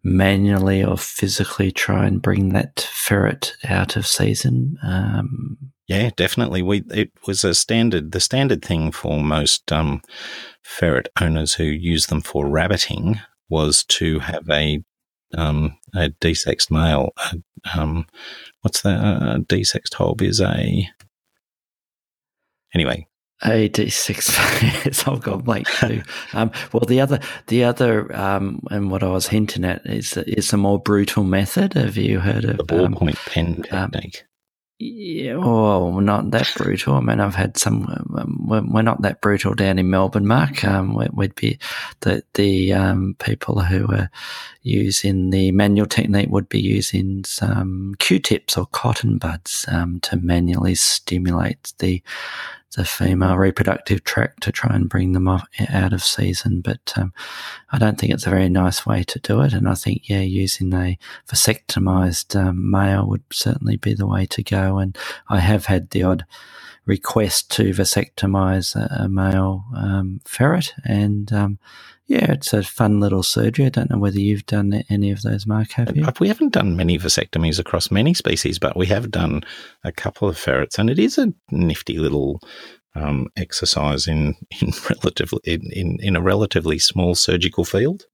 manually 0.05 0.84
or 0.84 0.97
physically 0.97 1.72
try 1.72 2.07
and 2.07 2.22
bring 2.22 2.51
that 2.51 2.89
ferret 2.93 3.57
out 3.64 3.97
of 3.97 4.07
season? 4.07 4.78
Um, 4.82 5.59
yeah, 5.89 6.11
definitely. 6.16 6.62
We 6.62 6.84
it 6.91 7.11
was 7.26 7.45
a 7.45 7.55
standard, 7.55 8.12
the 8.12 8.20
standard 8.20 8.64
thing 8.64 8.93
for 8.93 9.20
most 9.20 9.72
um, 9.72 10.03
ferret 10.62 11.09
owners 11.20 11.55
who 11.55 11.64
use 11.64 12.07
them 12.07 12.20
for 12.20 12.49
rabbiting 12.49 13.20
was 13.49 13.84
to 13.84 14.18
have 14.20 14.49
a 14.51 14.82
um, 15.34 15.76
a 15.94 16.11
desexed 16.20 16.70
male. 16.70 17.12
um, 17.76 18.07
what's 18.62 18.82
that? 18.82 18.99
A 18.99 19.40
desexed 19.40 19.94
hob 19.94 20.22
is 20.22 20.40
a 20.40 20.88
anyway. 22.74 23.07
A 23.44 23.68
D 23.68 23.90
six. 23.90 24.34
yes, 24.62 25.07
I've 25.07 25.20
got 25.20 25.44
blank 25.44 25.68
too. 25.68 26.03
Um, 26.32 26.51
well, 26.72 26.84
the 26.86 27.01
other, 27.01 27.20
the 27.47 27.64
other, 27.64 28.14
um, 28.14 28.61
and 28.70 28.90
what 28.90 29.03
I 29.03 29.09
was 29.09 29.28
hinting 29.28 29.64
at 29.64 29.86
is 29.86 30.16
is 30.16 30.53
a 30.53 30.57
more 30.57 30.78
brutal 30.78 31.24
method. 31.24 31.74
Have 31.74 31.97
you 31.97 32.20
heard 32.20 32.44
of 32.44 32.59
the 32.59 32.64
ballpoint 32.64 33.11
um, 33.11 33.32
pen 33.32 33.64
um, 33.70 33.90
technique? 33.90 34.24
Yeah, 34.79 35.37
oh, 35.43 36.01
not 36.01 36.33
that 36.33 36.53
brutal. 36.55 36.97
I 36.97 37.01
mean, 37.01 37.18
I've 37.18 37.35
had 37.35 37.57
some. 37.57 37.87
Um, 38.14 38.70
we're 38.70 38.83
not 38.83 39.01
that 39.01 39.22
brutal 39.22 39.55
down 39.55 39.79
in 39.79 39.89
Melbourne, 39.89 40.27
Mark. 40.27 40.64
Um, 40.64 40.93
we'd 41.14 41.35
be 41.35 41.59
the 42.01 42.22
the 42.35 42.74
um, 42.74 43.16
people 43.18 43.62
who 43.62 43.87
are 43.91 44.11
using 44.64 45.31
the 45.31 45.51
manual 45.53 45.87
technique 45.87 46.29
would 46.29 46.51
be 46.51 46.61
using 46.61 47.24
some 47.24 47.95
Q-tips 48.01 48.59
or 48.59 48.66
cotton 48.66 49.16
buds 49.16 49.64
um, 49.68 49.99
to 50.01 50.16
manually 50.16 50.74
stimulate 50.74 51.72
the 51.79 52.03
the 52.74 52.84
female 52.84 53.36
reproductive 53.36 54.04
tract 54.04 54.42
to 54.42 54.52
try 54.52 54.74
and 54.74 54.88
bring 54.88 55.12
them 55.12 55.28
off, 55.28 55.46
out 55.70 55.92
of 55.92 56.02
season. 56.02 56.60
But 56.60 56.92
um, 56.96 57.12
I 57.70 57.78
don't 57.78 57.98
think 57.98 58.12
it's 58.12 58.26
a 58.26 58.30
very 58.30 58.48
nice 58.48 58.84
way 58.84 59.02
to 59.04 59.18
do 59.18 59.40
it. 59.42 59.52
And 59.52 59.68
I 59.68 59.74
think, 59.74 60.08
yeah, 60.08 60.20
using 60.20 60.72
a 60.74 60.98
vasectomized 61.28 62.38
um, 62.38 62.70
male 62.70 63.06
would 63.06 63.24
certainly 63.32 63.76
be 63.76 63.94
the 63.94 64.06
way 64.06 64.26
to 64.26 64.42
go. 64.42 64.78
And 64.78 64.96
I 65.28 65.40
have 65.40 65.66
had 65.66 65.90
the 65.90 66.02
odd 66.02 66.26
request 66.87 67.51
to 67.51 67.70
vasectomize 67.70 68.76
a, 68.76 69.05
a 69.05 69.09
male 69.09 69.64
um, 69.76 70.20
ferret. 70.24 70.72
And 70.84 71.32
um, 71.32 71.59
yeah, 72.07 72.32
it's 72.32 72.53
a 72.53 72.62
fun 72.62 73.01
little 73.01 73.22
surgery. 73.22 73.66
I 73.66 73.70
don't 73.70 73.91
know 73.91 73.99
whether 73.99 74.20
you've 74.20 74.47
done 74.47 74.84
any 74.89 75.11
of 75.11 75.22
those, 75.22 75.47
Mark, 75.47 75.72
have 75.72 75.97
you? 75.97 76.07
We 76.20 76.28
haven't 76.28 76.53
done 76.53 76.76
many 76.76 76.99
vasectomies 76.99 77.59
across 77.59 77.91
many 77.91 78.14
species, 78.14 78.59
but 78.59 78.76
we 78.76 78.87
have 78.87 79.11
done 79.11 79.43
a 79.82 79.91
couple 79.91 80.28
of 80.28 80.39
ferrets, 80.39 80.78
and 80.78 80.89
it 80.89 80.99
is 80.99 81.18
a 81.18 81.32
nifty 81.51 81.99
little 81.99 82.41
um, 82.95 83.28
exercise 83.37 84.07
in 84.07 84.37
in 84.61 84.72
relatively 84.89 85.41
in, 85.45 85.70
in, 85.72 85.99
in 86.01 86.16
a 86.16 86.22
relatively 86.22 86.78
small 86.78 87.14
surgical 87.14 87.64
field. 87.64 88.05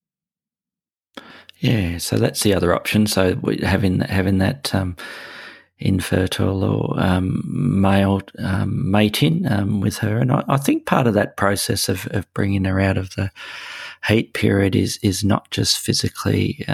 Yeah, 1.58 1.98
so 1.98 2.16
that's 2.16 2.42
the 2.42 2.54
other 2.54 2.74
option. 2.74 3.06
So 3.06 3.38
having 3.62 4.00
having 4.00 4.38
that 4.38 4.74
um, 4.74 4.96
infertile 5.84 6.64
or 6.64 6.94
um, 6.98 7.42
male 7.44 8.22
um, 8.38 8.90
mating 8.90 9.46
um, 9.46 9.80
with 9.80 9.98
her, 9.98 10.18
and 10.18 10.32
I, 10.32 10.44
I, 10.48 10.56
think 10.56 10.86
part 10.86 11.06
of 11.06 11.14
that 11.14 11.36
process 11.36 11.88
of, 11.88 12.06
of 12.10 12.32
bringing 12.34 12.64
her 12.64 12.80
out 12.80 12.96
of 12.96 13.14
the 13.14 13.30
heat 14.06 14.32
period 14.34 14.74
is 14.74 14.98
is 15.02 15.22
not 15.22 15.50
just 15.50 15.78
physically 15.78 16.64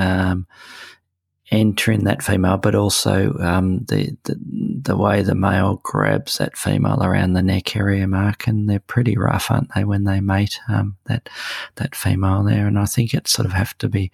um, 1.50 1.58
entering 1.58 2.04
that 2.04 2.22
female, 2.22 2.56
but 2.56 2.74
also 2.74 3.34
um, 3.38 3.84
the, 3.88 4.16
the, 4.24 4.36
the 4.82 4.96
way 4.96 5.22
the 5.22 5.34
male 5.34 5.80
grabs 5.82 6.38
that 6.38 6.56
female 6.56 7.02
around 7.02 7.32
the 7.32 7.42
neck 7.42 7.76
area, 7.76 8.06
Mark, 8.06 8.46
and 8.46 8.68
they're 8.68 8.80
pretty 8.80 9.16
rough, 9.16 9.50
aren't 9.50 9.72
they, 9.74 9.84
when 9.84 10.04
they 10.04 10.20
mate 10.20 10.60
um, 10.68 10.96
that 11.06 11.28
that 11.76 11.94
female 11.94 12.42
there? 12.42 12.66
And 12.66 12.78
I 12.78 12.84
think 12.84 13.14
it 13.14 13.28
sort 13.28 13.46
of 13.46 13.52
have 13.52 13.76
to 13.78 13.88
be 13.88 14.10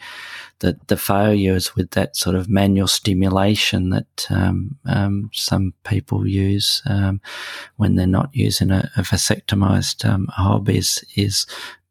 the 0.60 0.78
the 0.86 0.96
failures 0.96 1.74
with 1.74 1.90
that 1.90 2.16
sort 2.16 2.36
of 2.36 2.48
manual 2.48 2.88
stimulation 2.88 3.90
that 3.90 4.26
um, 4.30 4.76
um 4.86 5.30
some 5.32 5.74
people 5.84 6.26
use 6.26 6.82
um, 6.86 7.20
when 7.76 7.96
they're 7.96 8.06
not 8.06 8.30
using 8.32 8.70
a, 8.70 8.90
a 8.96 9.02
vasectomized 9.02 10.08
um, 10.08 10.28
hob 10.32 10.68
is 10.68 11.04
is 11.16 11.46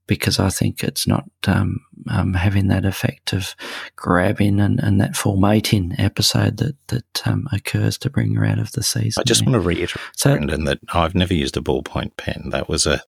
because 0.07 0.39
I 0.39 0.49
think 0.49 0.83
it's 0.83 1.07
not 1.07 1.25
um, 1.47 1.79
um, 2.09 2.33
having 2.33 2.67
that 2.67 2.85
effect 2.85 3.33
of 3.33 3.55
grabbing 3.95 4.59
and, 4.59 4.79
and 4.79 4.99
that 4.99 5.15
full 5.15 5.37
mating 5.37 5.95
episode 5.97 6.57
that 6.57 6.75
that 6.87 7.27
um, 7.27 7.47
occurs 7.51 7.97
to 7.99 8.09
bring 8.09 8.35
her 8.35 8.45
out 8.45 8.59
of 8.59 8.71
the 8.73 8.83
season. 8.83 9.21
I 9.21 9.23
just 9.23 9.45
want 9.45 9.53
to 9.53 9.59
reiterate, 9.59 10.03
so, 10.15 10.35
Brendan, 10.35 10.65
that 10.65 10.79
I've 10.93 11.15
never 11.15 11.33
used 11.33 11.57
a 11.57 11.61
ballpoint 11.61 12.17
pen. 12.17 12.49
That 12.51 12.67
was 12.67 12.85
a 12.85 13.01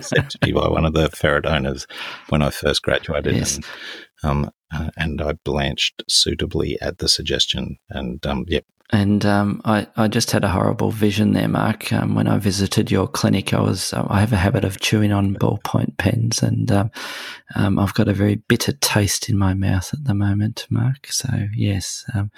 said 0.00 0.30
to 0.30 0.38
me 0.42 0.52
by 0.52 0.68
one 0.68 0.84
of 0.84 0.92
the 0.92 1.08
ferret 1.10 1.46
owners 1.46 1.86
when 2.28 2.42
I 2.42 2.50
first 2.50 2.82
graduated. 2.82 3.36
Yes. 3.36 3.56
And, 3.56 3.66
um, 4.22 4.50
uh, 4.72 4.90
and 4.96 5.20
I 5.20 5.32
blanched 5.32 6.02
suitably 6.08 6.80
at 6.80 6.98
the 6.98 7.08
suggestion. 7.08 7.78
And 7.90 8.24
um, 8.26 8.44
yep, 8.48 8.64
and 8.90 9.26
um, 9.26 9.60
I, 9.64 9.88
I 9.96 10.06
just 10.06 10.30
had 10.30 10.44
a 10.44 10.48
horrible 10.48 10.92
vision 10.92 11.32
there, 11.32 11.48
Mark. 11.48 11.92
Um, 11.92 12.14
when 12.14 12.28
I 12.28 12.38
visited 12.38 12.88
your 12.88 13.08
clinic, 13.08 13.52
I 13.52 13.60
was 13.60 13.92
uh, 13.92 14.06
I 14.08 14.20
have 14.20 14.32
a 14.32 14.36
habit 14.36 14.64
of 14.64 14.78
chewing 14.78 15.12
on 15.12 15.34
ballpoint 15.34 15.96
pens, 15.96 16.40
and 16.40 16.70
um, 16.70 16.90
um 17.56 17.80
I've 17.80 17.94
got 17.94 18.06
a 18.06 18.12
very 18.12 18.36
bitter 18.36 18.72
taste 18.72 19.28
in 19.28 19.36
my 19.36 19.54
mouth 19.54 19.92
at 19.92 20.04
the 20.04 20.14
moment, 20.14 20.66
Mark. 20.70 21.08
So 21.08 21.28
yes, 21.52 22.04
um, 22.14 22.30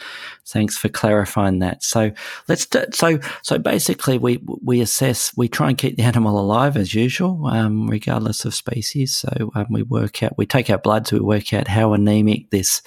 thanks 0.47 0.79
for 0.79 0.89
clarifying 0.89 1.59
that. 1.59 1.83
So 1.83 2.13
let's 2.49 2.65
do, 2.65 2.85
so 2.93 3.19
so 3.43 3.59
basically 3.59 4.17
we 4.17 4.41
we 4.65 4.81
assess 4.81 5.37
we 5.37 5.49
try 5.49 5.69
and 5.69 5.77
keep 5.77 5.97
the 5.97 6.03
animal 6.03 6.41
alive 6.41 6.79
as 6.79 6.95
usual, 6.95 7.47
um, 7.47 7.89
regardless 7.89 8.47
of 8.47 8.55
species. 8.55 9.15
So 9.15 9.53
we 9.69 9.83
work 9.83 10.23
out 10.23 10.39
we 10.39 10.47
take 10.47 10.71
our 10.71 10.79
bloods, 10.79 11.13
we 11.13 11.21
work 11.21 11.53
out 11.53 11.69
how 11.69 11.93
anemic 11.93 12.51
this 12.51 12.81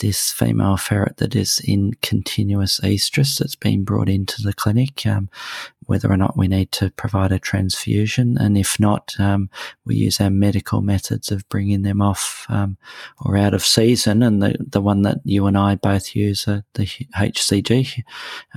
this 0.00 0.32
female 0.32 0.76
ferret 0.76 1.18
that 1.18 1.36
is 1.36 1.60
in 1.64 1.92
continuous 2.02 2.80
estrus 2.80 3.38
that's 3.38 3.54
been 3.54 3.84
brought 3.84 4.08
into 4.08 4.42
the 4.42 4.52
clinic, 4.52 5.06
um, 5.06 5.28
whether 5.86 6.10
or 6.10 6.16
not 6.16 6.36
we 6.36 6.48
need 6.48 6.70
to 6.72 6.90
provide 6.90 7.32
a 7.32 7.38
transfusion. 7.38 8.38
And 8.38 8.56
if 8.56 8.78
not, 8.78 9.14
um, 9.18 9.50
we 9.84 9.96
use 9.96 10.20
our 10.20 10.30
medical 10.30 10.82
methods 10.82 11.30
of 11.30 11.48
bringing 11.48 11.82
them 11.82 12.00
off 12.00 12.46
um, 12.48 12.76
or 13.24 13.36
out 13.36 13.54
of 13.54 13.64
season. 13.64 14.22
And 14.22 14.42
the, 14.42 14.56
the 14.58 14.80
one 14.80 15.02
that 15.02 15.18
you 15.24 15.46
and 15.46 15.58
I 15.58 15.74
both 15.74 16.14
use, 16.14 16.46
uh, 16.46 16.62
the 16.74 16.84
HCG, 16.84 18.02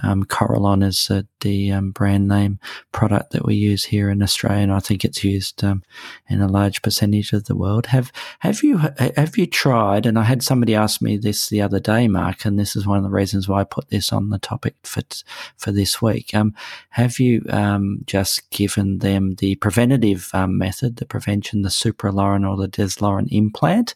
um, 0.02 0.26
Chorulon 0.26 0.84
is 0.86 1.10
uh, 1.10 1.24
the 1.42 1.72
um, 1.72 1.92
brand 1.92 2.28
name 2.28 2.60
product 2.92 3.32
that 3.32 3.46
we 3.46 3.56
use 3.56 3.84
here 3.86 4.10
in 4.10 4.22
Australia. 4.22 4.64
And 4.64 4.72
I 4.72 4.80
think 4.80 5.04
it's 5.04 5.24
used 5.24 5.64
um, 5.64 5.84
in 6.30 6.42
a 6.42 6.48
large 6.48 6.82
percentage 6.82 7.34
of 7.34 7.46
the 7.46 7.56
world. 7.56 7.88
Have, 7.88 8.12
have 8.40 8.64
you, 8.64 8.78
have 9.18 9.38
you 9.38 9.48
tried, 9.48 10.06
and 10.06 10.18
I 10.18 10.24
had 10.24 10.44
somebody 10.44 10.76
ask 10.76 11.02
me 11.02 11.18
this 11.18 11.33
the 11.48 11.62
other 11.62 11.80
day, 11.80 12.08
Mark, 12.08 12.46
and 12.46 12.60
this 12.60 12.76
is 12.76 12.88
one 12.88 12.98
of 12.98 13.04
the 13.04 13.10
reasons 13.10 13.48
why 13.48 13.62
I 13.62 13.66
put 13.66 13.90
this 13.90 14.12
on 14.12 14.30
the 14.30 14.40
topic 14.40 14.76
for, 14.84 15.02
for 15.58 15.72
this 15.72 16.02
week. 16.02 16.34
Um, 16.34 16.54
have 16.92 17.20
you 17.20 17.46
um, 17.50 18.02
just 18.06 18.50
given 18.52 19.00
them 19.00 19.36
the 19.36 19.56
preventative 19.56 20.30
um, 20.34 20.58
method, 20.58 20.98
the 20.98 21.06
prevention, 21.06 21.62
the 21.62 21.70
Suprelorin 21.70 22.50
or 22.50 22.58
the 22.58 22.68
deslorin 22.68 23.28
implant, 23.32 23.96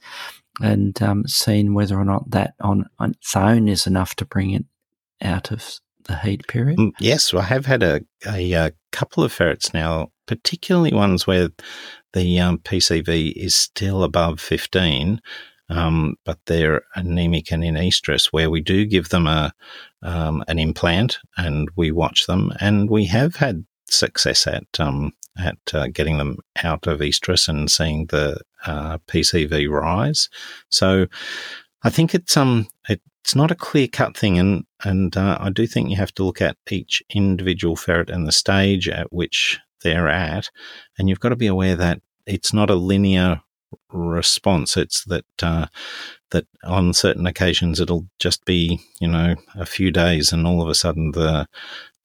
and 0.62 1.02
um, 1.02 1.28
seen 1.28 1.74
whether 1.74 1.98
or 1.98 2.06
not 2.06 2.30
that 2.32 2.54
on, 2.60 2.86
on 3.00 3.12
its 3.12 3.36
own 3.36 3.68
is 3.68 3.88
enough 3.88 4.16
to 4.16 4.26
bring 4.26 4.52
it 4.52 4.66
out 5.22 5.52
of 5.52 5.80
the 6.06 6.18
heat 6.18 6.48
period? 6.48 6.78
Mm, 6.80 6.92
yes, 7.00 7.34
I 7.34 7.42
have 7.42 7.66
had 7.66 7.84
a, 7.84 8.02
a, 8.28 8.54
a 8.54 8.72
couple 8.92 9.24
of 9.24 9.32
ferrets 9.32 9.74
now, 9.74 10.12
particularly 10.26 10.94
ones 10.94 11.28
where 11.28 11.50
the 12.14 12.40
um, 12.40 12.58
PCV 12.60 13.34
is 13.34 13.56
still 13.56 14.04
above 14.04 14.40
15 14.40 15.22
um, 15.70 16.16
but 16.26 16.40
they're 16.46 16.84
anemic 16.96 17.52
and 17.52 17.64
in 17.64 17.76
estrus, 17.76 18.28
where 18.28 18.50
we 18.50 18.62
do 18.62 18.86
give 18.86 19.10
them 19.10 19.28
a 19.28 19.54
um, 20.02 20.44
an 20.48 20.60
implant 20.60 21.20
and 21.38 21.70
we 21.76 21.92
watch 21.92 22.28
them, 22.28 22.52
and 22.60 22.90
we 22.90 23.06
have 23.06 23.36
had 23.36 23.66
success 23.90 24.48
at 24.48 24.66
um, 24.80 25.14
at 25.38 25.58
uh, 25.74 25.88
getting 25.88 26.18
them 26.18 26.38
out 26.64 26.88
of 26.88 27.00
estrus 27.00 27.48
and 27.48 27.70
seeing 27.70 28.06
the 28.08 28.40
uh, 28.66 28.98
PCV 29.08 29.70
rise. 29.70 30.30
So 30.70 31.08
I 31.84 31.90
think 31.90 32.16
it's 32.16 32.36
um 32.38 32.68
it's 33.28 33.36
not 33.36 33.52
a 33.52 33.56
clear 33.56 33.88
cut 33.88 34.16
thing, 34.16 34.40
and 34.40 34.66
and 34.86 35.18
uh, 35.18 35.38
I 35.40 35.50
do 35.50 35.68
think 35.68 35.90
you 35.90 35.98
have 35.98 36.14
to 36.14 36.24
look 36.24 36.42
at 36.42 36.56
each 36.70 37.04
individual 37.14 37.76
ferret 37.76 38.10
and 38.10 38.26
the 38.26 38.32
stage 38.32 38.88
at 38.88 39.12
which 39.12 39.60
they're 39.84 40.08
at, 40.08 40.50
and 40.98 41.10
you've 41.10 41.20
got 41.20 41.30
to 41.30 41.36
be 41.36 41.48
aware 41.48 41.76
that 41.76 42.02
it's 42.26 42.54
not 42.54 42.70
a 42.70 42.76
linear 42.76 43.42
response. 43.92 44.78
It's 44.78 45.04
that 45.06 45.26
uh, 45.42 45.68
that 46.32 46.46
on 46.64 46.94
certain 46.94 47.28
occasions 47.28 47.80
it'll 47.80 48.08
just 48.20 48.46
be 48.46 48.80
you 49.00 49.08
know 49.08 49.36
a 49.56 49.66
few 49.66 49.92
days, 49.92 50.32
and 50.32 50.46
all 50.46 50.62
of 50.62 50.70
a 50.70 50.76
sudden 50.76 51.12
the 51.12 51.48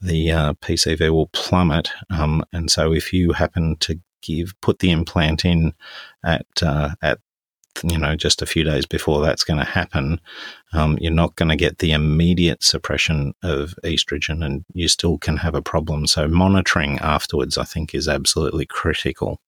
the 0.01 0.33
uh, 0.33 0.53
PCV 0.55 1.11
will 1.11 1.29
plummet. 1.29 1.91
Um, 2.11 2.45
and 2.53 2.71
so 2.71 2.93
if 2.93 3.13
you 3.13 3.33
happen 3.33 3.77
to 3.81 4.01
give 4.23 4.55
put 4.61 4.81
the 4.81 4.91
implant 4.91 5.45
in 5.45 5.75
at 6.25 6.47
uh, 6.63 6.91
at 7.03 7.19
you 7.83 7.99
know 7.99 8.17
just 8.17 8.43
a 8.43 8.47
few 8.47 8.65
days 8.65 8.87
before 8.87 9.21
that's 9.23 9.45
going 9.45 9.59
to 9.59 9.65
happen, 9.65 10.21
um, 10.73 10.99
you're 11.01 11.13
not 11.13 11.37
going 11.37 11.49
to 11.49 11.57
get 11.57 11.79
the 11.79 11.93
immediate 11.93 12.63
suppression 12.63 13.35
of 13.43 13.75
estrogen, 13.85 14.45
and 14.45 14.65
you 14.75 14.89
still 14.89 15.19
can 15.19 15.37
have 15.37 15.55
a 15.55 15.63
problem. 15.63 16.07
So 16.07 16.29
monitoring 16.29 16.99
afterwards, 16.99 17.59
I 17.59 17.65
think, 17.65 17.95
is 17.95 18.09
absolutely 18.09 18.67
critical. 18.67 19.41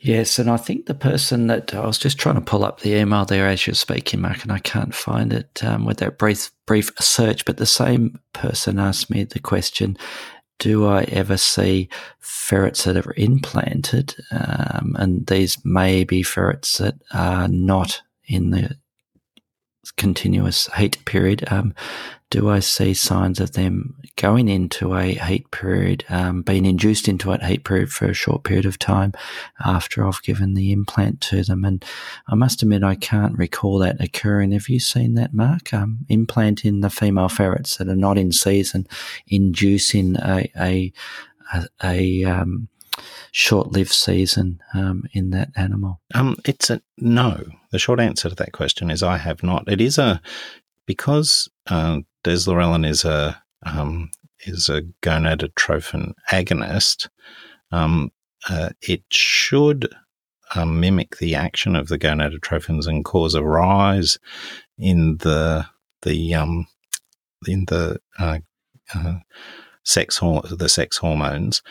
Yes, 0.00 0.38
and 0.38 0.48
I 0.48 0.56
think 0.56 0.86
the 0.86 0.94
person 0.94 1.48
that 1.48 1.74
I 1.74 1.84
was 1.84 1.98
just 1.98 2.18
trying 2.18 2.36
to 2.36 2.40
pull 2.40 2.64
up 2.64 2.80
the 2.80 2.94
email 2.94 3.24
there 3.24 3.48
as 3.48 3.66
you're 3.66 3.74
speaking, 3.74 4.20
Mark, 4.20 4.44
and 4.44 4.52
I 4.52 4.60
can't 4.60 4.94
find 4.94 5.32
it 5.32 5.62
um, 5.64 5.84
with 5.84 5.98
that 5.98 6.18
brief 6.18 6.52
brief 6.66 6.92
search. 7.00 7.44
But 7.44 7.56
the 7.56 7.66
same 7.66 8.20
person 8.32 8.78
asked 8.78 9.10
me 9.10 9.24
the 9.24 9.40
question: 9.40 9.96
Do 10.60 10.86
I 10.86 11.02
ever 11.04 11.36
see 11.36 11.88
ferrets 12.20 12.84
that 12.84 12.96
are 12.96 13.14
implanted? 13.16 14.14
Um, 14.30 14.94
and 14.98 15.26
these 15.26 15.58
may 15.64 16.04
be 16.04 16.22
ferrets 16.22 16.78
that 16.78 16.94
are 17.12 17.48
not 17.48 18.02
in 18.24 18.50
the 18.50 18.76
continuous 19.96 20.68
heat 20.76 21.04
period. 21.04 21.44
Um, 21.50 21.74
do 22.30 22.50
I 22.50 22.60
see 22.60 22.92
signs 22.92 23.40
of 23.40 23.52
them 23.52 23.94
going 24.16 24.48
into 24.48 24.94
a 24.94 25.14
heat 25.14 25.50
period, 25.50 26.04
um, 26.10 26.42
being 26.42 26.66
induced 26.66 27.08
into 27.08 27.32
a 27.32 27.42
heat 27.42 27.64
period 27.64 27.90
for 27.90 28.04
a 28.06 28.14
short 28.14 28.44
period 28.44 28.66
of 28.66 28.78
time 28.78 29.14
after 29.64 30.06
I've 30.06 30.22
given 30.22 30.52
the 30.52 30.72
implant 30.72 31.22
to 31.22 31.42
them? 31.42 31.64
And 31.64 31.82
I 32.28 32.34
must 32.34 32.62
admit, 32.62 32.82
I 32.82 32.96
can't 32.96 33.38
recall 33.38 33.78
that 33.78 34.02
occurring. 34.02 34.52
Have 34.52 34.68
you 34.68 34.78
seen 34.78 35.14
that, 35.14 35.32
Mark? 35.32 35.72
Um, 35.72 36.04
implanting 36.08 36.80
the 36.80 36.90
female 36.90 37.30
ferrets 37.30 37.78
that 37.78 37.88
are 37.88 37.96
not 37.96 38.18
in 38.18 38.32
season, 38.32 38.86
inducing 39.26 40.16
a, 40.16 40.50
a, 40.60 40.92
a, 41.54 41.66
a 41.82 42.24
um, 42.24 42.68
short-lived 43.38 43.92
season 43.92 44.60
um, 44.74 45.04
in 45.12 45.30
that 45.30 45.48
animal? 45.54 46.00
Um, 46.12 46.36
it's 46.44 46.70
a 46.70 46.82
no. 46.98 47.44
The 47.70 47.78
short 47.78 48.00
answer 48.00 48.28
to 48.28 48.34
that 48.34 48.50
question 48.52 48.90
is 48.90 49.00
I 49.00 49.16
have 49.16 49.44
not. 49.44 49.70
It 49.70 49.80
is 49.80 49.96
a 49.96 50.20
because 50.86 51.48
uh, 51.68 52.00
deslorelin 52.24 52.84
is 52.86 53.04
a 53.04 53.40
um, 53.64 54.10
is 54.40 54.68
a 54.68 54.82
gonadotrophin 55.02 56.14
agonist. 56.32 57.08
Um, 57.70 58.10
uh, 58.50 58.70
it 58.82 59.04
should 59.10 59.88
um, 60.56 60.80
mimic 60.80 61.18
the 61.18 61.36
action 61.36 61.76
of 61.76 61.86
the 61.86 61.98
gonadotrophins 61.98 62.88
and 62.88 63.04
cause 63.04 63.34
a 63.34 63.44
rise 63.44 64.18
in 64.78 65.18
the 65.18 65.64
the 66.02 66.34
um, 66.34 66.66
in 67.46 67.66
the 67.66 68.00
uh, 68.18 68.40
uh, 68.96 69.18
sex 69.84 70.18
the 70.18 70.68
sex 70.68 70.96
hormones 70.96 71.62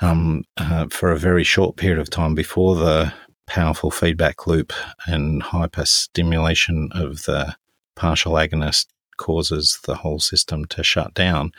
um, 0.00 0.44
uh, 0.56 0.86
for 0.90 1.10
a 1.10 1.18
very 1.18 1.44
short 1.44 1.76
period 1.76 1.98
of 1.98 2.10
time 2.10 2.34
before 2.34 2.76
the 2.76 3.12
powerful 3.46 3.90
feedback 3.90 4.46
loop 4.46 4.72
and 5.06 5.42
hyperstimulation 5.42 6.88
of 6.92 7.24
the 7.24 7.56
partial 7.96 8.34
agonist 8.34 8.86
causes 9.16 9.80
the 9.84 9.96
whole 9.96 10.20
system 10.20 10.64
to 10.66 10.82
shut 10.82 11.12
down. 11.14 11.50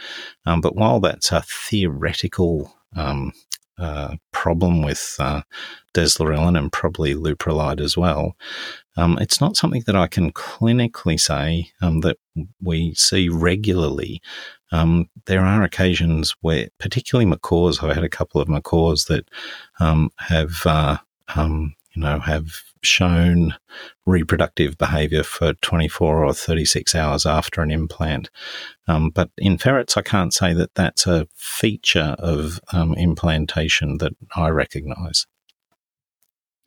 Um, 0.45 0.61
but 0.61 0.75
while 0.75 0.99
that's 0.99 1.31
a 1.31 1.41
theoretical 1.41 2.73
um, 2.95 3.33
uh, 3.77 4.15
problem 4.31 4.81
with 4.81 5.15
uh, 5.19 5.41
and 5.95 6.71
probably 6.71 7.13
leuprolide 7.13 7.81
as 7.81 7.97
well, 7.97 8.35
um, 8.97 9.17
it's 9.19 9.41
not 9.41 9.57
something 9.57 9.83
that 9.85 9.95
I 9.95 10.07
can 10.07 10.31
clinically 10.31 11.19
say 11.19 11.71
um, 11.81 12.01
that 12.01 12.17
we 12.61 12.93
see 12.93 13.29
regularly. 13.29 14.21
Um, 14.71 15.09
there 15.25 15.41
are 15.41 15.63
occasions 15.63 16.35
where, 16.41 16.67
particularly 16.79 17.25
macaws, 17.25 17.81
I've 17.81 17.95
had 17.95 18.03
a 18.03 18.09
couple 18.09 18.41
of 18.41 18.47
macaws 18.47 19.05
that 19.05 19.27
um, 19.79 20.11
have, 20.17 20.65
uh, 20.65 20.97
you 21.37 21.73
know, 21.95 22.19
have 22.19 22.51
shown 22.81 23.55
reproductive 24.05 24.77
behavior 24.77 25.23
for 25.23 25.53
24 25.55 26.25
or 26.25 26.33
36 26.33 26.95
hours 26.95 27.25
after 27.25 27.61
an 27.61 27.71
implant. 27.71 28.29
Um, 28.87 29.09
but 29.09 29.29
in 29.37 29.57
ferrets, 29.57 29.97
I 29.97 30.01
can't 30.01 30.33
say 30.33 30.53
that 30.53 30.75
that's 30.75 31.05
a 31.05 31.27
feature 31.35 32.15
of 32.19 32.59
um, 32.71 32.93
implantation 32.93 33.97
that 33.97 34.13
I 34.35 34.49
recognize. 34.49 35.27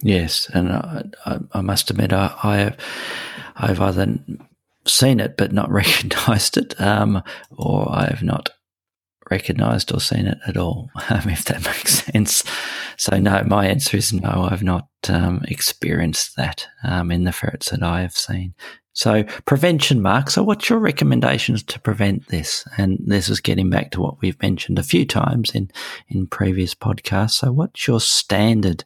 Yes, 0.02 0.50
and 0.52 0.72
I, 0.72 1.04
I, 1.24 1.38
I 1.52 1.60
must 1.60 1.90
admit, 1.90 2.12
I, 2.12 2.34
I 2.42 2.56
have, 2.56 2.76
I've 3.56 3.80
either 3.80 4.18
seen 4.86 5.20
it 5.20 5.36
but 5.36 5.52
not 5.52 5.70
recognized 5.82 6.56
it, 6.56 6.80
um, 6.80 7.22
or 7.50 7.90
I 7.90 8.06
have 8.06 8.22
not 8.22 8.50
recognized 9.30 9.92
or 9.92 10.00
seen 10.00 10.26
it 10.26 10.38
at 10.46 10.56
all, 10.56 10.90
um, 11.10 11.28
if 11.28 11.44
that 11.46 11.64
makes 11.64 12.04
sense. 12.04 12.44
So, 12.96 13.18
no, 13.18 13.42
my 13.46 13.66
answer 13.66 13.96
is 13.96 14.12
no, 14.12 14.48
I've 14.50 14.62
not 14.62 14.88
um, 15.08 15.42
experienced 15.48 16.36
that 16.36 16.68
um, 16.84 17.10
in 17.10 17.24
the 17.24 17.32
ferrets 17.32 17.70
that 17.70 17.82
I 17.82 18.02
have 18.02 18.16
seen. 18.16 18.54
So, 18.94 19.24
prevention, 19.46 20.02
Mark. 20.02 20.28
So, 20.28 20.42
what's 20.42 20.68
your 20.68 20.78
recommendations 20.78 21.62
to 21.64 21.80
prevent 21.80 22.28
this? 22.28 22.64
And 22.76 22.98
this 23.04 23.30
is 23.30 23.40
getting 23.40 23.70
back 23.70 23.90
to 23.92 24.02
what 24.02 24.20
we've 24.20 24.40
mentioned 24.42 24.78
a 24.78 24.82
few 24.82 25.06
times 25.06 25.54
in, 25.54 25.70
in 26.08 26.26
previous 26.26 26.74
podcasts. 26.74 27.32
So, 27.32 27.52
what's 27.52 27.86
your 27.86 28.00
standard 28.00 28.84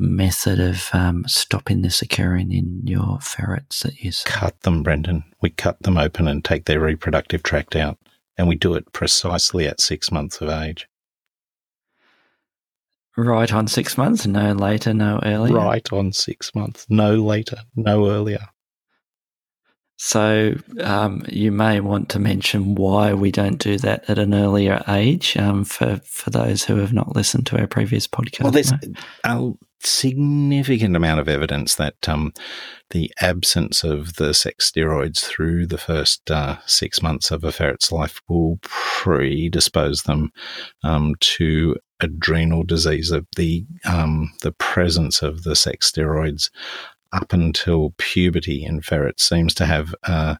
method 0.00 0.58
of 0.58 0.88
um, 0.92 1.24
stopping 1.26 1.82
this 1.82 2.02
occurring 2.02 2.52
in 2.52 2.82
your 2.84 3.18
ferrets 3.20 3.82
that 3.82 4.00
you 4.00 4.10
see? 4.12 4.24
Cut 4.28 4.60
them, 4.62 4.82
Brendan. 4.82 5.24
We 5.40 5.50
cut 5.50 5.82
them 5.82 5.98
open 5.98 6.26
and 6.26 6.44
take 6.44 6.64
their 6.64 6.80
reproductive 6.80 7.42
tract 7.42 7.76
out 7.76 7.98
and 8.40 8.48
we 8.48 8.56
do 8.56 8.74
it 8.74 8.90
precisely 8.92 9.66
at 9.66 9.82
six 9.82 10.10
months 10.10 10.40
of 10.40 10.48
age. 10.48 10.88
Right 13.14 13.52
on 13.52 13.66
six 13.66 13.98
months, 13.98 14.26
no 14.26 14.52
later, 14.52 14.94
no 14.94 15.20
earlier. 15.22 15.56
Right 15.56 15.92
on 15.92 16.12
six 16.12 16.54
months, 16.54 16.86
no 16.88 17.16
later, 17.16 17.58
no 17.76 18.08
earlier. 18.08 18.46
So 19.98 20.54
um, 20.80 21.22
you 21.28 21.52
may 21.52 21.80
want 21.80 22.08
to 22.10 22.18
mention 22.18 22.76
why 22.76 23.12
we 23.12 23.30
don't 23.30 23.58
do 23.58 23.76
that 23.78 24.08
at 24.08 24.18
an 24.18 24.32
earlier 24.32 24.82
age 24.88 25.36
um, 25.36 25.64
for 25.64 26.00
for 26.06 26.30
those 26.30 26.64
who 26.64 26.76
have 26.76 26.94
not 26.94 27.14
listened 27.14 27.46
to 27.48 27.60
our 27.60 27.66
previous 27.66 28.06
podcast. 28.06 28.44
Well, 28.44 28.52
there's 28.52 28.72
a 28.72 29.52
significant 29.86 30.96
amount 30.96 31.20
of 31.20 31.28
evidence 31.28 31.76
that 31.76 32.08
um, 32.08 32.32
the 32.90 33.10
absence 33.20 33.84
of 33.84 34.14
the 34.14 34.34
sex 34.34 34.70
steroids 34.70 35.20
through 35.20 35.66
the 35.66 35.78
first 35.78 36.30
uh, 36.30 36.56
six 36.66 37.02
months 37.02 37.30
of 37.30 37.44
a 37.44 37.52
ferret's 37.52 37.92
life 37.92 38.20
will 38.28 38.58
predispose 38.62 40.02
them 40.02 40.30
um, 40.82 41.14
to 41.20 41.76
adrenal 42.00 42.64
disease. 42.64 43.10
Of 43.10 43.26
the 43.36 43.66
um, 43.84 44.32
the 44.42 44.52
presence 44.52 45.22
of 45.22 45.42
the 45.44 45.56
sex 45.56 45.90
steroids 45.90 46.50
up 47.12 47.32
until 47.32 47.94
puberty 47.98 48.64
in 48.64 48.82
ferrets 48.82 49.28
seems 49.28 49.54
to 49.54 49.66
have, 49.66 49.94
uh, 50.04 50.36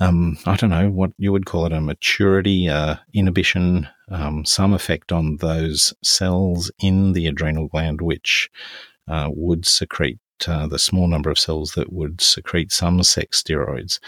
um, 0.00 0.36
I 0.46 0.56
don't 0.56 0.70
know 0.70 0.90
what 0.90 1.12
you 1.18 1.32
would 1.32 1.46
call 1.46 1.66
it, 1.66 1.72
a 1.72 1.80
maturity, 1.80 2.68
uh, 2.68 2.96
inhibition, 3.12 3.88
um, 4.10 4.44
some 4.44 4.72
effect 4.72 5.12
on 5.12 5.36
those 5.36 5.94
cells 6.02 6.70
in 6.80 7.12
the 7.12 7.26
adrenal 7.26 7.68
gland, 7.68 8.00
which 8.00 8.50
uh, 9.08 9.28
would 9.32 9.66
secrete 9.66 10.18
uh, 10.46 10.66
the 10.66 10.78
small 10.78 11.06
number 11.06 11.30
of 11.30 11.38
cells 11.38 11.72
that 11.72 11.92
would 11.92 12.20
secrete 12.20 12.72
some 12.72 13.02
sex 13.02 13.42
steroids, 13.42 13.98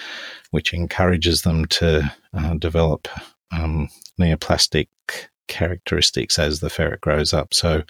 which 0.51 0.75
encourages 0.75 1.43
them 1.43 1.67
to 1.67 2.13
uh, 2.35 2.55
develop 2.55 3.09
um, 3.53 3.89
neoplastic 4.21 4.89
characteristics 5.49 6.39
as 6.39 6.61
the 6.61 6.71
ferret 6.71 7.01
grows 7.01 7.33
up. 7.33 7.55
So, 7.55 7.83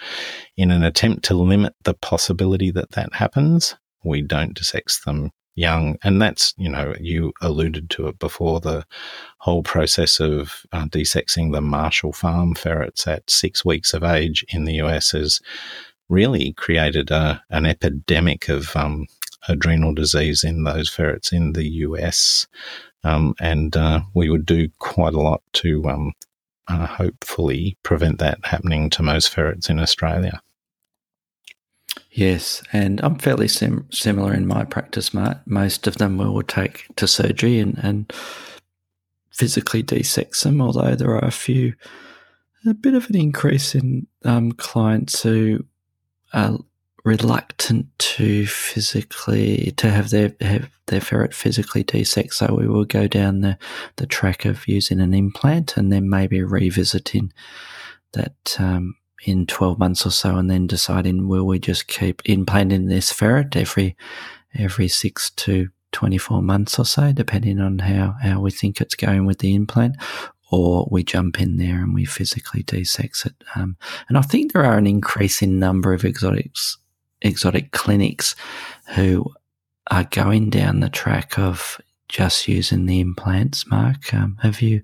in 0.57 0.71
an 0.71 0.85
attempt 0.85 1.25
to 1.25 1.35
limit 1.35 1.75
the 1.85 1.95
possibility 1.95 2.71
that 2.73 2.93
that 2.93 3.15
happens, 3.15 3.75
we 4.05 4.23
don't 4.23 4.59
desex 4.59 5.03
them 5.05 5.31
young. 5.57 5.97
And 6.05 6.23
that's, 6.23 6.55
you 6.57 6.69
know, 6.69 6.95
you 7.01 7.33
alluded 7.43 7.91
to 7.91 8.07
it 8.07 8.19
before 8.19 8.61
the 8.61 8.87
whole 9.39 9.63
process 9.63 10.21
of 10.21 10.65
uh, 10.73 10.85
desexing 10.85 11.53
the 11.53 11.61
Marshall 11.61 12.13
Farm 12.13 12.55
ferrets 12.55 13.07
at 13.07 13.29
six 13.29 13.65
weeks 13.65 13.93
of 13.93 14.05
age 14.05 14.45
in 14.51 14.65
the 14.65 14.75
US 14.75 15.11
has 15.11 15.41
really 16.09 16.53
created 16.53 17.11
a, 17.11 17.43
an 17.51 17.67
epidemic 17.67 18.49
of 18.49 18.77
um, 18.77 19.07
adrenal 19.49 19.95
disease 19.95 20.45
in 20.45 20.65
those 20.65 20.89
ferrets 20.89 21.33
in 21.33 21.55
the 21.55 21.67
US. 21.69 22.47
Um, 23.03 23.35
and 23.41 23.77
uh, 23.77 24.01
we 24.15 24.31
would 24.31 24.47
do 24.47 24.69
quite 24.79 25.15
a 25.15 25.21
lot 25.21 25.43
to 25.55 25.85
um, 25.89 26.13
uh, 26.69 26.87
hopefully 26.87 27.79
prevent 27.83 28.19
that 28.19 28.39
happening 28.45 28.91
to 28.91 29.03
most 29.03 29.31
ferrets 29.31 29.71
in 29.71 29.79
Australia. 29.79 30.41
Yes, 32.17 32.63
and 32.73 32.99
I'm 33.03 33.19
fairly 33.19 33.47
sim- 33.47 33.87
similar 33.93 34.33
in 34.33 34.47
my 34.47 34.65
practice. 34.65 35.13
Most 35.45 35.87
of 35.87 35.99
them 35.99 36.17
will 36.17 36.43
take 36.43 36.87
to 36.97 37.07
surgery 37.07 37.59
and, 37.59 37.79
and 37.83 38.11
physically 39.31 39.83
desex 39.83 40.43
them, 40.43 40.63
although 40.63 40.95
there 40.95 41.11
are 41.11 41.27
a 41.27 41.31
few, 41.31 41.75
a 42.65 42.73
bit 42.73 42.95
of 42.95 43.11
an 43.11 43.17
increase 43.17 43.75
in 43.75 44.07
um, 44.25 44.53
clients 44.53 45.25
who 45.25 45.67
are 46.33 46.57
reluctant 47.05 47.87
to 47.99 48.47
physically 48.47 49.75
to 49.77 49.91
have 49.91 50.09
their 50.09 50.35
have 50.41 50.71
their 50.87 51.03
ferret 51.03 51.35
physically 51.35 51.85
desexed, 51.85 52.33
so 52.33 52.55
we 52.55 52.67
will 52.67 52.87
go 52.87 53.07
down 53.07 53.43
the 53.43 53.59
the 53.97 54.07
track 54.07 54.47
of 54.47 54.67
using 54.67 55.03
an 55.03 55.13
implant 55.13 55.77
and 55.77 55.93
then 55.93 56.09
maybe 56.09 56.43
revisiting 56.43 57.31
that 58.15 58.57
um, 58.59 58.97
in 59.25 59.47
12 59.47 59.79
months 59.79 60.07
or 60.07 60.11
so 60.11 60.37
and 60.37 60.51
then 60.51 60.67
deciding 60.67 61.29
will 61.29 61.47
we 61.47 61.59
just 61.59 61.89
keep 61.89 62.23
implanting 62.25 62.87
this 62.87 63.13
ferret 63.13 63.57
every 63.57 63.97
every 64.59 64.89
6 64.89 65.31
to 65.31 65.69
24 65.93 66.43
months 66.43 66.79
or 66.79 66.85
so 66.85 67.13
depending 67.13 67.61
on 67.61 67.79
how 67.79 68.15
how 68.23 68.41
we 68.41 68.51
think 68.51 68.81
it's 68.81 68.95
going 68.95 69.25
with 69.25 69.39
the 69.39 69.55
implant? 69.55 69.97
Or 70.53 70.87
we 70.93 71.03
jump 71.03 71.41
in 71.41 71.57
there 71.57 71.83
and 71.83 71.93
we 71.93 72.05
physically 72.05 72.63
desex 72.63 73.27
it. 73.27 73.35
Um, 73.57 73.77
and 74.09 74.17
I 74.17 74.21
think 74.21 74.53
there 74.53 74.65
are 74.65 74.79
an 74.79 74.87
increasing 74.87 75.59
number 75.59 75.93
of 75.93 76.05
exotics 76.05 76.79
exotic 77.23 77.73
clinics 77.73 78.37
who 78.95 79.33
are 79.91 80.05
going 80.05 80.51
down 80.51 80.81
the 80.81 80.91
track 80.91 81.39
of 81.39 81.81
just 82.09 82.49
using 82.49 82.87
the 82.87 83.01
implants. 83.01 83.67
Mark, 83.67 84.13
um, 84.15 84.39
have 84.43 84.63
you 84.63 84.83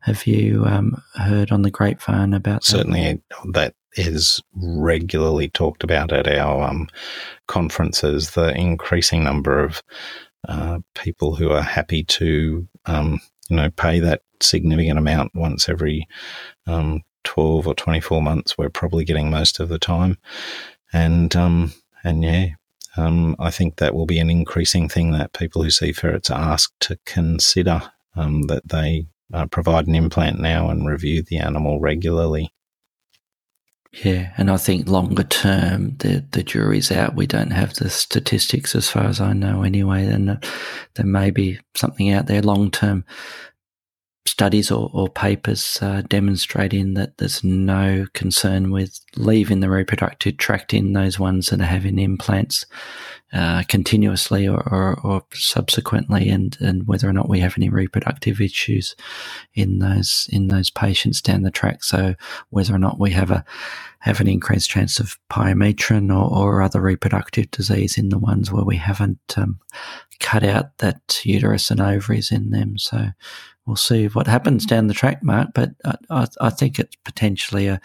have 0.00 0.26
you 0.26 0.64
um, 0.66 1.02
heard 1.14 1.52
on 1.52 1.62
the 1.62 1.70
grapevine 1.70 2.34
about 2.34 2.64
certainly 2.64 3.22
that? 3.44 3.52
that 3.52 3.74
is 3.94 4.42
regularly 4.54 5.48
talked 5.48 5.82
about 5.82 6.12
at 6.12 6.28
our 6.28 6.68
um, 6.68 6.88
conferences. 7.46 8.30
The 8.30 8.54
increasing 8.54 9.24
number 9.24 9.62
of 9.62 9.82
uh, 10.48 10.80
people 10.94 11.34
who 11.34 11.50
are 11.50 11.62
happy 11.62 12.04
to 12.04 12.66
um, 12.86 13.20
you 13.48 13.56
know 13.56 13.70
pay 13.70 14.00
that 14.00 14.22
significant 14.40 14.98
amount 14.98 15.34
once 15.34 15.68
every 15.68 16.06
um, 16.66 17.02
12 17.24 17.66
or 17.66 17.74
24 17.74 18.22
months 18.22 18.56
we're 18.56 18.68
probably 18.68 19.04
getting 19.04 19.30
most 19.30 19.58
of 19.58 19.68
the 19.68 19.78
time 19.78 20.16
and 20.92 21.34
um, 21.34 21.72
and 22.04 22.22
yeah 22.22 22.48
um, 22.96 23.36
I 23.38 23.50
think 23.50 23.76
that 23.76 23.94
will 23.94 24.06
be 24.06 24.18
an 24.18 24.30
increasing 24.30 24.88
thing 24.88 25.12
that 25.12 25.32
people 25.32 25.62
who 25.62 25.70
see 25.70 25.92
ferrets 25.92 26.30
are 26.30 26.52
asked 26.52 26.78
to 26.80 26.98
consider 27.04 27.82
um, 28.14 28.42
that 28.42 28.68
they 28.68 29.06
uh, 29.32 29.46
provide 29.46 29.86
an 29.86 29.94
implant 29.94 30.40
now 30.40 30.70
and 30.70 30.86
review 30.86 31.22
the 31.22 31.38
animal 31.38 31.80
regularly. 31.80 32.52
Yeah, 34.04 34.32
and 34.36 34.50
I 34.50 34.58
think 34.58 34.88
longer 34.88 35.22
term, 35.22 35.96
the 35.98 36.26
the 36.30 36.42
jury's 36.42 36.92
out. 36.92 37.14
We 37.16 37.26
don't 37.26 37.52
have 37.52 37.74
the 37.74 37.88
statistics, 37.88 38.74
as 38.74 38.90
far 38.90 39.04
as 39.04 39.20
I 39.20 39.32
know, 39.32 39.62
anyway. 39.62 40.04
And 40.04 40.38
there 40.96 41.06
may 41.06 41.30
be 41.30 41.60
something 41.74 42.10
out 42.10 42.26
there 42.26 42.42
long 42.42 42.70
term 42.70 43.04
studies 44.26 44.70
or, 44.70 44.90
or 44.92 45.08
papers 45.08 45.78
uh, 45.82 46.02
demonstrating 46.08 46.94
that 46.94 47.18
there's 47.18 47.42
no 47.44 48.06
concern 48.12 48.70
with 48.70 49.00
leaving 49.16 49.60
the 49.60 49.70
reproductive 49.70 50.36
tract 50.36 50.74
in 50.74 50.92
those 50.92 51.18
ones 51.18 51.48
that 51.48 51.60
are 51.60 51.64
having 51.64 51.98
implants 51.98 52.66
uh, 53.32 53.62
continuously 53.68 54.46
or, 54.46 54.62
or, 54.72 55.00
or, 55.00 55.22
subsequently, 55.34 56.28
and, 56.28 56.56
and 56.60 56.86
whether 56.86 57.08
or 57.08 57.12
not 57.12 57.28
we 57.28 57.40
have 57.40 57.54
any 57.58 57.68
reproductive 57.68 58.40
issues 58.40 58.94
in 59.54 59.78
those 59.80 60.28
in 60.30 60.46
those 60.48 60.70
patients 60.70 61.20
down 61.20 61.42
the 61.42 61.50
track. 61.50 61.82
So 61.82 62.14
whether 62.50 62.74
or 62.74 62.78
not 62.78 63.00
we 63.00 63.10
have 63.10 63.30
a 63.30 63.44
have 63.98 64.20
an 64.20 64.28
increased 64.28 64.70
chance 64.70 65.00
of 65.00 65.18
pyometron 65.28 66.10
or, 66.10 66.32
or 66.32 66.62
other 66.62 66.80
reproductive 66.80 67.50
disease 67.50 67.98
in 67.98 68.10
the 68.10 68.18
ones 68.18 68.52
where 68.52 68.64
we 68.64 68.76
haven't 68.76 69.34
um, 69.36 69.58
cut 70.20 70.44
out 70.44 70.78
that 70.78 71.20
uterus 71.24 71.70
and 71.70 71.80
ovaries 71.80 72.30
in 72.30 72.50
them. 72.50 72.78
So 72.78 73.08
we'll 73.66 73.76
see 73.76 74.06
what 74.06 74.26
happens 74.26 74.64
down 74.64 74.86
the 74.86 74.94
track, 74.94 75.22
Mark. 75.22 75.50
But 75.54 75.70
I, 76.10 76.26
I 76.40 76.50
think 76.50 76.78
it's 76.78 76.96
potentially 77.04 77.66
a, 77.66 77.80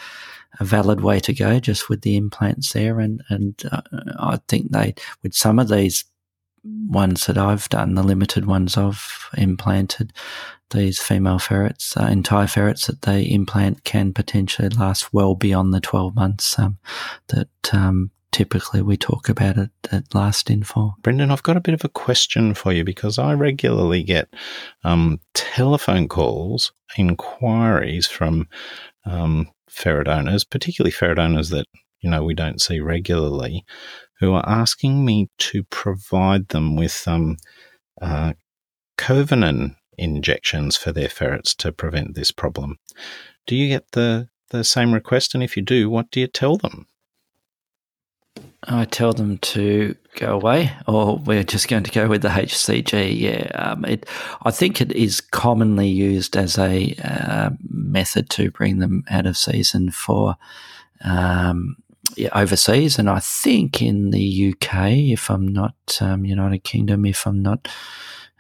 a, 0.59 0.65
valid 0.65 1.01
way 1.01 1.19
to 1.21 1.33
go, 1.33 1.59
just 1.59 1.89
with 1.89 2.01
the 2.01 2.15
implants 2.15 2.73
there. 2.73 2.99
And 2.99 3.23
and 3.29 3.61
uh, 3.71 3.81
I 4.19 4.39
think 4.47 4.71
they, 4.71 4.95
with 5.23 5.33
some 5.33 5.59
of 5.59 5.69
these 5.69 6.05
ones 6.63 7.25
that 7.25 7.37
I've 7.37 7.67
done, 7.69 7.95
the 7.95 8.03
limited 8.03 8.45
ones 8.45 8.77
I've 8.77 9.29
implanted, 9.35 10.13
these 10.69 10.99
female 10.99 11.39
ferrets, 11.39 11.97
uh, 11.97 12.05
entire 12.05 12.47
ferrets 12.47 12.87
that 12.87 13.01
they 13.01 13.23
implant 13.23 13.83
can 13.83 14.13
potentially 14.13 14.69
last 14.69 15.13
well 15.13 15.35
beyond 15.35 15.73
the 15.73 15.81
12 15.81 16.15
months 16.15 16.57
um, 16.59 16.77
that 17.27 17.49
um, 17.73 18.11
typically 18.31 18.81
we 18.81 18.97
talk 18.97 19.29
about 19.29 19.57
it 19.57 19.71
at 19.91 20.15
last 20.15 20.49
info. 20.49 20.95
Brendan, 21.01 21.31
I've 21.31 21.43
got 21.43 21.57
a 21.57 21.61
bit 21.61 21.73
of 21.73 21.83
a 21.83 21.89
question 21.89 22.53
for 22.53 22.71
you 22.71 22.83
because 22.83 23.19
I 23.19 23.33
regularly 23.33 24.03
get 24.03 24.33
um, 24.83 25.19
telephone 25.33 26.07
calls, 26.07 26.71
inquiries 26.97 28.07
from 28.07 28.47
um, 29.05 29.49
ferret 29.69 30.07
owners, 30.07 30.43
particularly 30.43 30.91
ferret 30.91 31.19
owners 31.19 31.49
that 31.49 31.67
you 31.99 32.09
know 32.09 32.23
we 32.23 32.33
don't 32.33 32.61
see 32.61 32.79
regularly, 32.79 33.65
who 34.19 34.33
are 34.33 34.47
asking 34.47 35.05
me 35.05 35.29
to 35.37 35.63
provide 35.65 36.49
them 36.49 36.75
with 36.75 37.07
um, 37.07 37.37
uh, 38.01 38.33
Covinan 38.97 39.75
injections 39.97 40.77
for 40.77 40.91
their 40.91 41.09
ferrets 41.09 41.53
to 41.55 41.71
prevent 41.71 42.15
this 42.15 42.31
problem. 42.31 42.77
Do 43.45 43.55
you 43.55 43.67
get 43.67 43.91
the 43.91 44.29
the 44.49 44.63
same 44.63 44.93
request? 44.93 45.33
And 45.33 45.43
if 45.43 45.55
you 45.55 45.63
do, 45.63 45.89
what 45.89 46.11
do 46.11 46.19
you 46.19 46.27
tell 46.27 46.57
them? 46.57 46.87
I 48.67 48.85
tell 48.85 49.11
them 49.11 49.39
to 49.39 49.95
go 50.15 50.35
away, 50.35 50.71
or 50.87 51.17
we're 51.17 51.43
just 51.43 51.67
going 51.67 51.83
to 51.83 51.91
go 51.91 52.07
with 52.07 52.21
the 52.21 52.29
HCG. 52.29 53.19
Yeah, 53.19 53.51
um, 53.55 53.85
it. 53.85 54.07
I 54.43 54.51
think 54.51 54.79
it 54.79 54.91
is 54.91 55.19
commonly 55.19 55.87
used 55.87 56.37
as 56.37 56.59
a 56.59 56.95
uh, 57.03 57.49
method 57.67 58.29
to 58.31 58.51
bring 58.51 58.77
them 58.77 59.03
out 59.09 59.25
of 59.25 59.35
season 59.35 59.89
for 59.89 60.35
um, 61.03 61.77
yeah, 62.15 62.29
overseas, 62.33 62.99
and 62.99 63.09
I 63.09 63.19
think 63.19 63.81
in 63.81 64.11
the 64.11 64.53
UK, 64.53 64.91
if 64.91 65.31
I'm 65.31 65.47
not 65.47 65.75
um, 65.99 66.25
United 66.25 66.63
Kingdom, 66.63 67.05
if 67.05 67.25
I'm 67.25 67.41
not, 67.41 67.67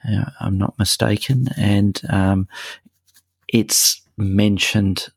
uh, 0.07 0.25
I'm 0.39 0.57
not 0.57 0.77
mistaken, 0.77 1.47
and 1.57 1.99
um, 2.09 2.47
it's 3.47 4.01
mentioned 4.17 5.07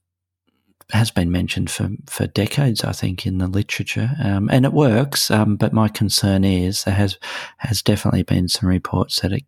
has 0.90 1.10
been 1.10 1.30
mentioned 1.30 1.70
for, 1.70 1.90
for 2.06 2.26
decades, 2.26 2.84
I 2.84 2.92
think, 2.92 3.26
in 3.26 3.38
the 3.38 3.46
literature, 3.46 4.10
um, 4.22 4.48
and 4.50 4.64
it 4.64 4.72
works. 4.72 5.30
Um, 5.30 5.56
but 5.56 5.72
my 5.72 5.88
concern 5.88 6.44
is 6.44 6.84
there 6.84 6.94
has 6.94 7.18
has 7.58 7.82
definitely 7.82 8.22
been 8.22 8.48
some 8.48 8.68
reports 8.68 9.20
that 9.20 9.32
it 9.32 9.44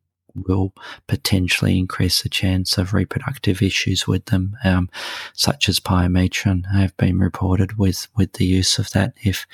will 0.46 0.72
potentially 1.06 1.78
increase 1.78 2.22
the 2.22 2.28
chance 2.28 2.78
of 2.78 2.92
reproductive 2.92 3.62
issues 3.62 4.06
with 4.06 4.26
them, 4.26 4.56
um, 4.64 4.88
such 5.32 5.68
as 5.68 5.80
pyometron 5.80 6.64
have 6.72 6.96
been 6.96 7.18
reported 7.18 7.78
with 7.78 8.08
with 8.16 8.34
the 8.34 8.44
use 8.44 8.78
of 8.78 8.90
that. 8.90 9.14
If 9.22 9.46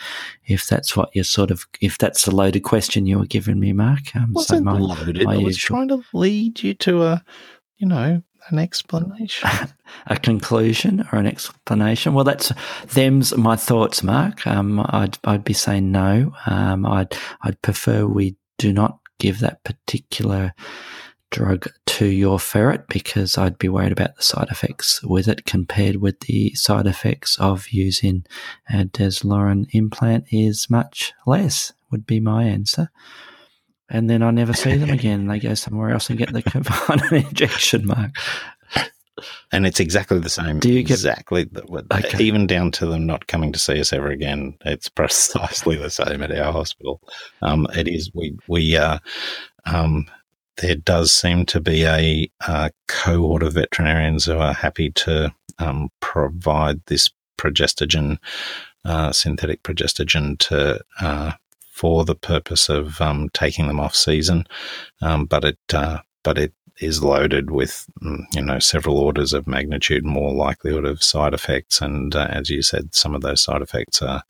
if 0.47 0.67
that's 0.67 0.97
what 0.97 1.11
you're 1.15 1.25
sort 1.25 1.51
of 1.51 1.67
if 1.81 1.99
that's 1.99 2.25
the 2.25 2.35
loaded 2.35 2.61
question 2.61 3.07
you 3.07 3.19
were 3.19 3.27
giving 3.27 3.61
me, 3.61 3.73
Mark, 3.73 4.15
um, 4.15 4.33
wasn't 4.33 4.61
so 4.61 4.65
my, 4.65 4.79
loaded. 4.79 5.25
My 5.25 5.35
I 5.35 5.39
was 5.39 5.57
usual, 5.57 5.77
trying 5.77 5.89
to 5.89 6.03
lead 6.13 6.63
you 6.63 6.75
to 6.75 7.03
a 7.05 7.25
you 7.79 7.87
know 7.87 8.23
an 8.49 8.59
explanation. 8.59 9.49
a 10.07 10.17
conclusion 10.17 11.07
or 11.13 11.19
an 11.19 11.27
explanation? 11.27 12.15
Well, 12.15 12.25
that's 12.25 12.53
them's 12.87 13.37
my 13.37 13.57
thoughts, 13.57 14.03
Mark. 14.03 14.47
Um, 14.47 14.85
I'd 14.89 15.19
I'd 15.25 15.45
be 15.45 15.53
saying 15.53 15.91
no. 15.91 16.33
Um, 16.47 16.87
I'd 16.87 17.17
I'd 17.43 17.61
prefer 17.63 18.07
we 18.07 18.37
do 18.59 18.73
not 18.73 18.99
give 19.19 19.41
that 19.41 19.63
particular 19.65 20.55
drug 21.31 21.67
to 21.87 22.07
your 22.07 22.39
ferret 22.39 22.87
because 22.89 23.39
I'd 23.39 23.59
be 23.59 23.69
worried 23.69 23.93
about 23.93 24.17
the 24.17 24.23
side 24.23 24.49
effects 24.51 25.03
with 25.03 25.29
it 25.29 25.47
compared 25.47 25.97
with 25.97 26.21
the 26.21 26.55
side 26.55 26.87
effects 26.87 27.39
of 27.39 27.71
using 27.71 28.27
a 28.69 28.85
Deslorin 28.85 29.67
implant 29.73 30.27
is 30.31 30.69
much 30.69 31.13
less. 31.27 31.73
Would 31.91 32.07
be 32.07 32.21
my 32.21 32.45
answer 32.45 32.91
and 33.93 34.09
then 34.09 34.23
I 34.23 34.31
never 34.31 34.55
see 34.55 34.77
them 34.77 34.89
again. 34.91 35.27
They 35.27 35.39
go 35.39 35.53
somewhere 35.53 35.91
else 35.91 36.09
and 36.09 36.19
get 36.19 36.33
the 36.33 36.43
Covinan 36.43 37.25
injection 37.29 37.87
mark. 37.87 38.17
And 39.53 39.67
it's 39.67 39.81
exactly 39.81 40.19
the 40.19 40.31
same. 40.31 40.59
Do 40.61 40.73
you 40.73 40.83
get, 40.83 40.95
exactly 40.95 41.45
get, 41.45 41.71
okay. 41.93 42.25
even 42.25 42.47
down 42.47 42.71
to 42.73 42.87
them 42.87 43.07
not 43.07 43.27
coming 43.27 43.53
to 43.53 43.59
see 43.59 43.79
us 43.79 43.93
ever 43.93 44.09
again? 44.09 44.57
It's 44.65 44.89
precisely 45.01 45.77
the 45.77 45.91
same 45.91 46.23
at 46.23 46.33
our 46.33 46.53
hospital. 46.53 47.03
Um, 47.43 47.67
it 47.77 47.87
is. 47.87 48.11
We 48.15 48.37
we 48.49 48.79
uh, 48.79 48.99
um, 49.67 50.07
there 50.57 50.77
does 50.77 51.13
seem 51.13 51.45
to 51.47 51.61
be 51.61 51.85
a, 51.85 52.31
a, 52.47 52.71
cohort 52.89 53.43
of 53.43 53.55
veterinarians 53.55 54.25
who 54.25 54.39
are 54.39 54.55
happy 54.55 54.91
to 54.91 55.33
um, 55.59 55.91
provide 56.01 56.81
this 56.87 57.11
progestogen, 57.39 58.19
uh, 58.85 59.13
synthetic 59.13 59.63
progestogen, 59.63 60.39
to 60.39 60.81
uh, 61.01 61.33
for 61.83 62.05
the 62.05 62.15
purpose 62.15 62.69
of 62.69 63.01
um, 63.01 63.29
taking 63.31 63.67
them 63.67 63.81
off 63.81 63.97
season, 63.97 64.47
um, 65.01 65.25
but 65.25 65.45
it 65.45 65.59
uh, 65.75 65.99
but 66.23 66.39
it 66.39 66.53
is 66.81 67.03
loaded 67.03 67.51
with 67.51 67.87
mm, 68.01 68.23
you 68.37 68.41
know 68.41 68.61
several 68.61 68.99
orders 68.99 69.33
of 69.33 69.49
magnitude 69.49 70.05
more 70.05 70.33
likelihood 70.33 70.85
of 70.85 71.03
side 71.03 71.35
effects, 71.35 71.81
and 71.81 72.15
uh, 72.15 72.29
as 72.31 72.49
you 72.49 72.63
said, 72.63 72.95
some 72.95 73.17
of 73.17 73.23
those 73.23 73.43
side 73.43 73.63
effects 73.63 74.01
are 74.01 74.23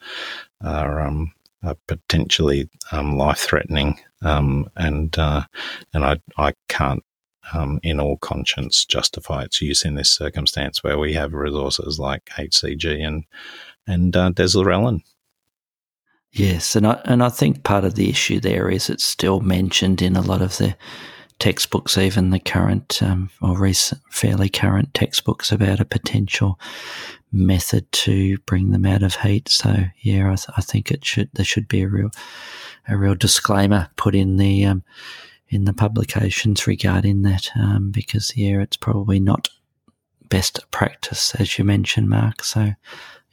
are, 0.64 1.02
um, 1.02 1.30
are 1.62 1.76
potentially 1.88 2.70
um, 2.90 3.18
life 3.18 3.40
threatening, 3.40 4.00
um, 4.22 4.70
and 4.74 5.18
uh, 5.18 5.42
and 5.92 6.06
I 6.06 6.20
I 6.38 6.54
can't 6.70 7.04
um, 7.52 7.80
in 7.82 8.00
all 8.00 8.16
conscience 8.16 8.86
justify 8.86 9.42
its 9.42 9.60
use 9.60 9.84
in 9.84 9.94
this 9.96 10.10
circumstance 10.10 10.82
where 10.82 10.98
we 10.98 11.12
have 11.12 11.34
resources 11.34 11.98
like 11.98 12.30
HCG 12.34 13.06
and 13.06 13.24
and 13.86 14.16
uh. 14.16 14.32
Yes, 16.32 16.74
and 16.74 16.86
I 16.86 17.00
and 17.04 17.22
I 17.22 17.28
think 17.28 17.62
part 17.62 17.84
of 17.84 17.94
the 17.94 18.08
issue 18.08 18.40
there 18.40 18.70
is 18.70 18.88
it's 18.88 19.04
still 19.04 19.40
mentioned 19.40 20.00
in 20.00 20.16
a 20.16 20.22
lot 20.22 20.40
of 20.40 20.56
the 20.56 20.74
textbooks, 21.38 21.98
even 21.98 22.30
the 22.30 22.38
current 22.38 23.02
um, 23.02 23.28
or 23.42 23.58
recent, 23.58 24.00
fairly 24.10 24.48
current 24.48 24.94
textbooks 24.94 25.52
about 25.52 25.80
a 25.80 25.84
potential 25.84 26.58
method 27.32 27.90
to 27.92 28.38
bring 28.46 28.70
them 28.70 28.86
out 28.86 29.02
of 29.02 29.16
heat. 29.16 29.48
So 29.50 29.74
yeah, 30.00 30.26
I, 30.30 30.36
th- 30.36 30.48
I 30.56 30.62
think 30.62 30.90
it 30.90 31.04
should 31.04 31.28
there 31.34 31.44
should 31.44 31.68
be 31.68 31.82
a 31.82 31.88
real 31.88 32.10
a 32.88 32.96
real 32.96 33.14
disclaimer 33.14 33.90
put 33.96 34.14
in 34.14 34.36
the 34.36 34.64
um, 34.64 34.84
in 35.48 35.66
the 35.66 35.74
publications 35.74 36.66
regarding 36.66 37.22
that 37.22 37.50
um, 37.56 37.90
because 37.90 38.32
yeah, 38.36 38.60
it's 38.62 38.76
probably 38.78 39.20
not 39.20 39.50
best 40.30 40.60
practice 40.70 41.34
as 41.34 41.58
you 41.58 41.64
mentioned, 41.64 42.08
Mark. 42.08 42.42
So 42.42 42.72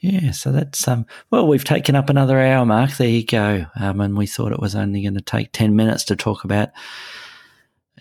yeah, 0.00 0.30
so 0.30 0.50
that's 0.50 0.88
um. 0.88 1.06
Well, 1.30 1.46
we've 1.46 1.64
taken 1.64 1.94
up 1.94 2.08
another 2.08 2.40
hour, 2.40 2.64
Mark. 2.64 2.92
There 2.92 3.08
you 3.08 3.24
go. 3.24 3.66
Um, 3.78 4.00
and 4.00 4.16
we 4.16 4.26
thought 4.26 4.52
it 4.52 4.60
was 4.60 4.74
only 4.74 5.02
going 5.02 5.14
to 5.14 5.20
take 5.20 5.52
ten 5.52 5.76
minutes 5.76 6.04
to 6.04 6.16
talk 6.16 6.44
about 6.44 6.70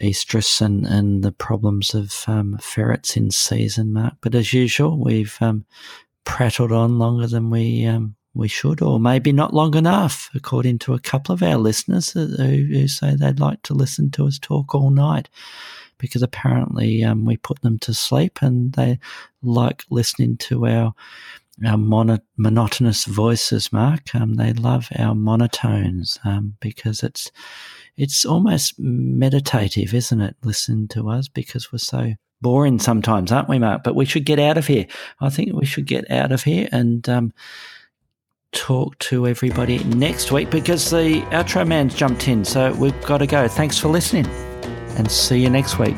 estrus 0.02 0.62
and 0.62 0.86
and 0.86 1.24
the 1.24 1.34
problems 1.34 1.93
of 1.93 2.24
um, 2.28 2.58
ferrets 2.62 3.18
in 3.18 3.32
season, 3.32 3.91
Mark. 3.93 4.14
But 4.22 4.34
as 4.34 4.54
usual, 4.54 4.97
we've 4.97 5.38
um, 5.41 5.66
prattled 6.24 6.72
on 6.72 7.00
longer 7.00 7.28
than 7.28 7.50
we 7.50 7.86
um, 7.86 8.16
we 8.34 8.47
should, 8.47 8.82
or 8.82 8.97
maybe 8.97 9.34
not 9.34 9.54
long 9.54 9.76
enough, 9.76 10.30
according 10.34 10.80
to 10.80 10.93
a 10.93 11.00
couple 11.00 11.34
of 11.34 11.43
our 11.43 11.58
listeners 11.58 12.12
who, 12.12 12.28
who 12.28 12.88
say 12.88 13.16
they'd 13.16 13.41
like 13.41 13.62
to 13.64 13.74
listen 13.74 14.10
to 14.12 14.26
us 14.26 14.39
talk 14.39 14.74
all 14.74 14.89
night 14.89 15.28
because 15.97 16.24
apparently 16.24 17.04
um, 17.04 17.26
we 17.26 17.36
put 17.38 17.62
them 17.62 17.78
to 17.80 17.93
sleep 17.93 18.39
and 18.41 18.74
they 18.74 18.97
like 19.43 19.84
listening 19.89 20.38
to 20.38 20.66
our 20.66 20.93
our 21.66 21.78
mono- 21.78 22.20
monotonous 22.38 23.05
voices, 23.05 23.72
Mark. 23.72 24.14
Um, 24.14 24.36
they 24.36 24.53
love 24.53 24.89
our 24.97 25.14
monotones 25.14 26.18
um, 26.26 26.55
because 26.60 27.03
it's 27.03 27.32
it's 27.97 28.24
almost 28.26 28.76
meditative, 28.78 29.93
isn't 29.93 30.22
it? 30.22 30.36
Listen 30.43 30.88
to 30.89 31.10
us 31.10 31.28
because 31.28 31.72
we're 31.72 31.80
so 31.80 32.14
boring 32.41 32.80
sometimes, 32.80 33.32
aren't 33.32 33.49
we, 33.49 33.60
Mark? 33.60 33.84
But 33.84 33.95
we 33.95 34.05
should 34.05 34.26
get 34.26 34.39
out 34.39 34.57
of 34.57 34.68
here. 34.68 34.86
I 35.20 35.30
think 35.30 35.53
we 35.53 35.66
should 35.66 35.86
get 35.86 36.10
out 36.10 36.32
of 36.32 36.43
here 36.43 36.70
and 36.72 37.07
um, 37.10 37.34
talk 38.53 38.97
to 38.99 39.28
everybody 39.28 39.84
next 39.84 40.32
week 40.32 40.49
because 40.49 40.89
the 40.89 41.22
outro 41.32 41.68
man's 41.68 41.93
jumped 41.93 42.28
in, 42.28 42.45
so 42.45 42.74
we've 42.74 42.99
got 43.03 43.20
to 43.20 43.28
go. 43.28 43.47
Thanks 43.47 43.78
for 43.78 43.89
listening, 43.89 44.28
and 44.97 45.12
see 45.12 45.39
you 45.39 45.49
next 45.49 45.78
week. 45.78 45.97